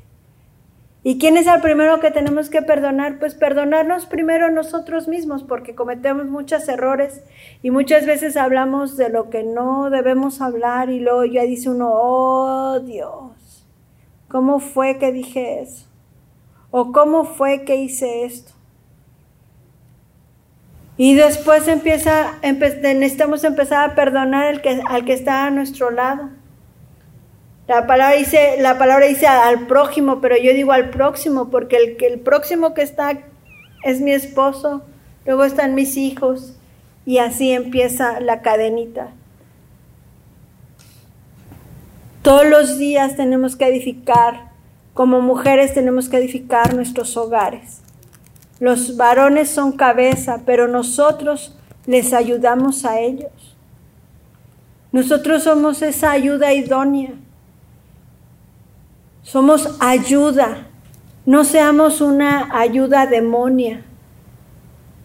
¿Y 1.02 1.18
quién 1.18 1.38
es 1.38 1.46
el 1.46 1.62
primero 1.62 1.98
que 1.98 2.10
tenemos 2.10 2.50
que 2.50 2.60
perdonar? 2.60 3.18
Pues 3.18 3.34
perdonarnos 3.34 4.04
primero 4.04 4.50
nosotros 4.50 5.08
mismos, 5.08 5.42
porque 5.42 5.74
cometemos 5.74 6.26
muchos 6.26 6.68
errores 6.68 7.22
y 7.62 7.70
muchas 7.70 8.04
veces 8.04 8.36
hablamos 8.36 8.98
de 8.98 9.08
lo 9.08 9.30
que 9.30 9.42
no 9.42 9.88
debemos 9.88 10.42
hablar 10.42 10.90
y 10.90 11.00
luego 11.00 11.24
ya 11.24 11.44
dice 11.44 11.70
uno, 11.70 11.88
oh 11.90 12.80
Dios, 12.80 13.66
¿cómo 14.28 14.60
fue 14.60 14.98
que 14.98 15.10
dije 15.10 15.62
eso? 15.62 15.86
¿O 16.70 16.92
cómo 16.92 17.24
fue 17.24 17.64
que 17.64 17.76
hice 17.76 18.24
esto? 18.24 18.52
Y 20.98 21.14
después 21.14 21.66
empieza, 21.66 22.38
necesitamos 22.42 23.42
empezar 23.44 23.88
a 23.88 23.94
perdonar 23.94 24.60
al 24.86 25.04
que 25.06 25.12
está 25.14 25.46
a 25.46 25.50
nuestro 25.50 25.90
lado. 25.90 26.28
La 27.70 27.86
palabra 27.86 28.16
dice, 28.16 28.56
la 28.58 28.78
palabra 28.78 29.06
dice 29.06 29.28
al 29.28 29.68
prójimo, 29.68 30.20
pero 30.20 30.36
yo 30.36 30.52
digo 30.52 30.72
al 30.72 30.90
próximo, 30.90 31.50
porque 31.50 31.76
el, 31.76 31.96
el 32.00 32.18
próximo 32.18 32.74
que 32.74 32.82
está 32.82 33.16
es 33.84 34.00
mi 34.00 34.10
esposo, 34.10 34.82
luego 35.24 35.44
están 35.44 35.76
mis 35.76 35.96
hijos, 35.96 36.54
y 37.06 37.18
así 37.18 37.52
empieza 37.52 38.18
la 38.18 38.42
cadenita. 38.42 39.12
Todos 42.22 42.44
los 42.44 42.76
días 42.76 43.14
tenemos 43.14 43.54
que 43.54 43.68
edificar, 43.68 44.50
como 44.92 45.20
mujeres 45.20 45.72
tenemos 45.72 46.08
que 46.08 46.16
edificar 46.16 46.74
nuestros 46.74 47.16
hogares. 47.16 47.82
Los 48.58 48.96
varones 48.96 49.48
son 49.48 49.76
cabeza, 49.76 50.40
pero 50.44 50.66
nosotros 50.66 51.56
les 51.86 52.14
ayudamos 52.14 52.84
a 52.84 52.98
ellos. 52.98 53.30
Nosotros 54.90 55.44
somos 55.44 55.82
esa 55.82 56.10
ayuda 56.10 56.52
idónea. 56.52 57.12
Somos 59.22 59.76
ayuda. 59.80 60.66
No 61.26 61.44
seamos 61.44 62.00
una 62.00 62.48
ayuda 62.58 63.06
demonia. 63.06 63.84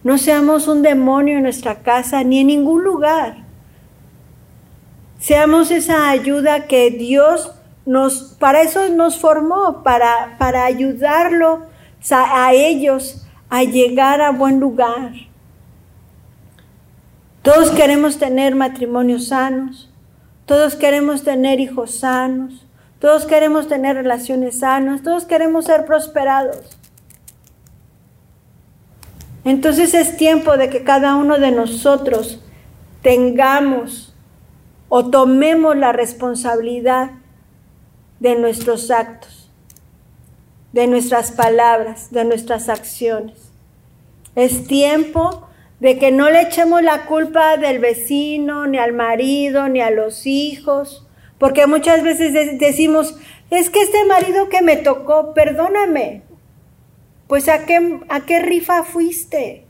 No 0.02 0.18
seamos 0.18 0.68
un 0.68 0.82
demonio 0.82 1.36
en 1.36 1.42
nuestra 1.42 1.82
casa 1.82 2.22
ni 2.22 2.40
en 2.40 2.46
ningún 2.48 2.84
lugar. 2.84 3.38
Seamos 5.18 5.70
esa 5.70 6.10
ayuda 6.10 6.66
que 6.66 6.90
Dios 6.90 7.52
nos, 7.86 8.36
para 8.38 8.62
eso 8.62 8.88
nos 8.88 9.18
formó, 9.18 9.82
para, 9.82 10.36
para 10.38 10.64
ayudarlo 10.64 11.62
a 12.10 12.52
ellos 12.52 13.26
a 13.48 13.62
llegar 13.64 14.20
a 14.20 14.30
buen 14.30 14.60
lugar. 14.60 15.12
Todos 17.42 17.70
queremos 17.70 18.18
tener 18.18 18.54
matrimonios 18.54 19.28
sanos, 19.28 19.88
todos 20.46 20.74
queremos 20.74 21.22
tener 21.22 21.60
hijos 21.60 21.98
sanos, 22.00 22.65
todos 22.98 23.26
queremos 23.26 23.68
tener 23.68 23.96
relaciones 23.96 24.60
sanas, 24.60 25.02
todos 25.02 25.24
queremos 25.24 25.66
ser 25.66 25.84
prosperados. 25.84 26.78
Entonces 29.44 29.94
es 29.94 30.16
tiempo 30.16 30.56
de 30.56 30.70
que 30.70 30.82
cada 30.82 31.14
uno 31.14 31.38
de 31.38 31.52
nosotros 31.52 32.40
tengamos 33.02 34.14
o 34.88 35.10
tomemos 35.10 35.76
la 35.76 35.92
responsabilidad 35.92 37.10
de 38.18 38.34
nuestros 38.34 38.90
actos, 38.90 39.50
de 40.72 40.86
nuestras 40.86 41.30
palabras, 41.32 42.10
de 42.10 42.24
nuestras 42.24 42.68
acciones. 42.68 43.52
Es 44.34 44.66
tiempo 44.66 45.48
de 45.80 45.98
que 45.98 46.10
no 46.10 46.30
le 46.30 46.42
echemos 46.42 46.82
la 46.82 47.06
culpa 47.06 47.56
del 47.56 47.78
vecino, 47.78 48.66
ni 48.66 48.78
al 48.78 48.94
marido, 48.94 49.68
ni 49.68 49.80
a 49.80 49.90
los 49.90 50.26
hijos, 50.26 51.05
porque 51.38 51.66
muchas 51.66 52.02
veces 52.02 52.58
decimos, 52.58 53.18
es 53.50 53.70
que 53.70 53.82
este 53.82 54.04
marido 54.06 54.48
que 54.48 54.62
me 54.62 54.76
tocó, 54.76 55.34
perdóname, 55.34 56.22
pues 57.26 57.48
¿a 57.48 57.66
qué, 57.66 58.00
a 58.08 58.20
qué 58.20 58.40
rifa 58.40 58.82
fuiste? 58.84 59.64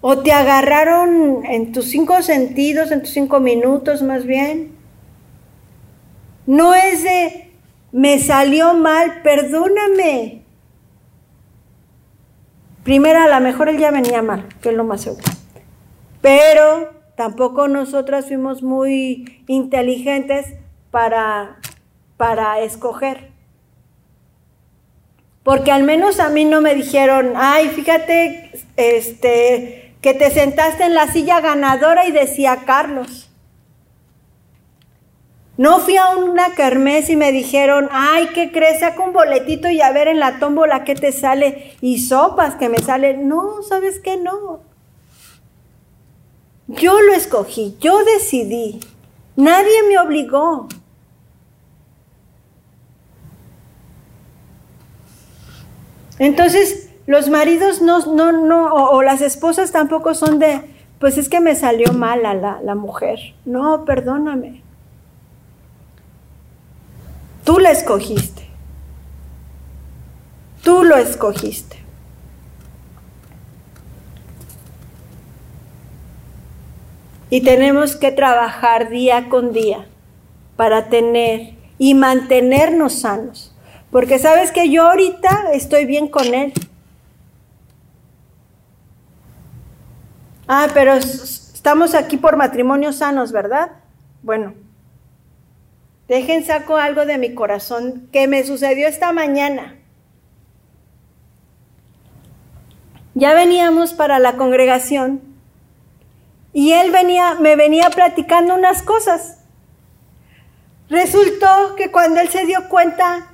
¿O 0.00 0.18
te 0.18 0.32
agarraron 0.32 1.44
en 1.44 1.72
tus 1.72 1.86
cinco 1.86 2.22
sentidos, 2.22 2.90
en 2.90 3.00
tus 3.00 3.10
cinco 3.10 3.40
minutos 3.40 4.02
más 4.02 4.24
bien? 4.24 4.76
No 6.46 6.74
es 6.74 7.02
de, 7.02 7.50
me 7.92 8.18
salió 8.18 8.74
mal, 8.74 9.22
perdóname. 9.22 10.42
Primero, 12.84 13.20
a 13.20 13.28
lo 13.28 13.40
mejor 13.40 13.68
él 13.68 13.78
ya 13.78 13.90
venía 13.90 14.22
mal, 14.22 14.46
que 14.60 14.68
es 14.68 14.74
lo 14.76 14.84
más 14.84 15.00
seguro. 15.00 15.24
Pero 16.20 16.95
tampoco 17.16 17.66
nosotras 17.66 18.26
fuimos 18.26 18.62
muy 18.62 19.42
inteligentes 19.48 20.54
para, 20.90 21.58
para 22.16 22.60
escoger. 22.60 23.30
Porque 25.42 25.70
al 25.70 25.84
menos 25.84 26.20
a 26.20 26.28
mí 26.28 26.44
no 26.44 26.60
me 26.60 26.74
dijeron, 26.74 27.32
ay, 27.36 27.68
fíjate, 27.68 28.50
este, 28.76 29.94
que 30.00 30.12
te 30.12 30.30
sentaste 30.30 30.84
en 30.84 30.94
la 30.94 31.06
silla 31.08 31.40
ganadora 31.40 32.06
y 32.06 32.12
decía 32.12 32.62
Carlos. 32.66 33.30
No 35.56 35.78
fui 35.78 35.96
a 35.96 36.10
una 36.16 36.54
kermés 36.54 37.08
y 37.08 37.16
me 37.16 37.32
dijeron, 37.32 37.88
ay, 37.90 38.28
¿qué 38.34 38.52
crees? 38.52 38.80
Saca 38.80 39.00
un 39.00 39.14
boletito 39.14 39.70
y 39.70 39.80
a 39.80 39.90
ver 39.90 40.08
en 40.08 40.20
la 40.20 40.38
tómbola 40.38 40.84
qué 40.84 40.94
te 40.94 41.12
sale. 41.12 41.76
Y 41.80 42.00
sopas 42.00 42.56
que 42.56 42.68
me 42.68 42.78
salen. 42.78 43.26
No, 43.26 43.62
¿sabes 43.62 44.00
qué? 44.00 44.18
No. 44.18 44.65
Yo 46.68 47.00
lo 47.00 47.12
escogí, 47.12 47.76
yo 47.80 48.04
decidí. 48.04 48.80
Nadie 49.36 49.82
me 49.88 49.98
obligó. 49.98 50.68
Entonces, 56.18 56.90
los 57.06 57.28
maridos 57.28 57.82
no, 57.82 58.00
no, 58.06 58.32
no, 58.32 58.72
o, 58.72 59.02
las 59.02 59.20
esposas 59.20 59.70
tampoco 59.70 60.14
son 60.14 60.38
de, 60.38 60.62
pues 60.98 61.18
es 61.18 61.28
que 61.28 61.40
me 61.40 61.54
salió 61.54 61.92
mala 61.92 62.34
la, 62.34 62.60
la 62.62 62.74
mujer. 62.74 63.18
No, 63.44 63.84
perdóname. 63.84 64.62
Tú 67.44 67.58
la 67.58 67.70
escogiste. 67.70 68.48
Tú 70.62 70.82
lo 70.82 70.96
escogiste. 70.96 71.85
Y 77.28 77.42
tenemos 77.42 77.96
que 77.96 78.12
trabajar 78.12 78.88
día 78.88 79.28
con 79.28 79.52
día 79.52 79.86
para 80.56 80.88
tener 80.88 81.54
y 81.78 81.94
mantenernos 81.94 83.00
sanos. 83.00 83.54
Porque 83.90 84.18
sabes 84.18 84.52
que 84.52 84.70
yo 84.70 84.86
ahorita 84.86 85.52
estoy 85.52 85.86
bien 85.86 86.08
con 86.08 86.34
él. 86.34 86.52
Ah, 90.48 90.68
pero 90.72 90.94
estamos 90.94 91.94
aquí 91.94 92.16
por 92.16 92.36
matrimonios 92.36 92.96
sanos, 92.96 93.32
¿verdad? 93.32 93.72
Bueno, 94.22 94.54
dejen 96.06 96.44
saco 96.44 96.76
algo 96.76 97.04
de 97.06 97.18
mi 97.18 97.34
corazón 97.34 98.08
que 98.12 98.28
me 98.28 98.44
sucedió 98.44 98.86
esta 98.86 99.12
mañana. 99.12 99.76
Ya 103.14 103.34
veníamos 103.34 103.94
para 103.94 104.18
la 104.18 104.36
congregación 104.36 105.35
y 106.56 106.72
él 106.72 106.90
venía, 106.90 107.34
me 107.34 107.54
venía 107.54 107.90
platicando 107.90 108.54
unas 108.54 108.82
cosas. 108.82 109.44
Resultó 110.88 111.74
que 111.76 111.90
cuando 111.90 112.18
él 112.18 112.30
se 112.30 112.46
dio 112.46 112.70
cuenta, 112.70 113.30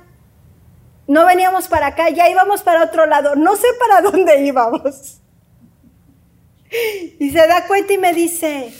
no 1.07 1.25
veníamos 1.25 1.69
para 1.69 1.87
acá, 1.87 2.09
ya 2.09 2.27
íbamos 2.27 2.63
para 2.63 2.83
otro 2.83 3.05
lado. 3.05 3.35
No 3.35 3.55
sé 3.55 3.67
para 3.79 4.01
dónde 4.11 4.41
íbamos. 4.41 5.21
Y 7.17 7.29
se 7.29 7.47
da 7.47 7.65
cuenta 7.65 7.93
y 7.93 7.97
me 7.97 8.11
dice, 8.11 8.73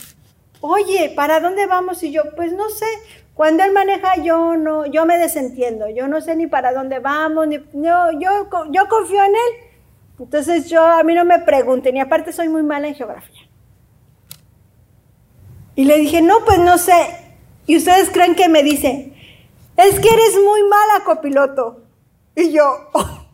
oye, 0.59 1.13
¿para 1.15 1.39
dónde 1.39 1.65
vamos? 1.65 2.03
Y 2.03 2.11
yo, 2.11 2.23
pues 2.35 2.51
no 2.51 2.67
sé. 2.67 2.87
Cuando 3.35 3.63
él 3.63 3.71
maneja, 3.71 4.17
yo 4.17 4.57
no, 4.57 4.85
yo 4.87 5.05
me 5.05 5.17
desentiendo. 5.19 5.87
Yo 5.87 6.09
no 6.09 6.19
sé 6.19 6.35
ni 6.35 6.47
para 6.47 6.73
dónde 6.73 6.99
vamos, 6.99 7.47
ni, 7.47 7.59
yo, 7.59 8.11
yo, 8.19 8.49
yo 8.71 8.89
confío 8.89 9.23
en 9.23 9.35
él. 9.35 9.69
Entonces 10.19 10.69
yo, 10.69 10.83
a 10.83 11.01
mí 11.03 11.13
no 11.13 11.23
me 11.23 11.39
pregunten, 11.39 11.95
y 11.95 12.01
aparte 12.01 12.33
soy 12.33 12.49
muy 12.49 12.63
mala 12.63 12.89
en 12.89 12.95
geografía. 12.95 13.42
Y 15.75 15.85
le 15.85 15.97
dije, 15.97 16.21
no, 16.21 16.45
pues 16.45 16.59
no 16.59 16.77
sé. 16.77 17.17
Y 17.65 17.77
ustedes 17.77 18.09
creen 18.09 18.35
que 18.35 18.49
me 18.49 18.63
dice, 18.63 19.13
es 19.77 19.99
que 19.99 20.09
eres 20.09 20.35
muy 20.43 20.63
mala 20.63 21.03
copiloto. 21.05 21.81
Y 22.35 22.51
yo, 22.51 22.89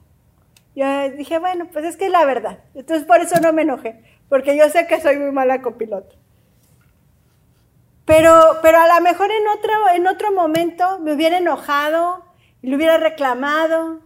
yo 0.76 1.10
dije, 1.12 1.40
bueno, 1.40 1.68
pues 1.72 1.86
es 1.86 1.98
que 1.98 2.06
es 2.06 2.12
la 2.12 2.26
verdad. 2.26 2.60
Entonces 2.76 3.06
por 3.06 3.20
eso 3.22 3.40
no 3.42 3.54
me 3.54 3.64
enojé, 3.64 4.04
porque 4.30 4.56
yo 4.58 4.70
sé 4.70 4.88
que 4.88 5.02
soy 5.02 5.18
muy 5.18 5.32
mala 5.32 5.62
copiloto. 5.62 6.16
Pero, 8.06 8.58
pero 8.64 8.80
a 8.80 8.88
lo 8.88 9.02
mejor 9.04 9.30
en 9.30 9.48
otro, 9.50 9.72
en 9.94 10.08
otro 10.08 10.32
momento 10.32 11.00
me 11.00 11.14
hubiera 11.14 11.38
enojado 11.38 12.26
y 12.62 12.68
le 12.68 12.76
hubiera 12.76 12.98
reclamado. 12.98 14.00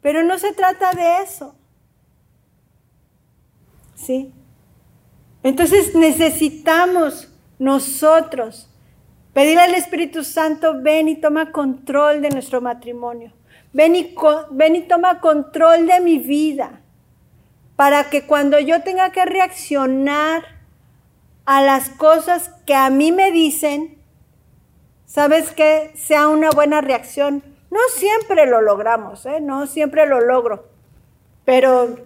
Pero 0.00 0.24
no 0.24 0.38
se 0.38 0.52
trata 0.52 0.92
de 0.92 1.22
eso. 1.22 1.54
¿Sí? 3.94 4.34
Entonces 5.44 5.94
necesitamos 5.94 7.31
nosotros 7.62 8.68
pedirle 9.32 9.62
al 9.62 9.74
Espíritu 9.74 10.24
Santo, 10.24 10.82
ven 10.82 11.08
y 11.08 11.14
toma 11.14 11.52
control 11.52 12.20
de 12.20 12.30
nuestro 12.30 12.60
matrimonio. 12.60 13.32
Ven 13.72 13.94
y, 13.94 14.82
toma 14.88 15.20
control 15.20 15.86
de 15.86 16.00
mi 16.00 16.18
vida 16.18 16.80
para 17.76 18.10
que 18.10 18.26
cuando 18.26 18.58
yo 18.58 18.82
tenga 18.82 19.12
que 19.12 19.24
reaccionar 19.24 20.42
a 21.44 21.62
las 21.62 21.88
cosas 21.88 22.50
que 22.66 22.74
a 22.74 22.90
mí 22.90 23.12
me 23.12 23.30
dicen, 23.30 23.96
¿sabes 25.06 25.52
qué? 25.52 25.92
Sea 25.94 26.28
una 26.28 26.50
buena 26.50 26.80
reacción. 26.80 27.44
No 27.70 27.78
siempre 27.94 28.46
lo 28.46 28.60
logramos, 28.60 29.24
¿eh? 29.24 29.40
no 29.40 29.68
siempre 29.68 30.06
lo 30.06 30.20
logro, 30.20 30.68
pero 31.44 31.96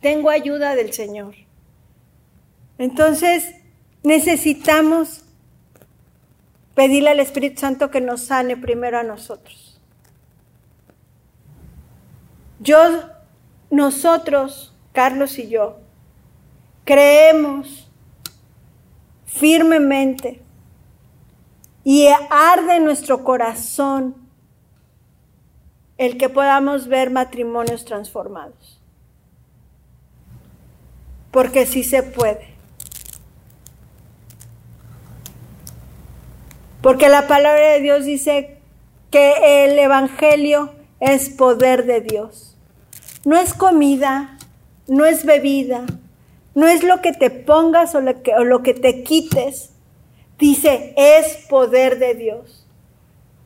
tengo 0.00 0.30
ayuda 0.30 0.74
del 0.74 0.94
Señor. 0.94 1.34
Entonces, 2.78 3.54
necesitamos 4.02 5.22
pedirle 6.74 7.10
al 7.10 7.20
Espíritu 7.20 7.60
Santo 7.60 7.90
que 7.90 8.00
nos 8.00 8.22
sane 8.22 8.56
primero 8.56 8.98
a 8.98 9.02
nosotros. 9.02 9.80
Yo, 12.60 12.78
nosotros, 13.70 14.74
Carlos 14.92 15.38
y 15.38 15.48
yo, 15.48 15.78
creemos 16.84 17.88
firmemente 19.26 20.42
y 21.84 22.08
arde 22.30 22.80
nuestro 22.80 23.24
corazón 23.24 24.14
el 25.96 26.16
que 26.16 26.28
podamos 26.28 26.88
ver 26.88 27.10
matrimonios 27.10 27.84
transformados. 27.84 28.80
Porque 31.30 31.66
sí 31.66 31.82
se 31.84 32.02
puede. 32.02 32.57
Porque 36.82 37.08
la 37.08 37.26
palabra 37.26 37.72
de 37.72 37.80
Dios 37.80 38.04
dice 38.04 38.58
que 39.10 39.64
el 39.64 39.78
Evangelio 39.78 40.72
es 41.00 41.28
poder 41.28 41.86
de 41.86 42.00
Dios. 42.00 42.56
No 43.24 43.36
es 43.36 43.52
comida, 43.52 44.38
no 44.86 45.04
es 45.04 45.24
bebida, 45.24 45.84
no 46.54 46.66
es 46.66 46.82
lo 46.82 47.00
que 47.00 47.12
te 47.12 47.30
pongas 47.30 47.94
o 47.94 48.00
lo 48.00 48.62
que, 48.62 48.74
te 48.74 49.02
quites. 49.02 49.70
Dice, 50.38 50.94
es 50.96 51.46
poder 51.48 51.98
de 51.98 52.14
Dios. 52.14 52.66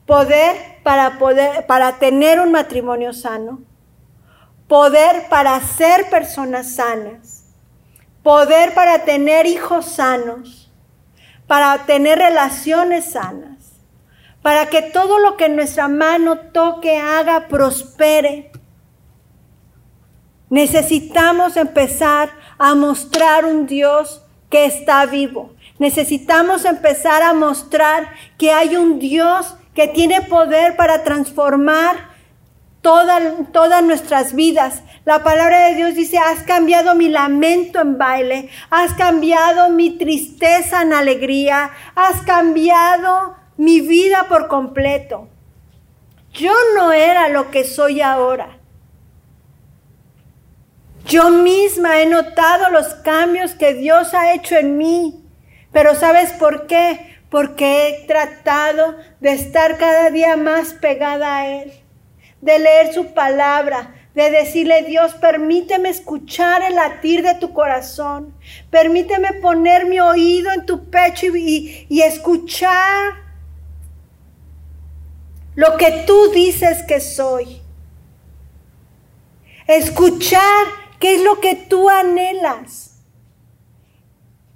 Poder 0.07 0.57
para 0.83 1.19
poder 1.19 1.67
para 1.67 1.99
tener 1.99 2.41
un 2.41 2.53
matrimonio 2.53 3.13
sano. 3.13 3.61
Poder 4.69 5.29
para 5.31 5.59
ser 5.61 6.11
personas 6.11 6.75
sanas. 6.75 7.45
Poder 8.23 8.75
para 8.75 9.05
tener 9.05 9.47
hijos 9.47 9.87
sanos. 9.87 10.62
Para 11.47 11.87
tener 11.87 12.19
relaciones 12.19 13.13
sanas. 13.13 13.73
Para 14.43 14.67
que 14.67 14.83
todo 14.83 15.19
lo 15.19 15.37
que 15.37 15.49
nuestra 15.49 15.89
mano 15.89 16.39
toque, 16.39 16.99
haga, 16.99 17.49
prospere. 17.49 18.51
Necesitamos 20.51 21.57
empezar 21.57 22.31
a 22.59 22.75
mostrar 22.75 23.45
un 23.45 23.67
Dios 23.67 24.23
que 24.51 24.67
está 24.67 25.07
vivo. 25.07 25.55
Necesitamos 25.79 26.65
empezar 26.65 27.23
a 27.23 27.33
mostrar 27.33 28.13
que 28.37 28.53
hay 28.53 28.77
un 28.77 28.99
Dios 28.99 29.55
que 29.75 29.89
tiene 29.89 30.21
poder 30.21 30.77
para 30.77 31.03
transformar 31.03 32.12
todas 32.83 33.83
nuestras 33.83 34.35
vidas. 34.35 34.83
La 35.05 35.25
palabra 35.25 35.69
de 35.69 35.75
Dios 35.75 35.95
dice, 35.95 36.19
has 36.19 36.43
cambiado 36.43 36.95
mi 36.95 37.09
lamento 37.09 37.81
en 37.81 37.97
baile, 37.97 38.51
has 38.71 38.93
cambiado 38.95 39.71
mi 39.71 39.97
tristeza 39.97 40.83
en 40.83 40.93
alegría, 40.93 41.71
has 41.95 42.21
cambiado 42.23 43.37
mi 43.57 43.81
vida 43.81 44.27
por 44.29 44.49
completo. 44.49 45.29
Yo 46.33 46.53
no 46.77 46.93
era 46.93 47.29
lo 47.29 47.51
que 47.51 47.65
soy 47.65 48.01
ahora. 48.01 48.59
Yo 51.07 51.31
misma 51.31 52.01
he 52.01 52.07
notado 52.07 52.71
los 52.71 52.95
cambios 52.95 53.55
que 53.55 53.75
Dios 53.75 54.15
ha 54.15 54.35
hecho 54.35 54.57
en 54.57 54.79
mí. 54.79 55.23
Pero 55.73 55.95
¿sabes 55.95 56.33
por 56.33 56.67
qué? 56.67 57.19
Porque 57.31 57.89
he 57.89 58.07
tratado 58.07 58.97
de 59.21 59.33
estar 59.33 59.79
cada 59.79 60.11
día 60.11 60.37
más 60.37 60.75
pegada 60.75 61.39
a 61.39 61.47
Él, 61.49 61.73
de 62.43 62.59
leer 62.59 62.93
su 62.93 63.15
palabra, 63.15 63.95
de 64.15 64.31
decirle, 64.31 64.83
Dios, 64.83 65.15
permíteme 65.15 65.89
escuchar 65.89 66.63
el 66.63 66.75
latir 66.75 67.23
de 67.23 67.37
tu 67.37 67.55
corazón, 67.55 68.35
permíteme 68.69 69.33
poner 69.35 69.87
mi 69.87 70.01
oído 70.01 70.51
en 70.53 70.67
tu 70.67 70.91
pecho 70.91 71.35
y, 71.35 71.87
y 71.89 72.03
escuchar 72.03 73.15
lo 75.55 75.77
que 75.77 76.05
tú 76.07 76.31
dices 76.33 76.83
que 76.87 77.01
soy. 77.01 77.63
Escuchar 79.67 80.67
qué 80.99 81.15
es 81.15 81.23
lo 81.23 81.41
que 81.41 81.55
tú 81.55 81.89
anhelas. 81.89 83.01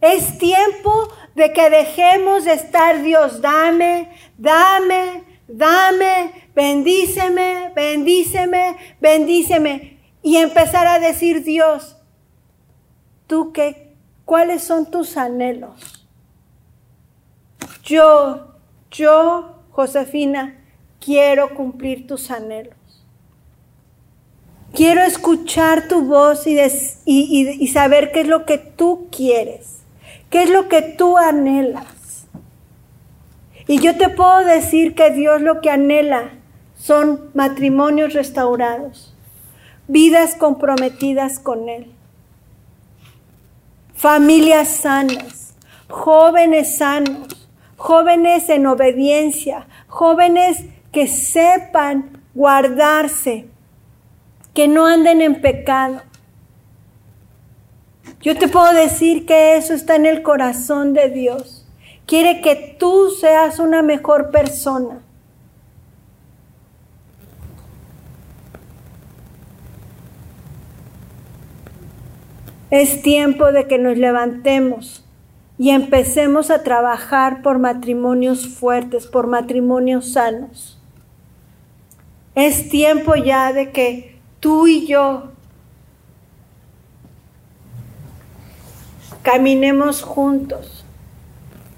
Es 0.01 0.39
tiempo 0.39 1.09
de 1.35 1.53
que 1.53 1.71
dejemos 1.71 2.45
de 2.45 2.53
estar, 2.53 3.03
Dios, 3.03 3.41
dame, 3.41 4.11
dame, 4.37 5.26
dame, 5.49 6.51
bendíceme, 6.55 7.73
bendíceme, 7.75 8.77
bendíceme. 9.01 9.99
Y 10.23 10.37
empezar 10.37 10.87
a 10.87 10.99
decir, 10.99 11.45
Dios, 11.45 11.97
tú 13.27 13.53
qué, 13.53 13.95
cuáles 14.25 14.63
son 14.65 14.91
tus 14.91 15.17
anhelos. 15.17 16.07
Yo, 17.83 18.55
yo, 18.91 19.63
Josefina, 19.71 20.59
quiero 21.01 21.55
cumplir 21.55 22.07
tus 22.07 22.31
anhelos. 22.31 22.75
Quiero 24.75 25.03
escuchar 25.03 25.89
tu 25.89 26.03
voz 26.03 26.47
y, 26.47 26.59
y 27.07 27.69
saber 27.69 28.13
qué 28.13 28.23
es 28.23 28.27
lo 28.27 28.45
que 28.45 28.59
tú 28.59 29.09
quieres. 29.11 29.77
¿Qué 30.29 30.43
es 30.43 30.51
lo 30.51 30.69
que 30.69 30.83
tú 30.83 31.17
anhelas? 31.17 31.96
Y 33.67 33.81
yo 33.81 33.97
te 33.97 34.09
puedo 34.09 34.45
decir 34.45 34.95
que 34.95 35.11
Dios 35.11 35.41
lo 35.41 35.61
que 35.61 35.71
anhela 35.71 36.31
son 36.77 37.31
matrimonios 37.35 38.13
restaurados, 38.13 39.15
vidas 39.89 40.37
comprometidas 40.37 41.39
con 41.39 41.69
Él, 41.69 41.91
familias 43.95 44.69
sanas, 44.69 45.55
jóvenes 45.89 46.77
sanos, 46.77 47.49
jóvenes 47.77 48.49
en 48.49 48.67
obediencia, 48.67 49.67
jóvenes 49.89 50.65
que 50.93 51.09
sepan 51.09 52.23
guardarse, 52.35 53.47
que 54.55 54.69
no 54.69 54.87
anden 54.87 55.21
en 55.21 55.41
pecado, 55.41 56.03
yo 58.21 58.37
te 58.37 58.49
puedo 58.49 58.73
decir 58.73 59.27
que 59.27 59.57
eso 59.57 59.75
está 59.75 59.97
en 59.97 60.07
el 60.07 60.23
corazón 60.23 60.95
de 60.95 61.11
Dios. 61.11 61.66
Quiere 62.07 62.41
que 62.41 62.77
tú 62.79 63.11
seas 63.11 63.59
una 63.59 63.83
mejor 63.83 64.31
persona. 64.31 65.01
Es 72.71 73.03
tiempo 73.03 73.53
de 73.53 73.67
que 73.67 73.79
nos 73.79 73.97
levantemos 73.97 75.05
y 75.59 75.71
empecemos 75.71 76.51
a 76.51 76.63
trabajar 76.63 77.43
por 77.43 77.59
matrimonios 77.59 78.49
fuertes, 78.49 79.07
por 79.07 79.27
matrimonios 79.27 80.13
sanos. 80.13 80.79
Es 82.35 82.69
tiempo 82.69 83.15
ya 83.17 83.53
de 83.53 83.73
que 83.73 84.21
tú 84.41 84.67
y 84.67 84.87
yo 84.87 85.33
caminemos 89.23 90.03
juntos. 90.03 90.86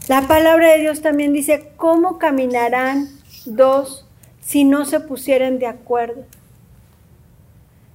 La 0.09 0.23
palabra 0.23 0.71
de 0.71 0.79
Dios 0.79 1.03
también 1.03 1.35
dice, 1.35 1.71
¿cómo 1.77 2.19
caminarán 2.19 3.09
dos 3.45 4.07
si 4.41 4.65
no 4.65 4.87
se 4.87 5.01
pusieran 5.01 5.59
de 5.59 5.67
acuerdo? 5.67 6.25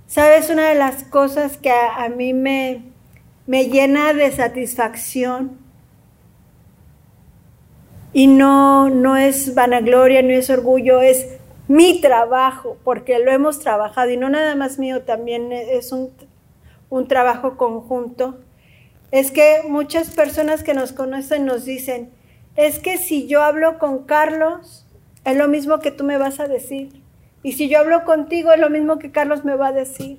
¿Sabes? 0.06 0.52
Una 0.52 0.70
de 0.70 0.76
las 0.76 1.06
cosas 1.06 1.58
que 1.58 1.72
a, 1.72 2.08
mí 2.10 2.34
me, 2.34 2.84
me 3.48 3.66
llena 3.66 4.14
de 4.14 4.32
satisfacción 4.32 5.58
y 8.14 8.28
no, 8.28 8.92
no 8.92 9.18
es 9.18 9.56
vanagloria, 9.56 10.22
no 10.22 10.34
es 10.34 10.52
orgullo, 10.52 11.02
es 11.02 11.40
mi 11.68 12.00
trabajo, 12.00 12.78
porque 12.84 13.18
lo 13.18 13.32
hemos 13.32 13.58
trabajado 13.58 14.12
y 14.12 14.18
no 14.18 14.30
nada 14.30 14.54
más 14.54 14.78
mío, 14.78 15.02
también 15.02 15.52
es 15.52 15.92
un, 15.92 16.12
un 16.92 17.08
trabajo 17.08 17.58
conjunto 17.58 18.38
es 19.14 19.30
que 19.30 19.62
muchas 19.68 20.10
personas 20.10 20.64
que 20.64 20.74
nos 20.74 20.92
conocen 20.92 21.46
nos 21.46 21.66
dicen, 21.66 22.10
es 22.56 22.80
que 22.80 22.98
si 22.98 23.28
yo 23.28 23.44
hablo 23.44 23.78
con 23.78 24.06
Carlos, 24.06 24.88
es 25.24 25.38
lo 25.38 25.48
mismo 25.48 25.78
que 25.82 25.92
tú 25.92 26.04
me 26.04 26.18
vas 26.18 26.40
a 26.40 26.48
decir. 26.48 27.04
Y 27.44 27.52
si 27.52 27.70
yo 27.70 27.78
hablo 27.78 28.06
contigo, 28.06 28.52
es 28.52 28.60
lo 28.60 28.72
mismo 28.72 28.98
que 28.98 29.12
Carlos 29.12 29.46
me 29.46 29.54
va 29.54 29.68
a 29.68 29.72
decir. 29.72 30.18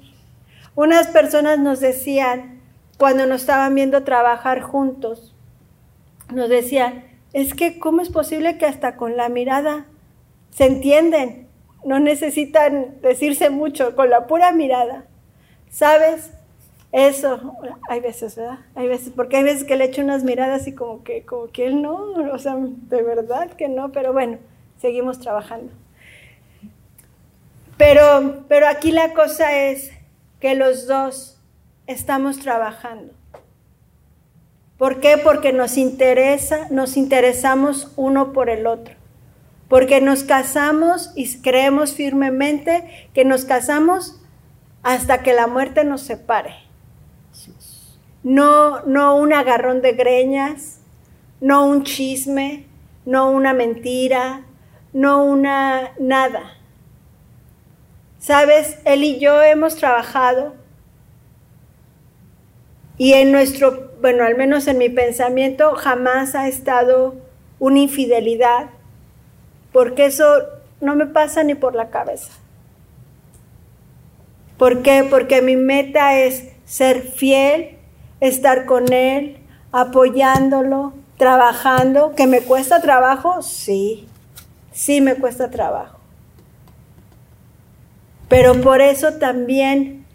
Unas 0.76 1.08
personas 1.08 1.58
nos 1.58 1.80
decían, 1.80 2.60
cuando 2.96 3.26
nos 3.26 3.40
estaban 3.40 3.74
viendo 3.74 4.04
trabajar 4.04 4.60
juntos, 4.60 5.34
nos 6.32 6.48
decían, 6.48 7.02
es 7.32 7.52
que 7.52 7.80
¿cómo 7.80 8.00
es 8.00 8.10
posible 8.10 8.58
que 8.58 8.66
hasta 8.66 8.94
con 8.94 9.16
la 9.16 9.28
mirada 9.28 9.86
se 10.50 10.66
entienden? 10.66 11.48
No 11.84 11.98
necesitan 11.98 13.00
decirse 13.02 13.50
mucho, 13.50 13.96
con 13.96 14.08
la 14.08 14.28
pura 14.28 14.52
mirada. 14.52 15.06
¿Sabes? 15.68 16.30
Eso, 16.94 17.56
hay 17.88 17.98
veces, 17.98 18.36
¿verdad? 18.36 18.60
Hay 18.76 18.86
veces, 18.86 19.12
porque 19.16 19.38
hay 19.38 19.42
veces 19.42 19.64
que 19.64 19.74
le 19.74 19.86
echo 19.86 20.00
unas 20.00 20.22
miradas 20.22 20.68
y 20.68 20.76
como 20.76 21.02
que, 21.02 21.24
como 21.24 21.48
que 21.48 21.66
él 21.66 21.82
no, 21.82 21.96
o 22.32 22.38
sea, 22.38 22.54
de 22.56 23.02
verdad 23.02 23.50
que 23.50 23.66
no, 23.66 23.90
pero 23.90 24.12
bueno, 24.12 24.38
seguimos 24.80 25.18
trabajando. 25.18 25.72
Pero, 27.76 28.44
pero 28.46 28.68
aquí 28.68 28.92
la 28.92 29.12
cosa 29.12 29.58
es 29.58 29.90
que 30.38 30.54
los 30.54 30.86
dos 30.86 31.40
estamos 31.88 32.38
trabajando. 32.38 33.12
¿Por 34.78 35.00
qué? 35.00 35.18
Porque 35.18 35.52
nos 35.52 35.76
interesa, 35.76 36.68
nos 36.70 36.96
interesamos 36.96 37.90
uno 37.96 38.32
por 38.32 38.48
el 38.48 38.68
otro. 38.68 38.94
Porque 39.66 40.00
nos 40.00 40.22
casamos 40.22 41.10
y 41.16 41.40
creemos 41.40 41.92
firmemente 41.92 43.08
que 43.14 43.24
nos 43.24 43.44
casamos 43.44 44.20
hasta 44.84 45.24
que 45.24 45.32
la 45.32 45.48
muerte 45.48 45.82
nos 45.82 46.00
separe 46.02 46.63
no, 48.24 48.82
no 48.86 49.16
un 49.16 49.32
agarrón 49.32 49.82
de 49.82 49.92
greñas, 49.92 50.80
no 51.40 51.66
un 51.66 51.84
chisme, 51.84 52.66
no 53.04 53.30
una 53.30 53.52
mentira, 53.52 54.42
no 54.92 55.24
una 55.24 55.92
nada. 55.98 56.58
Sabes, 58.18 58.78
él 58.84 59.04
y 59.04 59.20
yo 59.20 59.42
hemos 59.42 59.76
trabajado 59.76 60.54
y 62.96 63.12
en 63.12 63.32
nuestro, 63.32 63.92
bueno, 64.00 64.24
al 64.24 64.36
menos 64.36 64.66
en 64.68 64.78
mi 64.78 64.88
pensamiento, 64.88 65.74
jamás 65.74 66.34
ha 66.34 66.48
estado 66.48 67.16
una 67.58 67.80
infidelidad, 67.80 68.70
porque 69.72 70.06
eso 70.06 70.24
no 70.80 70.94
me 70.94 71.06
pasa 71.06 71.42
ni 71.42 71.54
por 71.54 71.74
la 71.74 71.90
cabeza. 71.90 72.32
¿Por 74.56 74.82
qué? 74.82 75.04
Porque 75.08 75.42
mi 75.42 75.56
meta 75.56 76.16
es 76.16 76.52
ser 76.64 77.02
fiel, 77.02 77.73
estar 78.28 78.64
con 78.64 78.92
Él, 78.92 79.38
apoyándolo, 79.72 80.92
trabajando. 81.16 82.14
¿Que 82.14 82.26
me 82.26 82.40
cuesta 82.40 82.80
trabajo? 82.80 83.42
Sí, 83.42 84.06
sí 84.72 85.00
me 85.00 85.16
cuesta 85.16 85.50
trabajo. 85.50 85.98
Pero 88.28 88.60
por 88.60 88.80
eso 88.80 89.14
también 89.14 90.06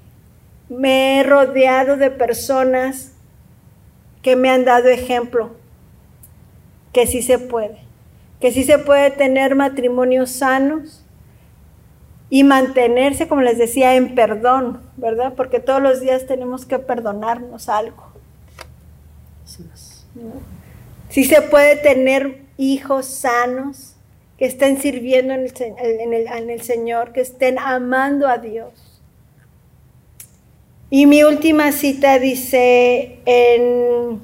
me 0.68 1.20
he 1.20 1.24
rodeado 1.24 1.98
de 1.98 2.12
personas 2.12 3.14
que 4.22 4.36
me 4.36 4.50
han 4.50 4.66
dado 4.66 4.90
ejemplo, 4.90 5.52
que 6.92 7.08
sí 7.08 7.22
se 7.22 7.40
puede, 7.40 7.80
que 8.42 8.52
sí 8.52 8.64
se 8.64 8.78
puede 8.78 9.12
tener 9.12 9.56
matrimonios 9.56 10.32
sanos 10.32 11.06
y 12.30 12.44
mantenerse, 12.44 13.28
como 13.28 13.42
les 13.42 13.58
decía, 13.58 13.96
en 13.96 14.14
perdón, 14.14 14.82
¿verdad? 14.98 15.34
Porque 15.36 15.60
todos 15.60 15.82
los 15.82 16.00
días 16.00 16.28
tenemos 16.28 16.66
que 16.66 16.78
perdonarnos 16.78 17.70
algo. 17.70 18.10
Sí 21.10 21.24
se 21.24 21.42
puede 21.42 21.76
tener 21.78 22.42
hijos 22.58 23.08
sanos 23.08 23.96
que 24.38 24.46
estén 24.46 24.80
sirviendo 24.80 25.34
en 25.34 26.14
el, 26.14 26.28
en 26.28 26.50
el 26.50 26.62
Señor, 26.62 27.14
que 27.14 27.22
estén 27.22 27.58
amando 27.58 28.28
a 28.28 28.38
Dios. 28.38 29.02
Y 30.92 31.06
mi 31.06 31.24
última 31.24 31.72
cita 31.72 32.20
dice 32.20 33.20
en 33.26 34.20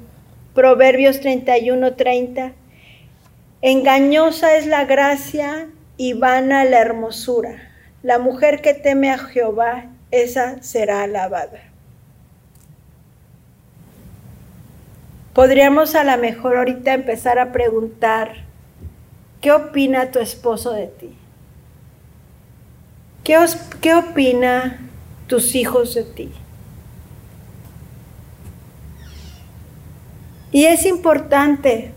Proverbios 0.54 1.20
31, 1.20 1.94
30, 1.94 2.52
engañosa 3.62 4.56
es 4.56 4.66
la 4.66 4.84
gracia 4.84 5.68
y 5.96 6.14
vana 6.14 6.64
la 6.64 6.80
hermosura. 6.80 7.65
La 8.06 8.20
mujer 8.20 8.62
que 8.62 8.72
teme 8.72 9.10
a 9.10 9.18
Jehová, 9.18 9.86
esa 10.12 10.62
será 10.62 11.02
alabada. 11.02 11.58
Podríamos 15.34 15.96
a 15.96 16.04
lo 16.04 16.16
mejor 16.16 16.56
ahorita 16.56 16.94
empezar 16.94 17.40
a 17.40 17.50
preguntar, 17.50 18.44
¿qué 19.40 19.50
opina 19.50 20.12
tu 20.12 20.20
esposo 20.20 20.70
de 20.70 20.86
ti? 20.86 21.16
¿Qué, 23.24 23.38
os, 23.38 23.56
qué 23.80 23.96
opina 23.96 24.88
tus 25.26 25.56
hijos 25.56 25.96
de 25.96 26.04
ti? 26.04 26.30
Y 30.52 30.66
es 30.66 30.86
importante, 30.86 31.90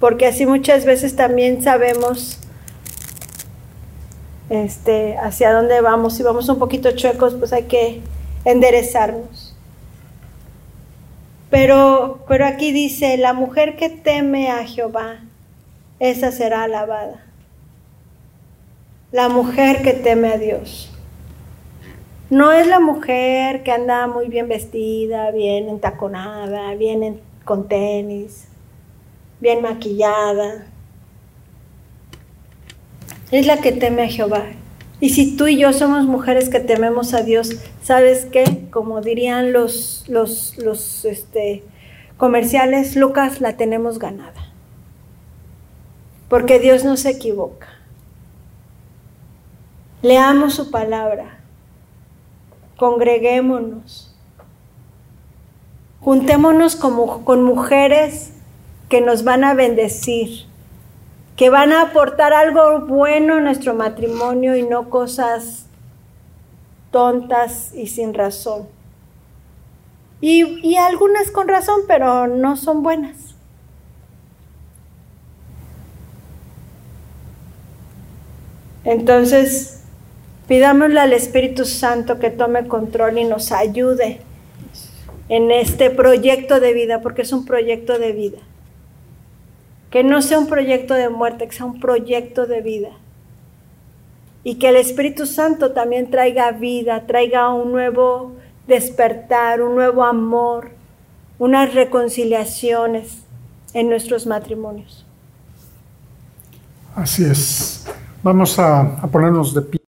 porque 0.00 0.26
así 0.26 0.46
muchas 0.46 0.86
veces 0.86 1.16
también 1.16 1.62
sabemos 1.62 2.40
este, 4.48 5.16
hacia 5.18 5.52
dónde 5.52 5.80
vamos. 5.80 6.14
Si 6.14 6.22
vamos 6.22 6.48
un 6.48 6.58
poquito 6.58 6.90
chuecos, 6.92 7.34
pues 7.34 7.52
hay 7.52 7.64
que 7.64 8.00
enderezarnos. 8.44 9.56
Pero, 11.50 12.24
pero 12.26 12.46
aquí 12.46 12.72
dice, 12.72 13.16
la 13.16 13.32
mujer 13.32 13.76
que 13.76 13.88
teme 13.88 14.50
a 14.50 14.66
Jehová, 14.66 15.20
esa 16.00 16.32
será 16.32 16.64
alabada. 16.64 17.24
La 19.12 19.28
mujer 19.28 19.82
que 19.82 19.92
teme 19.92 20.32
a 20.32 20.38
Dios. 20.38 20.90
No 22.30 22.50
es 22.50 22.66
la 22.66 22.80
mujer 22.80 23.62
que 23.62 23.70
anda 23.70 24.08
muy 24.08 24.28
bien 24.28 24.48
vestida, 24.48 25.30
bien 25.30 25.68
entaconada, 25.68 26.74
bien 26.74 27.20
con 27.44 27.68
tenis, 27.68 28.48
bien 29.40 29.62
maquillada. 29.62 30.66
Es 33.34 33.48
la 33.48 33.56
que 33.56 33.72
teme 33.72 34.02
a 34.04 34.06
Jehová. 34.06 34.44
Y 35.00 35.08
si 35.10 35.36
tú 35.36 35.48
y 35.48 35.58
yo 35.58 35.72
somos 35.72 36.04
mujeres 36.06 36.48
que 36.48 36.60
tememos 36.60 37.14
a 37.14 37.24
Dios, 37.24 37.50
¿sabes 37.82 38.26
qué? 38.26 38.68
Como 38.70 39.00
dirían 39.00 39.52
los, 39.52 40.04
los, 40.06 40.56
los 40.58 41.04
este, 41.04 41.64
comerciales, 42.16 42.94
Lucas, 42.94 43.40
la 43.40 43.56
tenemos 43.56 43.98
ganada. 43.98 44.52
Porque 46.28 46.60
Dios 46.60 46.84
no 46.84 46.96
se 46.96 47.10
equivoca. 47.10 47.66
Leamos 50.00 50.54
su 50.54 50.70
palabra. 50.70 51.40
Congreguémonos. 52.76 54.14
Juntémonos 56.02 56.76
como, 56.76 57.24
con 57.24 57.42
mujeres 57.42 58.30
que 58.88 59.00
nos 59.00 59.24
van 59.24 59.42
a 59.42 59.54
bendecir, 59.54 60.46
que 61.36 61.50
van 61.50 61.72
a 61.72 61.82
aportar 61.82 62.32
algo 62.32 62.80
bueno 62.80 63.34
a 63.34 63.40
nuestro 63.40 63.74
matrimonio 63.74 64.56
y 64.56 64.62
no 64.62 64.88
cosas 64.88 65.66
tontas 66.90 67.74
y 67.74 67.88
sin 67.88 68.14
razón. 68.14 68.68
Y, 70.20 70.44
y 70.66 70.76
algunas 70.76 71.30
con 71.30 71.48
razón, 71.48 71.80
pero 71.88 72.28
no 72.28 72.56
son 72.56 72.82
buenas. 72.82 73.34
Entonces, 78.84 79.82
pidámosle 80.46 81.00
al 81.00 81.12
Espíritu 81.12 81.64
Santo 81.64 82.18
que 82.18 82.30
tome 82.30 82.68
control 82.68 83.18
y 83.18 83.24
nos 83.24 83.50
ayude 83.50 84.20
en 85.28 85.50
este 85.50 85.90
proyecto 85.90 86.60
de 86.60 86.74
vida, 86.74 87.00
porque 87.00 87.22
es 87.22 87.32
un 87.32 87.44
proyecto 87.44 87.98
de 87.98 88.12
vida. 88.12 88.38
Que 89.94 90.02
no 90.02 90.22
sea 90.22 90.40
un 90.40 90.48
proyecto 90.48 90.94
de 90.94 91.08
muerte, 91.08 91.46
que 91.46 91.54
sea 91.54 91.66
un 91.66 91.78
proyecto 91.78 92.46
de 92.46 92.60
vida. 92.62 92.90
Y 94.42 94.56
que 94.56 94.70
el 94.70 94.76
Espíritu 94.76 95.24
Santo 95.24 95.70
también 95.70 96.10
traiga 96.10 96.50
vida, 96.50 97.06
traiga 97.06 97.54
un 97.54 97.70
nuevo 97.70 98.32
despertar, 98.66 99.62
un 99.62 99.76
nuevo 99.76 100.02
amor, 100.02 100.72
unas 101.38 101.74
reconciliaciones 101.74 103.22
en 103.72 103.88
nuestros 103.88 104.26
matrimonios. 104.26 105.06
Así 106.96 107.24
es. 107.24 107.86
Vamos 108.20 108.58
a, 108.58 109.00
ponernos 109.12 109.54
de 109.54 109.62
pie. 109.62 109.80